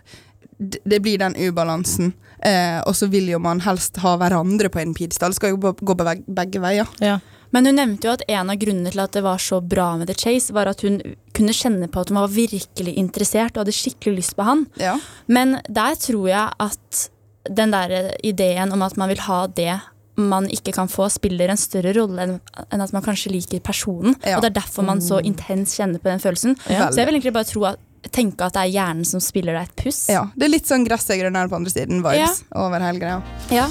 Det 0.61 0.99
blir 1.01 1.17
den 1.17 1.35
ubalansen. 1.37 2.13
Eh, 2.45 2.79
og 2.85 2.95
så 2.97 3.07
vil 3.09 3.29
jo 3.29 3.39
man 3.41 3.61
helst 3.65 3.97
ha 4.01 4.15
hverandre 4.17 4.69
på 4.73 4.81
en 4.81 4.95
pidestall. 4.97 5.33
Det 5.33 5.39
skal 5.39 5.55
jo 5.55 5.61
gå 5.61 5.95
på 5.97 6.07
begge, 6.07 6.61
veier. 6.61 6.89
Ja. 7.01 7.19
Men 7.51 7.67
hun 7.67 7.77
nevnte 7.77 8.07
jo 8.07 8.13
at 8.15 8.23
en 8.31 8.51
av 8.53 8.59
grunnene 8.61 8.93
til 8.93 9.01
at 9.03 9.15
det 9.15 9.23
var 9.25 9.41
så 9.43 9.59
bra 9.61 9.89
med 9.99 10.07
The 10.07 10.15
Chase, 10.17 10.53
var 10.55 10.69
at 10.71 10.83
hun 10.85 11.01
kunne 11.35 11.55
kjenne 11.55 11.89
på 11.91 12.03
at 12.03 12.11
hun 12.11 12.21
var 12.21 12.31
virkelig 12.31 12.95
interessert 12.97 13.57
og 13.57 13.65
hadde 13.65 13.75
skikkelig 13.75 14.21
lyst 14.21 14.37
på 14.37 14.45
han. 14.47 14.65
Ja. 14.79 14.95
Men 15.27 15.59
der 15.67 15.97
tror 15.99 16.29
jeg 16.31 16.47
at 16.63 17.01
den 17.49 17.73
der 17.73 18.13
ideen 18.23 18.71
om 18.71 18.85
at 18.85 18.95
man 19.01 19.11
vil 19.11 19.25
ha 19.25 19.45
det 19.47 19.73
man 20.21 20.47
ikke 20.51 20.73
kan 20.75 20.89
få, 20.91 21.07
spiller 21.09 21.49
en 21.49 21.59
større 21.59 21.93
rolle 21.95 22.25
enn 22.27 22.83
at 22.83 22.91
man 22.93 23.03
kanskje 23.03 23.31
liker 23.33 23.61
personen. 23.63 24.15
Ja. 24.21 24.37
Og 24.37 24.43
det 24.43 24.51
er 24.51 24.59
derfor 24.59 24.85
man 24.85 25.01
så 25.03 25.21
intenst 25.23 25.79
kjenner 25.79 26.01
på 26.03 26.11
den 26.11 26.21
følelsen. 26.21 26.57
Så 26.67 26.99
jeg 26.99 27.07
vil 27.07 27.17
egentlig 27.17 27.33
bare 27.35 27.49
tro 27.49 27.63
at, 27.71 27.81
tenke 28.09 28.47
at 28.47 28.55
det 28.57 28.63
er 28.65 28.71
hjernen 28.73 29.05
som 29.05 29.21
spiller 29.21 29.53
deg 29.57 29.69
et 29.69 29.83
puss. 29.83 30.05
ja. 30.09 30.23
Det 30.35 30.47
er 30.47 30.53
litt 30.55 30.69
sånn 30.69 30.85
gresset 30.87 31.13
er 31.15 31.21
grønnere 31.25 31.51
på 31.51 31.59
andre 31.59 31.73
siden-vibes 31.73 32.41
over 32.57 32.81
hele 32.81 32.99
greia. 33.03 33.21
Ja. 33.53 33.67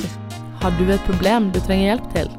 Har 0.61 0.75
du 0.79 0.85
et 0.93 1.03
problem 1.09 1.51
du 1.55 1.59
trenger 1.64 1.95
hjelp 1.95 2.11
til? 2.14 2.31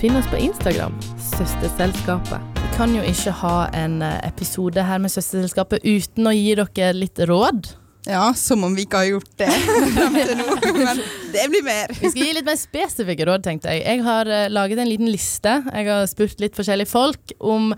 Finn 0.00 0.16
oss 0.16 0.26
på 0.32 0.38
Instagram, 0.40 0.94
Søsterselskapet. 1.20 2.40
Vi 2.56 2.70
kan 2.76 2.94
jo 2.96 3.02
ikke 3.04 3.34
ha 3.42 3.56
en 3.76 4.00
eh, 4.02 4.16
episode 4.24 4.80
her 4.88 4.98
med 5.02 5.12
Søsterselskapet 5.12 5.84
uten 5.84 6.26
å 6.30 6.32
gi 6.32 6.54
dere 6.56 6.94
litt 6.96 7.20
råd. 7.28 7.74
Ja, 8.08 8.30
som 8.32 8.64
om 8.64 8.72
vi 8.72 8.86
ikke 8.86 9.02
har 9.02 9.10
gjort 9.10 9.32
det 9.42 9.50
frem 9.96 10.14
til 10.16 10.30
nå. 10.38 10.54
Men 10.78 11.02
det 11.34 11.42
blir 11.52 11.66
mer. 11.66 11.92
Vi 12.00 12.08
skal 12.14 12.24
gi 12.30 12.36
litt 12.38 12.48
mer 12.48 12.56
spesifikke 12.56 13.26
råd, 13.28 13.44
tenkte 13.44 13.74
jeg. 13.74 13.84
Jeg 13.84 14.04
har 14.08 14.30
eh, 14.32 14.46
laget 14.48 14.80
en 14.80 14.88
liten 14.88 15.10
liste. 15.12 15.58
Jeg 15.68 15.90
har 15.92 16.08
spurt 16.08 16.40
litt 16.40 16.56
forskjellige 16.56 16.88
folk 16.88 17.34
om 17.44 17.74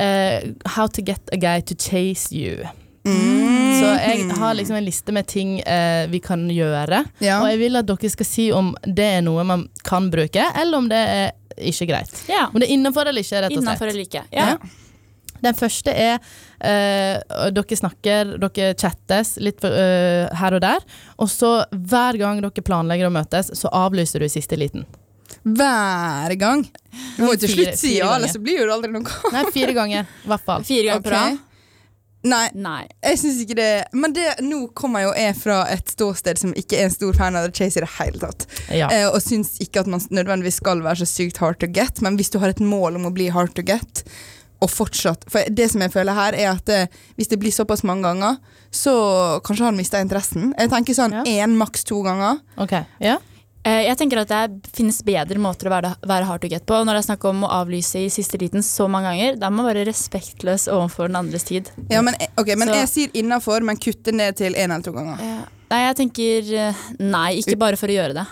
eh, 0.00 0.50
how 0.76 0.88
to 0.88 1.04
get 1.04 1.28
a 1.32 1.38
guy 1.40 1.60
to 1.60 1.76
chase 1.76 2.32
you. 2.34 2.64
Mm. 3.04 3.80
Så 3.80 3.86
jeg 3.86 4.30
har 4.36 4.54
liksom 4.54 4.76
en 4.76 4.84
liste 4.84 5.12
med 5.12 5.26
ting 5.26 5.54
uh, 5.64 6.04
vi 6.10 6.20
kan 6.20 6.42
gjøre. 6.52 7.04
Ja. 7.24 7.38
Og 7.40 7.48
jeg 7.48 7.60
vil 7.62 7.80
at 7.80 7.88
dere 7.88 8.10
skal 8.12 8.28
si 8.28 8.50
om 8.52 8.74
det 8.84 9.06
er 9.20 9.24
noe 9.24 9.44
man 9.48 9.68
kan 9.86 10.10
bruke, 10.12 10.50
eller 10.52 10.82
om 10.82 10.90
det 10.90 11.00
er 11.00 11.32
ikke 11.70 11.88
greit. 11.92 12.12
ja. 12.28 12.48
Om 12.52 12.60
det 12.60 12.68
er 12.68 12.76
innafor 12.76 13.08
eller 13.08 13.24
ikke, 13.24 13.42
rett 13.46 13.56
og 13.56 13.64
slett. 13.64 13.88
Eller 13.88 14.04
ikke. 14.04 14.24
Ja. 14.36 14.52
Ja. 14.52 14.76
Den 15.40 15.56
første 15.56 15.92
er 15.96 16.18
uh, 16.20 17.48
Dere 17.56 17.76
snakker, 17.78 18.34
dere 18.42 18.74
chattes 18.76 19.38
litt 19.40 19.62
for, 19.62 19.72
uh, 19.72 20.28
her 20.36 20.56
og 20.56 20.64
der. 20.64 20.84
Og 21.16 21.30
så 21.32 21.60
hver 21.72 22.20
gang 22.20 22.42
dere 22.44 22.64
planlegger 22.66 23.08
å 23.08 23.14
møtes, 23.14 23.52
så 23.56 23.72
avlyser 23.72 24.20
du 24.20 24.28
i 24.28 24.32
siste 24.32 24.60
liten. 24.60 24.84
Hver 25.44 26.34
gang. 26.40 26.64
Du 27.16 27.22
må 27.24 27.34
jo 27.34 27.40
til 27.44 27.54
slutt 27.54 27.78
si 27.80 27.94
ja, 27.98 28.10
ellers 28.16 28.34
så 28.36 28.42
blir 28.42 28.60
jo 28.60 28.66
det 28.68 28.74
aldri 28.74 28.90
noe. 28.92 29.20
Nei, 29.32 29.44
fire 29.54 29.76
ganger. 29.76 30.10
I 30.24 30.32
hvert 30.32 30.44
fall. 30.44 30.66
Fire 30.68 30.90
ganger 30.90 31.06
på 31.06 31.14
rad? 31.14 31.38
Nei, 32.20 32.50
Nei. 32.52 32.82
jeg 33.00 33.16
syns 33.16 33.38
ikke 33.40 33.54
det 33.56 33.68
Men 33.96 34.12
det, 34.12 34.26
nå 34.44 34.58
kommer 34.76 35.06
jo 35.06 35.12
jeg 35.16 35.32
fra 35.40 35.62
et 35.72 35.88
ståsted 35.88 36.36
som 36.36 36.50
ikke 36.52 36.76
er 36.76 36.90
en 36.90 36.92
stor 36.92 37.16
fan 37.16 37.38
av 37.38 37.46
The 37.46 37.54
Chase 37.56 37.80
i 37.80 37.84
det 37.86 37.92
hele 37.94 38.20
tatt. 38.20 38.44
Ja. 38.76 38.90
Eh, 38.92 39.06
og 39.08 39.22
syns 39.24 39.54
ikke 39.64 39.80
at 39.80 39.88
man 39.88 40.04
nødvendigvis 40.12 40.60
skal 40.60 40.82
være 40.84 41.00
så 41.00 41.08
sykt 41.08 41.40
hard 41.40 41.62
to 41.64 41.70
get, 41.72 42.02
men 42.04 42.20
hvis 42.20 42.28
du 42.34 42.36
har 42.42 42.52
et 42.52 42.60
mål 42.60 43.00
om 43.00 43.08
å 43.08 43.14
bli 43.16 43.30
hard 43.32 43.54
to 43.56 43.64
get, 43.64 44.04
og 44.60 44.68
fortsatt 44.68 45.24
For 45.32 45.48
det 45.48 45.70
som 45.72 45.80
jeg 45.80 45.92
føler 45.94 46.12
her, 46.12 46.36
er 46.36 46.50
at 46.52 46.68
eh, 46.68 47.00
hvis 47.16 47.32
det 47.32 47.40
blir 47.40 47.54
såpass 47.56 47.86
mange 47.88 48.04
ganger, 48.04 48.36
så 48.70 48.92
kanskje 49.46 49.70
han 49.70 49.80
mister 49.80 50.04
interessen. 50.04 50.52
Jeg 50.58 50.68
tenker 50.74 50.96
sånn 50.98 51.16
Ja. 51.24 51.46
maks 51.48 51.88
to 51.88 52.02
ganger. 52.04 52.42
Ok. 52.60 52.76
Ja. 53.00 53.16
Eh, 53.64 53.82
Jeg 53.90 53.96
tenker 53.98 54.18
at 54.22 54.28
det 54.28 54.36
er- 54.36 54.70
finnes 54.72 55.02
bedre 55.04 55.36
måter 55.36 55.68
å 55.68 55.70
være, 55.74 55.96
være 56.00 56.24
hard 56.24 56.40
to 56.40 56.48
get 56.48 56.64
på. 56.64 56.74
Når 56.84 56.94
det 56.96 57.02
er 57.04 57.14
snakk 57.14 57.24
om 57.28 57.42
å 57.44 57.50
avlyse 57.60 57.96
i 58.00 58.08
siste 58.08 58.38
liten 58.40 58.60
så 58.62 58.88
mange 58.88 59.10
ganger, 59.10 59.38
da 59.38 59.50
må 59.50 59.62
man 59.62 59.74
være 59.74 59.86
respektløs 59.86 60.66
overfor 60.68 61.08
den 61.08 61.16
andres 61.16 61.44
tid. 61.44 61.70
Ja, 61.90 62.00
men, 62.00 62.14
okay, 62.38 62.54
men 62.56 62.68
jeg 62.68 62.88
sier 62.88 63.08
innafor, 63.12 63.62
men 63.62 63.76
kutte 63.76 64.12
ned 64.12 64.36
til 64.36 64.54
én 64.54 64.70
eller 64.72 64.82
to 64.82 64.92
ganger. 64.92 65.18
Nei, 65.70 65.86
jeg 65.92 65.96
tenker 65.96 66.54
eh, 66.68 66.74
nei, 66.98 67.36
ikke 67.42 67.58
bare 67.58 67.76
for 67.76 67.86
å 67.88 67.92
gjøre 67.98 68.14
det. 68.14 68.26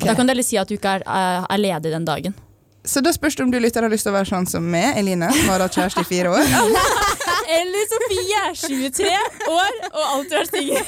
Da 0.00 0.14
kan 0.14 0.24
du 0.26 0.30
heller 0.32 0.42
si 0.46 0.56
at 0.56 0.68
du 0.68 0.76
ikke 0.76 0.96
er, 1.00 1.02
er 1.06 1.46
er 1.50 1.58
ledig 1.58 1.90
den 1.92 2.04
dagen. 2.06 2.34
Så 2.82 3.02
da 3.02 3.10
spørs 3.12 3.36
det 3.36 3.44
om 3.44 3.50
du 3.50 3.58
lytter 3.60 3.82
har 3.82 3.90
lyst 3.90 4.04
til 4.06 4.12
å 4.14 4.16
være 4.16 4.30
sånn 4.30 4.48
som 4.48 4.64
meg, 4.64 4.96
Eline, 4.96 5.28
som 5.30 5.50
har 5.52 5.60
hatt 5.60 5.74
kjæreste 5.76 6.00
i 6.00 6.08
fire 6.08 6.32
år. 6.32 6.40
Eller 7.50 7.86
Sofie, 7.90 8.42
23 8.54 9.06
år 9.50 9.78
og 9.90 10.02
alltid 10.14 10.34
vært 10.36 10.52
singel. 10.54 10.80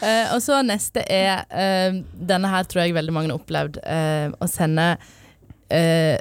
uh, 0.00 0.26
og 0.34 0.40
så 0.44 0.60
neste 0.66 1.02
er 1.10 1.42
uh, 1.50 1.98
Denne 2.30 2.50
her 2.52 2.68
tror 2.70 2.84
jeg 2.84 2.94
veldig 2.96 3.14
mange 3.16 3.32
har 3.32 3.40
opplevd. 3.40 3.80
Uh, 3.84 4.30
å 4.38 4.48
sende 4.50 4.86
eh, 5.70 6.16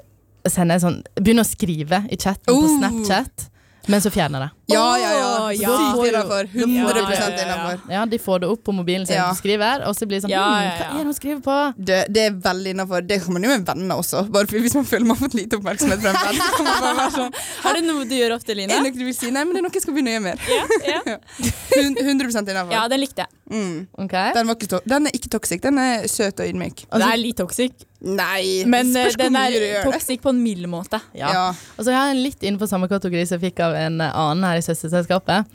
Sende 0.50 0.80
sånn 0.82 1.02
Begynne 1.20 1.44
å 1.46 1.48
skrive 1.50 2.04
i 2.10 2.18
chatten 2.18 2.50
på 2.50 2.58
Oh. 2.58 2.70
Snapchat. 2.80 3.50
Men 3.90 4.02
så 4.06 4.12
fjerner 4.14 4.44
det. 4.46 4.50
Ja, 4.70 4.84
ja, 5.02 5.12
ja. 5.18 5.30
Ja. 5.58 5.76
Sykt 5.80 6.08
innafor. 6.12 6.48
100 6.54 6.70
Ja, 6.70 6.90
ja, 6.94 7.06
ja, 7.10 7.30
ja. 7.30 7.44
innafor. 7.44 7.80
Ja, 7.96 8.04
De 8.06 8.20
får 8.22 8.40
det 8.44 8.50
opp 8.54 8.62
på 8.68 8.72
mobilen 8.78 9.08
sin, 9.10 9.16
Ja. 9.18 9.32
skriver, 9.34 9.82
og 9.88 9.96
så 9.98 10.06
blir 10.06 10.20
det 10.20 10.28
sånn 10.28 10.34
Ja, 10.36 10.44
hm, 10.46 10.64
ja, 10.64 10.70
ja. 10.70 10.78
Hva 10.78 11.00
er 11.00 11.04
det 11.04 11.10
hun 11.10 11.18
skriver 11.18 11.42
på? 11.48 11.56
Det, 11.90 11.98
det 12.14 12.26
er 12.30 12.36
veldig 12.46 12.74
innafor. 12.76 13.02
Det 13.10 13.18
kan 13.24 13.34
man 13.34 13.44
jo 13.48 13.50
med 13.50 13.66
venner 13.66 13.96
også. 14.04 14.24
Bare 14.32 14.46
for 14.52 14.60
Hvis 14.62 14.76
man 14.78 14.86
føler 14.86 15.06
man 15.10 15.18
har 15.18 15.24
fått 15.28 15.34
lite 15.40 15.58
oppmerksomhet 15.58 16.00
fra 16.06 16.14
en 16.14 16.22
venn. 16.22 16.38
Så 16.40 16.52
kan 16.60 16.66
man 16.70 16.82
bare 16.86 16.96
være 17.02 17.16
sånn 17.18 17.34
Er 17.70 17.74
det 17.80 17.84
noe 17.90 18.06
du 18.06 18.16
gjør 18.20 18.36
ofte, 18.38 18.56
Line? 18.56 18.70
Er 18.72 18.84
det 18.84 18.92
noe 18.94 19.00
du 19.02 19.06
vil 19.10 19.18
si? 19.18 19.32
Nei, 19.34 19.44
men 19.44 19.54
det 19.58 19.64
er 19.64 19.68
noe 19.68 19.74
jeg 19.80 19.86
skal 19.88 19.98
begynne 19.98 20.14
å 20.14 20.16
gjøre 20.20 20.28
mer. 20.30 20.38
Ja, 20.86 21.02
ja. 21.10 21.18
100% 21.80 22.50
innafor. 22.54 22.74
ja, 22.74 22.88
den 22.94 23.00
likte 23.02 23.26
jeg. 23.26 23.30
Mm. 23.50 23.88
Okay. 24.06 24.34
Den, 24.38 24.48
var 24.48 24.56
ikke 24.60 24.70
to 24.76 24.80
den 24.86 25.08
er 25.10 25.16
ikke 25.18 25.30
toxic. 25.34 25.62
Den 25.66 25.78
er 25.82 26.06
søt 26.12 26.40
og 26.40 26.46
ydmyk. 26.46 26.86
det 26.94 27.06
er 27.10 27.18
litt 27.18 27.38
toxic, 27.42 27.74
Nei, 28.00 28.64
men 28.64 28.94
eh, 28.96 29.10
spørs 29.10 29.18
hvor 29.18 29.26
den 29.26 29.34
mye 29.36 29.52
du 29.52 29.66
gjør 29.66 29.84
det. 29.84 29.92
toxic 29.92 30.22
på 30.24 30.32
en 30.32 30.38
mild 30.40 30.68
måte. 30.72 31.02
Ja. 31.18 31.32
Ja. 31.36 31.46
Og 31.76 31.84
så 31.84 31.92
har 31.92 32.14
jeg 32.14 32.22
litt 32.24 32.46
innenfor 32.46 32.70
samme 32.72 32.88
kategori 32.88 33.26
som 33.28 33.36
jeg 33.36 33.50
fikk 33.50 33.60
av 33.66 33.76
en 33.76 34.00
eh, 34.06 34.14
annen 34.16 34.46
her 34.48 34.62
i 34.62 34.64
Søsterselskapet. 34.64 35.50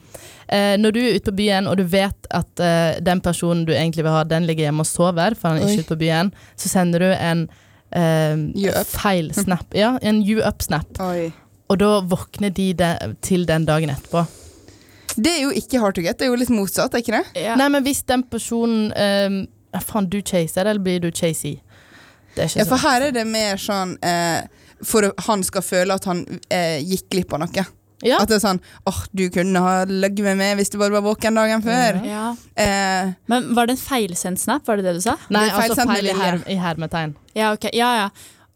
Eh, 0.52 0.74
når 0.76 0.92
du 0.92 1.00
er 1.00 1.16
ute 1.16 1.30
på 1.30 1.38
byen, 1.40 1.70
og 1.70 1.78
du 1.80 1.86
vet 1.88 2.28
at 2.36 2.60
eh, 2.60 3.00
den 3.04 3.22
personen 3.24 3.64
du 3.64 3.72
egentlig 3.72 4.04
vil 4.04 4.12
ha, 4.12 4.26
den 4.28 4.44
ligger 4.44 4.68
hjemme 4.68 4.84
og 4.84 4.90
sover, 4.90 5.38
for 5.40 5.54
han 5.54 5.62
er 5.62 5.64
Oi. 5.64 5.72
ikke 5.72 5.86
ute 5.86 5.94
på 5.94 6.00
byen, 6.04 6.34
så 6.60 6.72
sender 6.74 7.06
du 7.06 7.08
en 7.14 7.46
eh, 7.96 8.84
feil 8.92 9.32
snap. 9.32 9.64
Ja, 9.72 9.94
en 10.04 10.20
you 10.20 10.44
up-snap. 10.44 11.00
Og 11.72 11.80
da 11.80 11.94
våkner 12.04 12.52
de 12.52 12.74
de, 12.76 12.92
til 13.24 13.48
den 13.48 13.64
dagen 13.64 13.88
etterpå. 13.94 14.26
Det 15.14 15.30
er 15.30 15.44
jo 15.46 15.52
ikke 15.54 15.80
hard 15.80 15.96
to 15.96 16.02
get. 16.04 16.18
Det 16.18 16.26
er 16.26 16.32
jo 16.34 16.38
litt 16.44 16.52
motsatt, 16.52 16.92
er 16.92 17.00
ikke 17.00 17.16
det? 17.22 17.24
Ja. 17.46 17.56
Nei, 17.56 17.70
men 17.72 17.86
hvis 17.86 18.02
den 18.04 18.26
personen 18.28 18.90
eh, 18.92 19.44
Faen, 19.82 20.06
du 20.06 20.20
chaser, 20.22 20.68
eller 20.68 20.78
blir 20.84 21.00
du 21.02 21.08
chasey? 21.10 21.56
Det 22.34 22.42
er 22.44 22.50
ikke 22.50 22.58
Ja, 22.62 22.66
for 22.68 22.82
her 22.82 23.06
er 23.08 23.14
det 23.14 23.24
mer 23.30 23.56
sånn 23.62 23.96
eh, 24.02 24.42
For 24.84 25.06
at 25.06 25.24
han 25.28 25.42
skal 25.46 25.62
føle 25.64 25.94
at 25.94 26.04
han 26.10 26.24
eh, 26.50 26.80
gikk 26.82 27.08
glipp 27.14 27.32
av 27.36 27.40
noe. 27.44 27.64
Ja. 28.04 28.18
At 28.20 28.28
det 28.28 28.36
er 28.36 28.42
sånn 28.42 28.58
åh, 28.90 28.98
du 29.16 29.22
kunne 29.32 29.60
ha 29.64 29.74
ligget 29.88 30.26
med 30.26 30.36
meg 30.42 30.58
hvis 30.58 30.68
du 30.74 30.76
bare 30.82 30.92
var 30.92 31.04
våken 31.06 31.38
dagen 31.38 31.62
før. 31.64 32.00
Ja. 32.04 32.24
Eh, 32.60 33.14
Men 33.32 33.46
var 33.56 33.70
det 33.70 33.78
en 33.78 33.80
feilsendt 33.80 34.42
snap, 34.42 34.66
var 34.68 34.76
det 34.76 34.84
det 34.90 34.96
du 34.98 35.00
sa? 35.06 35.14
Nei, 35.32 35.46
altså 35.48 35.86
feil 35.88 36.10
i, 36.10 36.16
her, 36.18 36.40
i 36.52 36.58
hermetegn. 36.60 37.14
Ja, 37.38 37.54
ok. 37.56 37.70
Ja, 37.72 37.92
ja. 38.02 38.08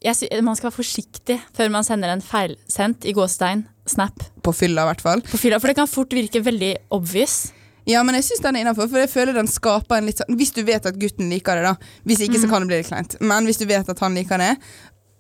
Jeg 0.04 0.14
sy 0.14 0.28
man 0.46 0.54
skal 0.58 0.68
være 0.68 0.76
forsiktig 0.76 1.38
før 1.56 1.72
man 1.74 1.86
sender 1.86 2.12
en 2.12 2.20
feilsendt 2.22 3.06
i 3.08 3.14
gåstein 3.16 3.64
snap 3.88 4.20
på 4.44 4.52
fylla, 4.54 4.84
i 4.84 4.90
hvert 4.92 5.00
fall. 5.02 5.22
på 5.26 5.40
fylla, 5.40 5.58
for 5.58 5.72
det 5.72 5.78
kan 5.80 5.88
fort 5.90 6.12
virke 6.14 6.42
veldig 6.44 6.74
obvious. 6.94 7.48
Ja, 7.88 8.02
men 8.04 8.14
jeg 8.18 8.24
syns 8.28 8.42
den 8.44 8.56
er 8.56 8.60
innafor, 8.66 8.88
for 8.90 8.98
jeg 9.00 9.08
føler 9.08 9.32
den 9.38 9.48
skaper 9.48 9.96
en 9.98 10.06
litt 10.10 10.18
sånn 10.20 10.36
Hvis 10.36 10.52
du 10.52 10.62
vet 10.68 10.84
at 10.86 10.98
gutten 11.00 11.30
liker 11.32 11.56
det, 11.56 11.62
da. 11.64 11.74
Hvis 12.06 12.20
ikke, 12.20 12.36
Mm. 12.36 12.42
så 12.44 12.48
kan 12.50 12.60
det 12.62 12.68
bli 12.68 12.76
litt 12.82 12.90
kleint. 12.90 13.16
Men 13.20 13.46
hvis 13.48 13.58
du 13.58 13.64
vet 13.66 13.88
at 13.88 13.98
han 14.04 14.14
liker 14.14 14.38
det, 14.38 14.56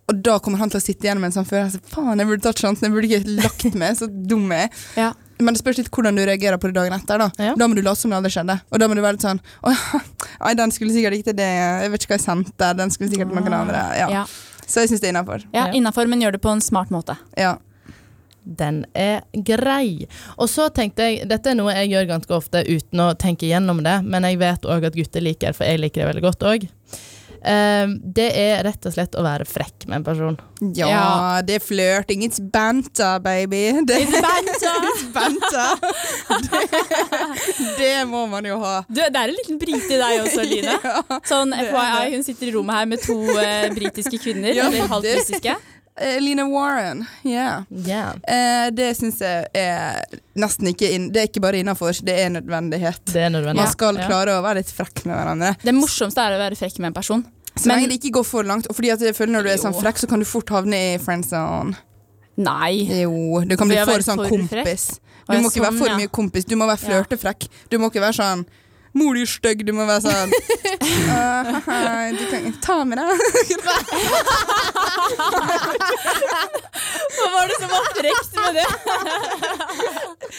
og 0.08 0.22
da 0.24 0.38
kommer 0.38 0.58
han 0.58 0.70
til 0.70 0.80
å 0.80 0.82
sitte 0.84 1.04
igjen 1.04 1.18
med 1.20 1.28
en 1.34 1.44
sånn 1.44 1.48
følelse 1.48 1.80
Faen, 1.84 2.18
jeg 2.18 2.26
burde 2.28 2.42
tatt 2.42 2.56
sjansen, 2.60 2.88
jeg 2.88 2.92
burde 2.92 3.08
ikke 3.08 3.36
lagt 3.42 3.74
meg, 3.74 3.96
så 3.96 4.06
dum 4.08 4.50
jeg 4.52 4.68
er. 4.68 4.70
Ja. 4.96 5.12
Men 5.40 5.54
det 5.54 5.60
spørs 5.62 5.76
litt 5.78 5.90
hvordan 5.94 6.16
du 6.16 6.22
reagerer 6.26 6.58
på 6.58 6.66
det 6.72 6.74
dagen 6.74 6.92
etter. 6.96 7.18
Da 7.18 7.30
Ja. 7.38 7.54
Da 7.54 7.66
må 7.68 7.74
du 7.76 7.82
late 7.82 7.96
som 8.00 8.10
det 8.10 8.16
aldri 8.18 8.30
skjedde. 8.32 8.60
Og 8.72 8.78
da 8.80 8.88
må 8.88 8.94
du 8.96 9.02
være 9.02 9.12
litt 9.18 9.22
sånn 9.22 9.40
nei, 10.40 10.54
den 10.54 10.70
skulle 10.74 10.90
sikkert 10.92 11.14
ikke 11.18 11.24
til 11.30 11.36
det. 11.38 11.48
Jeg 11.84 11.90
vet 11.92 12.00
ikke 12.02 12.12
hva 12.14 12.18
jeg 12.18 12.26
sendte. 12.26 12.76
Den 12.76 12.90
skulle 12.90 13.10
sikkert 13.12 13.30
til 13.32 13.38
noen 13.40 13.54
andre. 13.60 13.82
Ja. 13.96 14.08
Ja, 14.10 14.24
Så 14.66 14.80
jeg 14.82 14.90
syns 14.90 15.00
det 15.00 15.08
er 15.08 15.12
innafor. 15.14 15.44
ja 15.54 15.66
Ja. 15.66 15.72
innafor, 15.72 16.08
men 16.08 16.20
gjør 16.20 16.32
det 16.32 16.42
på 16.42 16.50
en 16.52 16.60
smart 16.60 16.90
måte. 16.90 17.16
Ja. 17.36 17.56
Den 18.48 18.80
er 18.96 19.20
grei. 19.44 20.06
Og 20.40 20.48
så 20.48 20.70
tenkte 20.72 21.04
jeg, 21.04 21.26
dette 21.28 21.52
er 21.52 21.58
noe 21.58 21.74
jeg 21.76 21.90
gjør 21.92 22.06
ganske 22.14 22.32
ofte 22.38 22.64
uten 22.64 23.04
å 23.04 23.10
tenke 23.20 23.44
gjennom 23.50 23.82
det, 23.84 23.98
men 24.08 24.24
jeg 24.24 24.40
vet 24.40 24.64
òg 24.64 24.88
at 24.88 24.96
gutter 24.96 25.20
liker, 25.24 25.52
for 25.52 25.68
jeg 25.68 25.82
liker 25.82 26.00
det 26.00 26.08
veldig 26.14 26.24
godt 26.24 26.46
òg. 26.48 26.68
det 28.18 28.24
er 28.34 28.64
rett 28.66 28.86
og 28.88 28.92
slett 28.96 29.14
å 29.14 29.22
være 29.22 29.44
frekk 29.46 29.84
med 29.86 30.00
en 30.00 30.04
person. 30.08 30.38
ja, 30.74 30.88
Ja. 30.90 31.42
det 31.46 31.54
er 31.60 31.62
flørting. 31.62 32.24
It's 32.26 32.40
banter, 32.40 33.20
baby. 33.22 33.60
Det 33.86 34.00
It's 34.08 35.04
banter. 35.14 35.78
det, 36.50 37.76
det 37.78 37.94
må 38.10 38.24
man 38.26 38.44
jo 38.48 38.58
ha. 38.58 38.80
Du, 38.88 38.98
det 39.00 39.14
er 39.14 39.28
en 39.30 39.36
liten 39.36 39.58
brite 39.60 39.94
i 39.94 40.00
deg 40.00 40.22
også, 40.24 40.42
Line. 40.50 40.74
Sånn 41.28 41.54
FYI, 41.54 42.14
hun 42.16 42.24
sitter 42.26 42.50
i 42.50 42.54
rommet 42.56 42.74
her 42.80 42.86
med 42.90 43.04
to 43.06 43.16
uh, 43.30 43.68
britiske 43.76 44.18
kvinner, 44.22 44.50
Ja, 44.56 44.66
eller 44.72 44.90
halvt 44.90 45.06
britiske. 45.12 45.54
Eh, 46.00 46.20
Lina 46.20 46.44
Warren. 46.48 47.06
Yeah. 47.24 47.64
Yeah. 47.70 48.14
Eh, 48.28 48.70
det 48.70 48.92
syns 48.96 49.18
jeg 49.20 49.48
er 49.54 50.04
nesten 50.38 50.70
ikke 50.70 50.90
inn, 50.94 51.08
Det 51.12 51.22
er 51.22 51.26
ikke 51.30 51.42
bare 51.42 51.58
innafor, 51.62 51.92
det 52.04 52.14
er 52.22 52.30
nødvendighet. 52.30 53.00
Det 53.12 53.24
er 53.24 53.32
nødvendighet. 53.34 53.56
Man 53.64 53.72
skal 53.72 53.96
Ja. 53.98 54.06
klare 54.06 54.36
å 54.38 54.42
være 54.42 54.62
litt 54.62 54.70
frekk 54.70 55.04
med 55.06 55.16
hverandre. 55.16 55.56
Det 55.62 55.74
morsomste 55.74 56.18
er 56.22 56.36
å 56.36 56.38
være 56.38 56.56
frekk 56.56 56.78
med 56.78 56.86
en 56.86 56.94
person. 56.94 57.26
Så 57.56 57.66
Men- 57.66 57.80
lenge 57.80 57.88
det 57.88 58.00
ikke 58.00 58.12
går 58.20 58.24
for 58.26 58.42
langt. 58.44 58.66
Og 58.70 58.76
fordi 58.76 58.88
jeg 58.88 59.14
føler 59.16 59.32
Når 59.32 59.42
du 59.42 59.48
er 59.50 59.56
sånn 59.56 59.74
frekk, 59.74 59.98
så 59.98 60.08
kan 60.08 60.18
du 60.20 60.24
fort 60.24 60.46
havne 60.46 60.94
i 60.94 60.98
friend 60.98 61.24
zone. 61.24 61.76
Nei. 62.36 63.02
Jo, 63.02 63.40
du 63.44 63.56
kan 63.56 63.66
bli 63.68 63.76
for 63.84 63.98
sånn 63.98 64.28
kompis. 64.28 65.00
Du 65.28 65.36
må 65.36 65.50
ikke 65.50 65.66
være 65.66 65.78
for 65.78 65.88
mye 65.98 66.08
kompis, 66.08 66.44
du 66.46 66.56
må 66.56 66.66
være 66.66 66.78
flørtefrekk. 66.78 67.48
Du 67.68 67.78
må 67.78 67.90
ikke 67.90 68.00
være 68.00 68.14
sånn 68.14 68.46
Mor, 68.92 69.14
du 69.14 69.20
er 69.22 69.26
stygg. 69.30 69.66
Du 69.66 69.72
må 69.76 69.84
være 69.88 70.00
sånn 70.06 70.32
uh, 71.12 71.50
haha, 71.66 72.10
Du 72.16 72.24
kan 72.30 72.52
ta 72.64 72.78
med 72.88 72.98
deg. 72.98 73.08
Hva 77.18 77.26
var 77.34 77.50
det 77.50 77.56
som 77.58 77.68
var 77.72 77.88
frekt 77.96 78.32
med 78.38 78.58
det? 78.58 78.68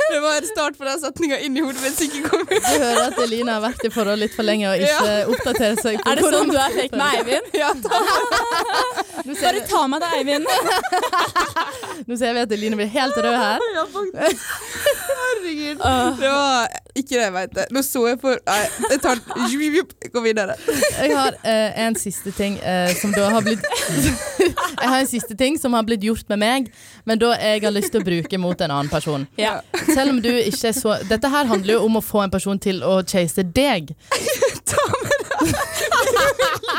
Det 0.09 0.19
var 0.23 0.47
start 0.47 0.77
på 0.77 0.85
den 0.87 0.99
setninga 1.01 1.39
inni 1.45 1.61
hodet 1.63 1.81
mitt 1.83 1.97
som 1.97 2.05
ikke 2.07 2.29
kom 2.29 2.45
ut. 2.49 2.63
Du 2.65 2.83
hører 2.83 3.01
at 3.09 3.19
Eline 3.23 3.51
har 3.53 3.63
vært 3.63 3.85
i 3.85 3.91
forhold 3.93 4.23
litt 4.23 4.35
for 4.35 4.47
lenge 4.47 4.69
og 4.71 4.83
ikke 4.85 5.13
oppdaterer 5.35 5.77
seg. 5.81 5.99
på 6.01 6.09
Er 6.09 6.19
det 6.19 6.31
sånn 6.35 6.51
du 6.53 6.57
er 6.57 6.75
frekk 6.77 6.97
med 6.97 7.07
Eivind? 7.19 7.47
Ja, 7.59 7.69
ser, 7.79 9.43
Bare 9.43 9.65
ta 9.69 9.81
med 9.91 10.03
deg 10.05 10.11
Eivind. 10.19 10.47
nå 12.09 12.17
ser 12.19 12.35
vi 12.37 12.45
at 12.45 12.57
Eline 12.57 12.79
blir 12.79 12.91
helt 12.93 13.17
rød 13.17 13.37
her. 13.43 13.59
Herregud. 15.39 15.77
Det 16.19 16.29
var 16.29 16.67
ikke 16.95 17.15
det 17.15 17.21
jeg 17.21 17.33
mente. 17.33 17.65
Nå 17.71 17.81
så 17.85 18.07
jeg 18.09 18.19
for 18.21 18.39
Nei, 18.45 18.67
jeg 18.91 19.01
tar 19.03 19.19
Gå 20.13 20.21
videre. 20.23 20.55
Jeg 20.99 21.15
har 21.15 21.33
eh, 21.47 21.79
en 21.85 21.95
siste 21.99 22.31
ting 22.35 22.57
eh, 22.59 22.91
som 22.99 23.11
da 23.15 23.29
har 23.33 23.41
blitt 23.45 23.63
Jeg 24.39 24.89
har 24.89 24.99
en 24.99 25.07
siste 25.09 25.35
ting 25.39 25.57
som 25.59 25.73
har 25.77 25.83
blitt 25.87 26.03
gjort 26.03 26.27
med 26.31 26.39
meg, 26.41 26.69
men 27.05 27.19
da 27.21 27.33
jeg 27.37 27.63
har 27.63 27.73
lyst 27.75 27.91
til 27.93 28.01
å 28.01 28.05
bruke 28.07 28.37
mot 28.41 28.61
en 28.61 28.71
annen 28.71 28.89
person. 28.91 29.27
Ja. 29.39 29.59
Selv 29.93 30.09
om 30.15 30.21
du 30.23 30.29
ikke 30.31 30.67
er 30.71 30.75
så 30.77 30.97
Dette 31.09 31.29
her 31.31 31.45
handler 31.49 31.73
jo 31.77 31.83
om 31.87 31.99
å 31.99 32.03
få 32.03 32.23
en 32.25 32.31
person 32.33 32.59
til 32.59 32.83
å 32.83 32.99
chase 33.07 33.43
deg. 33.43 33.93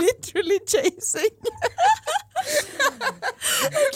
Literally 0.01 0.59
chasing. 0.67 1.35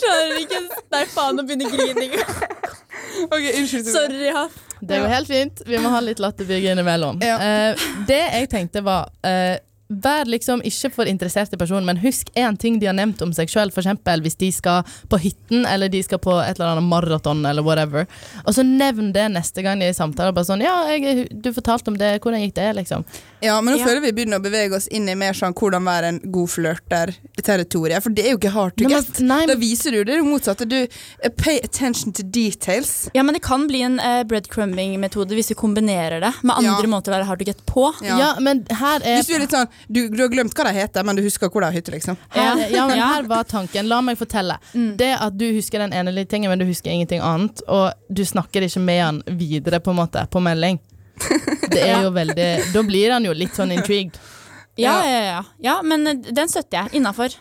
Klarer 0.01 0.39
ikke 0.43 0.61
Nei, 0.95 1.05
faen, 1.11 1.37
nå 1.39 1.45
begynner 1.47 1.71
grininga. 1.73 2.25
Ok, 3.29 3.45
unnskyld. 3.59 3.89
Sorry. 3.95 4.27
Ja. 4.29 4.49
Det 4.81 4.99
går 5.01 5.09
helt 5.09 5.31
fint. 5.31 5.63
Vi 5.67 5.79
må 5.81 5.91
ha 5.95 6.01
litt 6.05 6.21
latterbygge 6.23 6.75
innimellom. 6.75 7.21
Ja. 7.25 7.37
Eh, 7.41 7.85
det 8.09 8.21
jeg 8.21 8.51
tenkte 8.53 8.83
var 8.85 9.09
eh, 9.27 9.57
Vær 9.93 10.25
liksom 10.25 10.63
ikke 10.65 10.89
for 10.95 11.05
interessert 11.05 11.53
i 11.53 11.57
personen, 11.61 11.85
men 11.85 11.99
husk 12.01 12.31
én 12.41 12.57
ting 12.59 12.79
de 12.81 12.87
har 12.89 12.95
nevnt 12.97 13.21
om 13.23 13.33
seg 13.37 13.49
sjøl. 13.53 13.69
F.eks. 13.69 13.87
hvis 14.25 14.37
de 14.41 14.49
skal 14.53 14.83
på 15.13 15.19
hytten, 15.21 15.67
eller 15.69 15.89
de 15.93 16.01
skal 16.03 16.19
på 16.19 16.33
et 16.41 16.57
eller 16.59 16.73
annet 16.73 16.89
maraton, 16.89 17.45
eller 17.47 17.63
whatever. 17.63 18.07
Og 18.47 18.55
så 18.57 18.65
nevn 18.65 19.13
det 19.13 19.27
neste 19.33 19.63
gang 19.63 19.79
de 19.79 19.85
er 19.87 19.91
i 19.93 19.93
samtale. 19.99 20.33
Bare 20.33 20.45
sånn 20.49 20.63
'Ja, 20.65 20.87
jeg, 20.89 21.29
du 21.43 21.53
fortalte 21.53 21.89
om 21.93 21.99
det. 21.99 22.21
Hvordan 22.23 22.41
gikk 22.41 22.55
det?' 22.55 22.77
liksom. 22.77 23.05
Ja, 23.43 23.61
men 23.61 23.75
nå 23.75 23.79
Ja. 23.81 23.85
føler 23.87 24.01
vi 24.01 24.13
begynner 24.13 24.39
å 24.41 24.43
bevege 24.43 24.75
oss 24.77 24.89
inn 24.89 25.07
i 25.09 25.15
mer 25.15 25.33
sånn 25.35 25.53
hvordan 25.53 25.85
være 25.85 26.05
en 26.09 26.21
god 26.33 26.49
flørter-territoriet. 26.49 28.03
For 28.03 28.11
det 28.11 28.25
er 28.27 28.31
jo 28.35 28.39
ikke 28.39 28.53
hard 28.55 28.77
to 28.79 28.85
Nei, 28.89 28.95
get. 29.01 29.21
nei, 29.21 29.47
Da 29.47 29.55
viser 29.55 29.93
du 29.93 30.05
det 30.05 30.19
motsatte. 30.25 30.67
Du 30.69 30.77
eh, 30.87 31.29
pay 31.37 31.59
attention 31.63 32.13
to 32.13 32.23
details. 32.23 33.09
ja, 33.15 33.23
men 33.23 33.35
det 33.35 33.43
kan 33.43 33.67
bli 33.69 33.83
en 33.83 33.99
uh, 34.01 34.23
breadcrumbing-metode 34.25 35.35
hvis 35.37 35.49
vi 35.53 35.55
kombinerer 35.55 36.21
det 36.21 36.33
med 36.43 36.57
andre 36.57 36.83
Ja. 36.83 36.89
måter 36.89 37.13
å 37.13 37.19
være 37.19 37.27
hard 37.27 37.39
to 37.41 37.45
get 37.45 37.65
på. 37.67 37.93
Ja. 38.03 38.35
men 38.41 38.65
her 38.71 39.01
er 39.05 39.19
Hvis 39.21 39.27
du 39.29 39.35
er 39.35 39.41
litt 39.41 39.51
sånn 39.51 39.69
du, 39.87 40.09
du 40.09 40.23
har 40.23 40.31
glemt 40.33 40.55
hva 40.57 40.67
de 40.69 40.75
heter, 40.77 41.05
men 41.07 41.17
du 41.19 41.23
husker 41.25 41.51
hvor 41.53 41.65
de 41.65 41.71
har 41.71 41.77
hytte, 41.77 41.93
liksom. 41.95 42.19
Her, 42.35 42.43
Ja. 42.45 42.69
ja, 42.77 42.87
men 42.89 43.03
her 43.03 43.29
var 43.31 43.45
tanken. 43.49 43.89
La 43.91 44.01
meg 44.05 44.19
fortelle. 44.21 44.59
Mm. 44.75 44.95
Det 45.01 45.13
at 45.19 45.39
du 45.39 45.47
husker 45.57 45.85
den 45.85 45.93
ene 45.97 46.15
lille 46.15 46.31
tingen, 46.31 46.53
men 46.53 46.63
du 46.63 46.67
husker 46.69 46.93
ingenting 46.93 47.23
annet, 47.25 47.63
og 47.69 47.93
du 48.09 48.25
snakker 48.25 48.67
ikke 48.67 48.83
med 48.85 49.03
han 49.03 49.23
videre 49.27 49.81
på 49.81 49.95
en 49.95 50.01
måte, 50.03 50.27
på 50.31 50.43
melding. 50.45 50.81
Det 51.75 51.81
er 51.81 52.03
jo 52.03 52.09
veldig 52.11 52.47
Da 52.75 52.81
blir 52.83 53.13
han 53.15 53.25
jo 53.25 53.33
litt 53.35 53.55
sånn 53.55 53.71
intrigued. 53.75 54.19
Ja, 54.77 54.95
ja, 55.07 55.21
ja. 55.23 55.43
ja 55.63 55.75
men 55.87 56.03
den 56.25 56.51
støtter 56.51 56.83
jeg. 56.85 56.99
Innafor. 56.99 57.37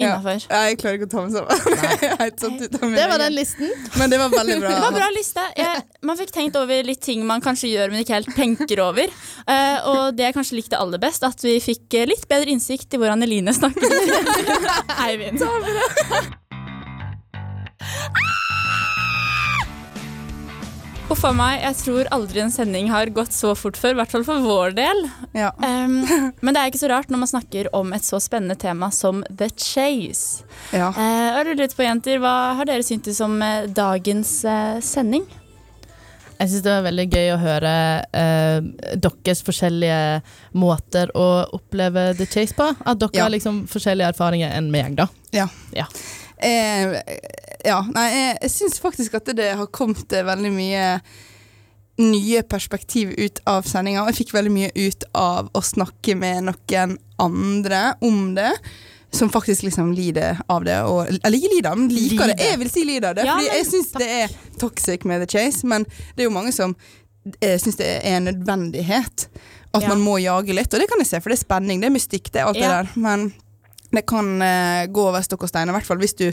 Innafor. 0.00 0.44
Ja, 0.48 0.60
jeg 0.70 0.78
klarer 0.80 0.98
ikke 0.98 1.08
å 1.08 1.12
ta 1.12 1.24
meg 1.24 1.32
sammen. 1.34 1.50
Jeg 2.20 2.34
ut 2.34 2.76
av 2.80 2.94
Det 2.96 3.06
var 3.12 3.22
den 3.22 3.34
listen. 3.36 3.70
Men 4.00 4.12
det 4.12 4.18
var 4.20 4.32
veldig 4.32 4.58
bra. 4.62 4.72
Det 4.74 4.82
var 4.86 4.96
bra 4.96 5.08
liste. 5.14 5.44
Jeg, 5.58 5.84
man 6.08 6.20
fikk 6.20 6.34
tenkt 6.34 6.58
over 6.60 6.88
litt 6.88 7.02
ting 7.04 7.24
man 7.28 7.44
kanskje 7.44 7.72
gjør, 7.74 7.92
men 7.92 8.04
ikke 8.04 8.16
helt 8.18 8.34
tenker 8.36 8.82
over. 8.84 9.12
Uh, 9.44 9.78
og 9.92 10.02
det 10.18 10.28
jeg 10.28 10.36
kanskje 10.38 10.58
likte 10.58 10.80
aller 10.80 11.02
best, 11.02 11.26
at 11.26 11.44
vi 11.44 11.56
fikk 11.62 12.00
litt 12.10 12.26
bedre 12.30 12.54
innsikt 12.54 12.96
i 12.96 13.00
hvordan 13.00 13.26
Eline 13.26 13.54
snakker. 13.56 13.88
Eivind. 15.06 15.44
Uff 21.10 21.24
a 21.26 21.32
meg, 21.34 21.56
jeg 21.64 21.74
tror 21.80 22.08
aldri 22.14 22.38
en 22.44 22.52
sending 22.54 22.86
har 22.92 23.10
gått 23.10 23.34
så 23.34 23.50
fort 23.58 23.74
før, 23.78 23.96
i 23.96 23.98
hvert 23.98 24.12
fall 24.14 24.22
for 24.28 24.44
vår 24.44 24.76
del. 24.76 25.00
Ja. 25.34 25.48
Um, 25.58 25.96
men 26.44 26.54
det 26.54 26.60
er 26.60 26.70
ikke 26.70 26.82
så 26.84 26.90
rart 26.92 27.10
når 27.10 27.24
man 27.24 27.30
snakker 27.32 27.66
om 27.74 27.90
et 27.96 28.06
så 28.06 28.20
spennende 28.22 28.54
tema 28.60 28.92
som 28.94 29.24
The 29.26 29.48
Chase. 29.50 30.46
ja. 30.70 30.92
Uh, 30.94 31.40
og 31.40 31.50
litt 31.58 31.74
på, 31.74 31.82
jenter, 31.82 32.22
Hva 32.22 32.54
har 32.60 32.70
dere 32.70 32.86
syntes 32.86 33.18
om 33.26 33.34
uh, 33.42 33.66
dagens 33.66 34.36
uh, 34.46 34.78
sending? 34.84 35.26
Jeg 36.40 36.52
syns 36.54 36.64
det 36.64 36.72
var 36.72 36.86
veldig 36.86 37.04
gøy 37.12 37.26
å 37.34 37.40
høre 37.42 37.70
eh, 38.16 38.68
deres 38.96 39.42
forskjellige 39.44 40.22
måter 40.56 41.10
å 41.12 41.26
oppleve 41.52 42.06
The 42.16 42.24
Chase 42.32 42.56
på. 42.56 42.64
At 42.80 43.02
dere 43.02 43.12
Ja. 43.18 43.26
har 43.26 43.34
liksom 43.34 43.66
forskjellige 43.68 44.14
erfaringer 44.14 44.54
enn 44.56 44.70
meg, 44.72 44.96
da. 44.96 45.04
Eh, 46.40 46.96
ja, 47.64 47.80
nei, 47.94 48.06
jeg, 48.14 48.38
jeg 48.42 48.50
syns 48.50 48.80
faktisk 48.80 49.14
at 49.20 49.30
det 49.36 49.50
har 49.58 49.66
kommet 49.74 50.12
eh, 50.12 50.24
veldig 50.26 50.52
mye 50.54 50.84
nye 52.00 52.42
perspektiv 52.48 53.10
ut 53.18 53.40
av 53.50 53.66
sendinga. 53.68 54.02
Og 54.04 54.12
jeg 54.12 54.22
fikk 54.22 54.32
veldig 54.36 54.52
mye 54.54 54.70
ut 54.76 55.04
av 55.18 55.50
å 55.52 55.60
snakke 55.64 56.14
med 56.16 56.46
noen 56.48 56.94
andre 57.20 57.82
om 58.00 58.30
det. 58.38 58.52
Som 59.12 59.26
faktisk 59.34 59.64
liksom 59.66 59.88
lider 59.92 60.38
av 60.48 60.62
det. 60.64 60.76
Og, 60.86 61.08
eller 61.10 61.36
ikke 61.36 61.50
lider, 61.56 61.74
men 61.76 61.90
liker 61.90 62.30
det. 62.30 62.36
Jeg 62.46 62.60
vil 62.62 62.70
si 62.70 62.84
lider 62.86 63.08
av 63.10 63.18
det. 63.18 63.24
Ja, 63.26 63.34
fordi 63.34 63.50
jeg 63.50 63.66
syns 63.66 63.90
det 63.98 64.08
er 64.20 64.36
toxic 64.62 65.04
med 65.10 65.24
The 65.24 65.28
Chase, 65.32 65.66
men 65.66 65.82
det 66.14 66.22
er 66.22 66.28
jo 66.28 66.34
mange 66.36 66.52
som 66.54 66.76
eh, 67.42 67.56
syns 67.58 67.80
det 67.80 67.88
er 67.98 68.06
en 68.20 68.28
nødvendighet. 68.30 69.26
At 69.74 69.82
Ja. 69.82 69.88
man 69.90 70.00
må 70.02 70.16
jage 70.22 70.54
litt. 70.54 70.70
Og 70.72 70.80
det 70.80 70.88
kan 70.90 71.02
jeg 71.02 71.10
se, 71.10 71.20
for 71.20 71.30
det 71.34 71.40
er 71.40 71.42
spenning, 71.44 71.82
det 71.82 71.90
er 71.90 71.94
mystikk, 71.98 72.30
det 72.30 72.40
er 72.40 72.48
alt 72.48 72.56
Ja. 72.62 72.70
det 72.70 72.94
der. 72.94 73.00
Men 73.02 73.32
det 73.90 74.04
kan 74.08 74.36
eh, 74.44 74.88
gå 74.90 75.06
over 75.10 75.24
stokk 75.24 75.46
og 75.46 75.52
stein, 75.52 75.70
i 75.70 75.76
hvert 75.76 75.86
fall 75.86 76.00
hvis 76.02 76.16
du 76.18 76.26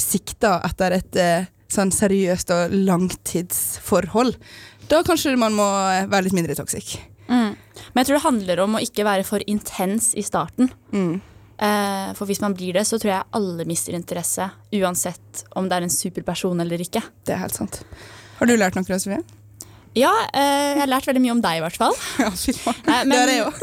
sikter 0.00 0.62
etter 0.66 0.98
et 0.98 1.20
eh, 1.20 1.48
sånn 1.70 1.92
seriøst 1.94 2.50
og 2.54 2.74
langtidsforhold. 2.74 4.36
Da 4.90 5.04
kanskje 5.06 5.36
man 5.38 5.54
må 5.58 5.68
eh, 5.90 6.06
være 6.10 6.28
litt 6.28 6.38
mindre 6.38 6.58
toxic. 6.58 6.98
Men 7.30 8.02
jeg 8.02 8.08
tror 8.08 8.16
det 8.16 8.26
handler 8.26 8.62
om 8.64 8.76
å 8.76 8.84
ikke 8.84 9.06
være 9.06 9.26
for 9.26 9.42
intens 9.50 10.12
i 10.18 10.24
starten. 10.26 10.70
Mm. 10.90 11.20
Eh, 11.60 12.12
for 12.16 12.30
hvis 12.30 12.40
man 12.42 12.54
blir 12.56 12.78
det, 12.78 12.86
så 12.88 12.98
tror 12.98 13.12
jeg 13.12 13.28
alle 13.36 13.66
mister 13.68 13.96
interesse. 13.96 14.46
Uansett 14.76 15.44
om 15.58 15.68
det 15.68 15.78
er 15.78 15.86
en 15.86 15.92
superperson 15.92 16.62
eller 16.64 16.82
ikke. 16.82 17.02
Det 17.26 17.36
er 17.36 17.42
helt 17.42 17.56
sant. 17.56 17.82
Har 18.38 18.48
du 18.48 18.56
lært 18.56 18.78
noe, 18.78 18.98
Sofie? 18.98 19.20
Ja, 19.98 20.10
eh, 20.30 20.66
jeg 20.70 20.78
har 20.84 20.90
lært 20.92 21.06
veldig 21.08 21.20
mye 21.24 21.32
om 21.34 21.40
deg, 21.42 21.58
i 21.58 21.62
hvert 21.64 21.78
fall. 21.80 21.96
Ja, 22.22 22.28
fy 22.30 22.52
faen. 22.54 22.76
Men- 22.86 23.10
Det 23.10 23.18
har 23.18 23.32
jeg 23.32 23.46
òg. 23.48 23.60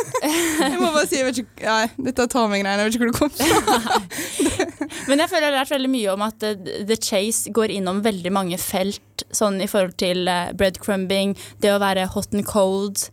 Jeg 0.68 0.80
må 0.82 0.90
bare 0.92 1.08
si, 1.08 1.16
jeg 1.22 1.28
vet 1.30 1.38
ikke 1.44 1.68
Nei, 1.68 1.88
dette 2.10 2.26
er 2.28 2.50
meg 2.52 2.64
greiene. 2.64 2.74
Jeg 2.84 2.90
vet 2.90 2.98
ikke 2.98 3.06
hvor 3.06 3.12
det 3.12 3.20
kom 3.20 3.32
fra. 3.38 4.02
Men 5.08 5.22
jeg 5.24 5.30
føler 5.32 5.46
jeg 5.46 5.52
har 5.54 5.58
lært 5.62 5.72
veldig 5.72 5.92
mye 5.94 6.14
om 6.18 6.24
at 6.28 6.44
eh, 6.44 6.72
The 6.90 6.98
Chase 7.00 7.54
går 7.56 7.72
innom 7.78 8.02
veldig 8.04 8.34
mange 8.36 8.60
felt, 8.60 9.24
sånn 9.36 9.62
i 9.64 9.70
forhold 9.72 9.96
til 10.02 10.28
eh, 10.32 10.52
breadcrumbing, 10.58 11.36
det 11.64 11.72
å 11.76 11.80
være 11.84 12.08
hot 12.12 12.36
and 12.36 12.48
cold. 12.50 13.06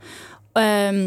Um, 0.58 1.04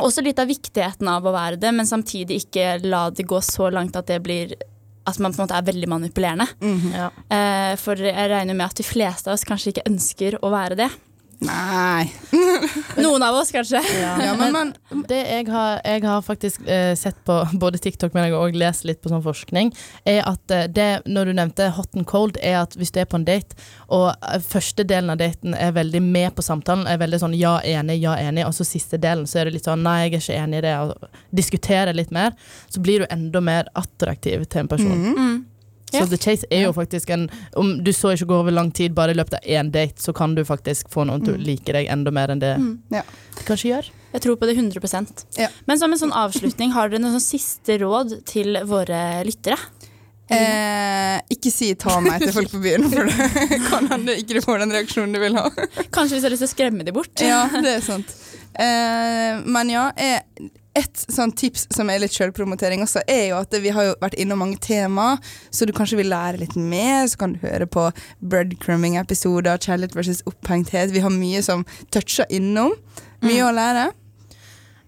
også 0.00 0.22
litt 0.24 0.38
av 0.40 0.48
viktigheten 0.48 1.08
av 1.12 1.24
å 1.28 1.32
være 1.34 1.58
det, 1.60 1.72
men 1.76 1.88
samtidig 1.88 2.42
ikke 2.44 2.78
la 2.88 3.06
det 3.12 3.26
gå 3.28 3.40
så 3.44 3.68
langt 3.72 3.96
at 4.00 4.08
det 4.12 4.20
blir 4.24 4.54
at 5.08 5.16
man 5.20 5.32
på 5.32 5.40
en 5.40 5.46
måte 5.46 5.56
er 5.56 5.64
veldig 5.66 5.88
manipulerende. 5.90 6.46
Ja. 6.94 7.08
Eh, 7.32 7.74
for 7.80 7.96
jeg 8.00 8.28
regner 8.30 8.56
med 8.56 8.68
at 8.68 8.76
de 8.80 8.84
fleste 8.86 9.30
av 9.30 9.36
oss 9.38 9.46
kanskje 9.48 9.72
ikke 9.74 9.88
ønsker 9.90 10.36
å 10.44 10.52
være 10.52 10.76
det. 10.84 10.90
Nei. 11.40 12.12
Noen 13.00 13.22
av 13.22 13.34
oss, 13.34 13.48
kanskje. 13.52 13.80
Ja, 14.00 14.34
men, 14.36 14.52
men 14.52 15.04
Det 15.08 15.20
jeg 15.24 15.46
har, 15.48 15.78
jeg 15.84 16.02
har 16.04 16.22
faktisk 16.22 16.66
eh, 16.68 16.92
sett 16.98 17.16
på 17.24 17.36
både 17.62 17.80
TikTok, 17.80 18.12
men 18.12 18.26
jeg 18.26 18.34
har 18.34 18.44
også 18.44 18.60
lest 18.60 18.84
litt 18.88 19.00
på 19.00 19.12
sånn 19.12 19.24
forskning, 19.24 19.72
er 20.04 20.20
at 20.28 20.52
eh, 20.52 20.66
det, 20.68 20.88
når 21.08 21.30
du 21.30 21.34
nevnte 21.38 21.70
hot 21.76 21.96
and 21.96 22.04
cold, 22.10 22.36
er 22.44 22.58
at 22.60 22.76
hvis 22.76 22.92
du 22.92 23.00
er 23.00 23.08
på 23.08 23.16
en 23.16 23.24
date, 23.24 23.56
og 23.88 24.10
eh, 24.12 24.36
første 24.44 24.84
delen 24.84 25.14
av 25.14 25.20
daten 25.22 25.56
er 25.56 25.72
veldig 25.76 26.02
med 26.04 26.34
på 26.36 26.44
samtalen, 26.44 26.84
er 26.84 27.00
veldig 27.00 27.22
sånn 27.22 27.38
ja, 27.38 27.56
enig, 27.64 28.02
ja, 28.04 28.18
enig, 28.20 28.44
og 28.44 28.52
så 28.56 28.66
siste 28.68 29.00
delen 29.00 29.24
så 29.30 29.40
er 29.40 29.48
det 29.48 29.56
litt 29.56 29.70
sånn 29.70 29.86
nei, 29.86 30.02
jeg 30.04 30.12
er 30.12 30.20
ikke 30.20 30.42
enig 30.42 30.60
i 30.60 30.66
det, 30.68 30.74
og 30.84 31.40
diskuterer 31.40 31.96
litt 31.96 32.12
mer, 32.12 32.36
så 32.68 32.84
blir 32.84 33.00
du 33.00 33.08
enda 33.08 33.40
mer 33.40 33.72
attraktiv 33.80 34.44
til 34.44 34.66
en 34.66 34.70
person. 34.74 35.08
Mm. 35.16 35.16
Ja. 35.16 35.49
Så 35.92 36.06
The 36.10 36.18
Chase 36.20 36.46
er 36.50 36.62
jo 36.68 36.72
faktisk 36.76 37.10
en 37.10 37.28
Om 37.56 37.72
du 37.84 37.90
så 37.92 38.12
ikke 38.14 38.28
går 38.30 38.44
over 38.44 38.54
lang 38.54 38.70
tid, 38.72 38.94
bare 38.94 39.10
i 39.10 39.18
løpet 39.18 39.34
av 39.40 39.46
én 39.46 39.70
date, 39.74 39.98
så 40.02 40.14
kan 40.16 40.34
du 40.34 40.44
faktisk 40.44 40.88
få 40.92 41.04
noen 41.08 41.24
til 41.24 41.34
å 41.34 41.40
like 41.40 41.72
deg 41.72 41.88
enda 41.90 42.10
mer 42.14 42.28
enn 42.30 42.40
det 42.42 42.56
Mm. 42.60 42.78
Ja. 42.90 43.02
du 43.38 43.42
kanskje 43.44 43.70
gjør. 43.70 43.90
Jeg 44.12 44.22
tror 44.22 44.36
på 44.36 44.46
det 44.46 44.56
100 44.56 45.26
Ja. 45.38 45.48
Men 45.66 45.78
som 45.78 45.92
en 45.92 45.98
sånn 45.98 46.12
avslutning, 46.12 46.72
har 46.72 46.88
dere 46.88 47.00
noen 47.00 47.18
sånn 47.18 47.38
siste 47.38 47.78
råd 47.78 48.24
til 48.26 48.58
våre 48.66 49.22
lyttere? 49.24 49.58
eh, 50.30 51.20
ikke 51.30 51.50
si 51.50 51.74
'ta 51.74 52.00
meg' 52.00 52.22
til 52.22 52.32
folk 52.32 52.50
på 52.52 52.62
byen, 52.62 52.88
for 52.90 53.04
det 53.04 53.60
kan 53.70 53.88
hende 53.90 54.14
ikke 54.16 54.38
du 54.38 54.40
får 54.44 54.58
den 54.62 54.70
reaksjonen 54.76 55.12
du 55.12 55.18
vil 55.18 55.34
ha. 55.34 55.48
Kanskje 55.90 56.14
hvis 56.16 56.22
du 56.22 56.28
har 56.28 56.34
lyst 56.36 56.44
til 56.44 56.50
å 56.50 56.54
skremme 56.54 56.84
dem 56.86 56.94
bort? 56.94 57.10
Ja, 57.20 57.48
det 57.48 57.76
er 57.78 57.80
sant. 57.80 58.14
Eh, 58.54 59.40
men 59.46 59.70
ja, 59.70 59.90
eh, 59.96 60.20
et 60.78 61.02
sånn 61.10 61.32
tips 61.34 61.66
som 61.74 61.90
er 61.90 62.02
litt 62.02 62.14
selvpromotering 62.14 62.84
også, 62.84 63.02
er 63.10 63.30
jo 63.32 63.38
at 63.40 63.54
vi 63.62 63.72
har 63.74 63.88
jo 63.88 63.94
vært 64.02 64.18
innom 64.22 64.42
mange 64.44 64.60
tema, 64.62 65.16
så 65.50 65.66
du 65.66 65.74
kanskje 65.76 65.98
vil 65.98 66.12
lære 66.12 66.42
litt 66.42 66.54
mer. 66.56 67.08
Så 67.10 67.18
kan 67.20 67.34
du 67.34 67.40
høre 67.42 67.66
på 67.66 67.88
breadcrumbing-episoder, 68.20 69.58
kjærlighet 69.58 69.96
versus 69.98 70.22
opphengthet. 70.30 70.94
Vi 70.94 71.02
har 71.02 71.14
mye 71.14 71.42
som 71.42 71.66
toucher 71.90 72.30
innom. 72.30 72.76
Mye 73.26 73.48
å 73.48 73.54
lære. 73.54 73.90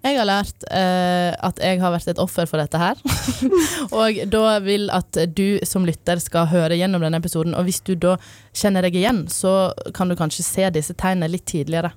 Jeg 0.03 0.19
har 0.19 0.27
lært 0.27 0.65
eh, 0.75 1.31
at 1.47 1.61
jeg 1.63 1.79
har 1.79 1.93
vært 1.95 2.09
et 2.11 2.21
offer 2.23 2.49
for 2.51 2.59
dette 2.59 2.79
her. 2.79 2.99
og 3.99 4.19
da 4.33 4.57
vil 4.65 4.89
at 4.91 5.19
du 5.31 5.63
som 5.69 5.87
lytter 5.87 6.19
skal 6.23 6.49
høre 6.51 6.79
gjennom 6.79 7.05
denne 7.05 7.21
episoden. 7.23 7.55
Og 7.55 7.69
hvis 7.69 7.83
du 7.87 7.95
da 7.95 8.17
kjenner 8.51 8.83
deg 8.87 8.99
igjen, 8.99 9.25
så 9.31 9.71
kan 9.95 10.11
du 10.11 10.19
kanskje 10.19 10.47
se 10.47 10.71
disse 10.75 10.97
tegnene 10.99 11.31
litt 11.31 11.47
tidligere. 11.51 11.93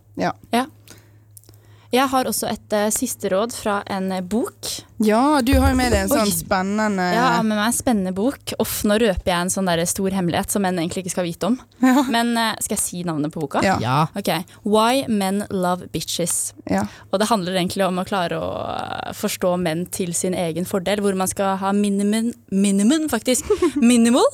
Jeg 1.95 2.11
har 2.11 2.27
også 2.27 2.49
et 2.51 2.75
uh, 2.75 2.87
siste 2.93 3.31
råd 3.31 3.55
fra 3.55 3.79
en 3.91 4.11
uh, 4.11 4.21
bok. 4.21 4.69
Ja, 5.03 5.39
du 5.43 5.53
har 5.59 5.73
jo 5.73 5.77
med 5.77 5.91
deg 5.91 6.05
en 6.05 6.11
sånn 6.11 6.27
Oi. 6.27 6.33
spennende 6.33 7.05
Ja, 7.15 7.41
med 7.43 7.57
meg 7.57 7.69
en 7.69 7.75
spennende 7.75 8.13
bok. 8.15 8.53
Off, 8.63 8.77
nå 8.87 8.97
røper 9.01 9.31
jeg 9.31 9.47
en 9.47 9.51
sånn 9.51 9.67
der 9.69 9.83
stor 9.89 10.15
hemmelighet 10.15 10.53
som 10.53 10.63
menn 10.65 10.79
egentlig 10.81 11.05
ikke 11.05 11.15
skal 11.15 11.27
vite 11.27 11.49
om. 11.51 11.57
Ja. 11.83 12.05
Men 12.11 12.33
uh, 12.37 12.51
skal 12.63 12.77
jeg 12.77 12.83
si 12.83 13.01
navnet 13.07 13.33
på 13.35 13.43
boka? 13.43 13.63
Ja. 13.65 13.77
Ja. 13.83 13.97
Ok, 14.17 14.31
Why 14.67 15.05
Men 15.11 15.43
Love 15.53 15.89
Bitches. 15.93 16.53
Ja. 16.71 16.85
Og 17.11 17.21
det 17.21 17.29
handler 17.31 17.57
egentlig 17.59 17.87
om 17.87 17.99
å 18.01 18.05
klare 18.07 18.39
å 18.39 18.51
eh, 18.69 19.11
forstå 19.15 19.55
menn 19.61 19.85
til 19.93 20.13
sin 20.17 20.35
egen 20.37 20.67
fordel, 20.67 21.01
hvor 21.03 21.15
man 21.17 21.29
skal 21.31 21.59
ha 21.61 21.73
minimum, 21.75 22.31
minimum 22.51 23.09
faktisk, 23.11 23.49
minimal 23.93 24.25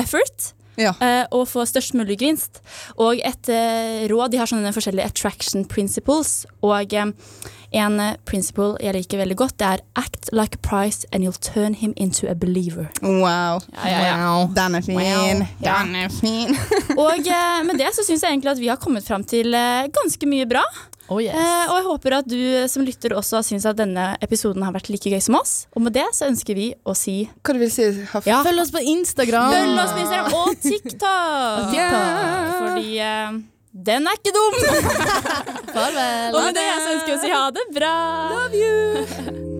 effort. 0.00 0.52
Ja. 0.80 0.94
eh, 1.00 1.24
og 1.30 1.48
få 1.50 1.64
størst 1.68 1.94
mulig 1.94 2.18
gevinst. 2.20 2.60
Og 2.96 3.20
et 3.22 3.50
eh, 3.52 4.06
råd 4.10 4.32
De 4.34 4.40
har 4.40 4.50
sånne 4.50 4.72
forskjellige 4.74 5.12
attraction 5.12 5.66
principles. 5.70 6.44
Og 6.64 6.94
eh, 6.94 7.12
en 7.74 8.00
principle 8.26 8.76
jeg 8.82 8.94
liker 8.94 9.18
veldig 9.18 9.36
godt, 9.38 9.56
det 9.58 9.66
er 9.66 9.84
act 9.98 10.30
like 10.32 10.58
a 10.60 10.62
price 10.62 11.06
and 11.12 11.24
you'll 11.26 11.40
turn 11.42 11.74
him 11.74 11.92
into 11.96 12.28
a 12.30 12.34
believer. 12.34 12.86
Wow. 13.02 13.62
Ja, 13.74 13.88
ja, 13.90 14.02
ja. 14.14 14.34
Den 14.54 14.78
er 14.78 14.86
fin. 14.86 15.00
Wow. 15.00 15.46
Den 15.58 15.94
er 15.98 16.08
fin. 16.20 16.54
Og 17.02 17.30
med 17.66 17.78
det 17.82 17.90
så 17.96 18.06
syns 18.06 18.22
jeg 18.22 18.30
egentlig 18.30 18.54
at 18.54 18.62
vi 18.62 18.70
har 18.70 18.78
kommet 18.78 19.06
fram 19.06 19.24
til 19.26 19.50
ganske 19.50 20.30
mye 20.30 20.46
bra. 20.46 20.62
Oh 21.12 21.20
yes. 21.20 21.36
Eh, 21.36 21.64
og 21.68 21.76
jeg 21.76 21.86
håper 21.88 22.16
at 22.18 22.28
du 22.28 22.38
eh, 22.38 22.66
som 22.70 22.84
lytter 22.86 23.12
også 23.18 23.42
syns 23.44 23.66
at 23.68 23.76
denne 23.76 24.14
episoden 24.24 24.64
har 24.64 24.72
vært 24.72 24.88
like 24.92 25.12
gøy 25.12 25.20
som 25.24 25.36
oss. 25.36 25.54
Og 25.76 25.84
med 25.84 25.96
det 25.96 26.06
så 26.16 26.28
ønsker 26.30 26.56
vi 26.56 26.70
å 26.84 26.96
si 26.96 27.16
Hva 27.44 27.56
du 27.56 27.60
vil 27.60 27.72
si? 27.72 27.90
Ja. 28.24 28.40
Følg 28.46 28.64
oss 28.64 28.72
på 28.74 28.82
Instagram! 28.94 29.52
Følg 29.52 29.82
oss 29.84 29.92
på 29.92 30.04
Instagram 30.04 30.38
og 30.40 30.62
TikTok! 30.64 31.74
Yeah. 31.76 32.52
Fordi 32.60 33.00
eh, 33.04 33.40
den 33.90 34.08
er 34.08 34.20
ikke 34.20 34.34
dum! 34.36 34.60
Farvel! 35.74 36.30
Og 36.32 36.38
med 36.40 36.54
det 36.56 36.68
så 36.78 36.94
ønsker 36.94 37.10
vi 37.10 37.18
å 37.18 37.24
si 37.26 37.34
ha 37.34 37.48
det 37.58 37.66
bra. 37.74 37.96
Love 38.36 38.62
you! 38.64 39.50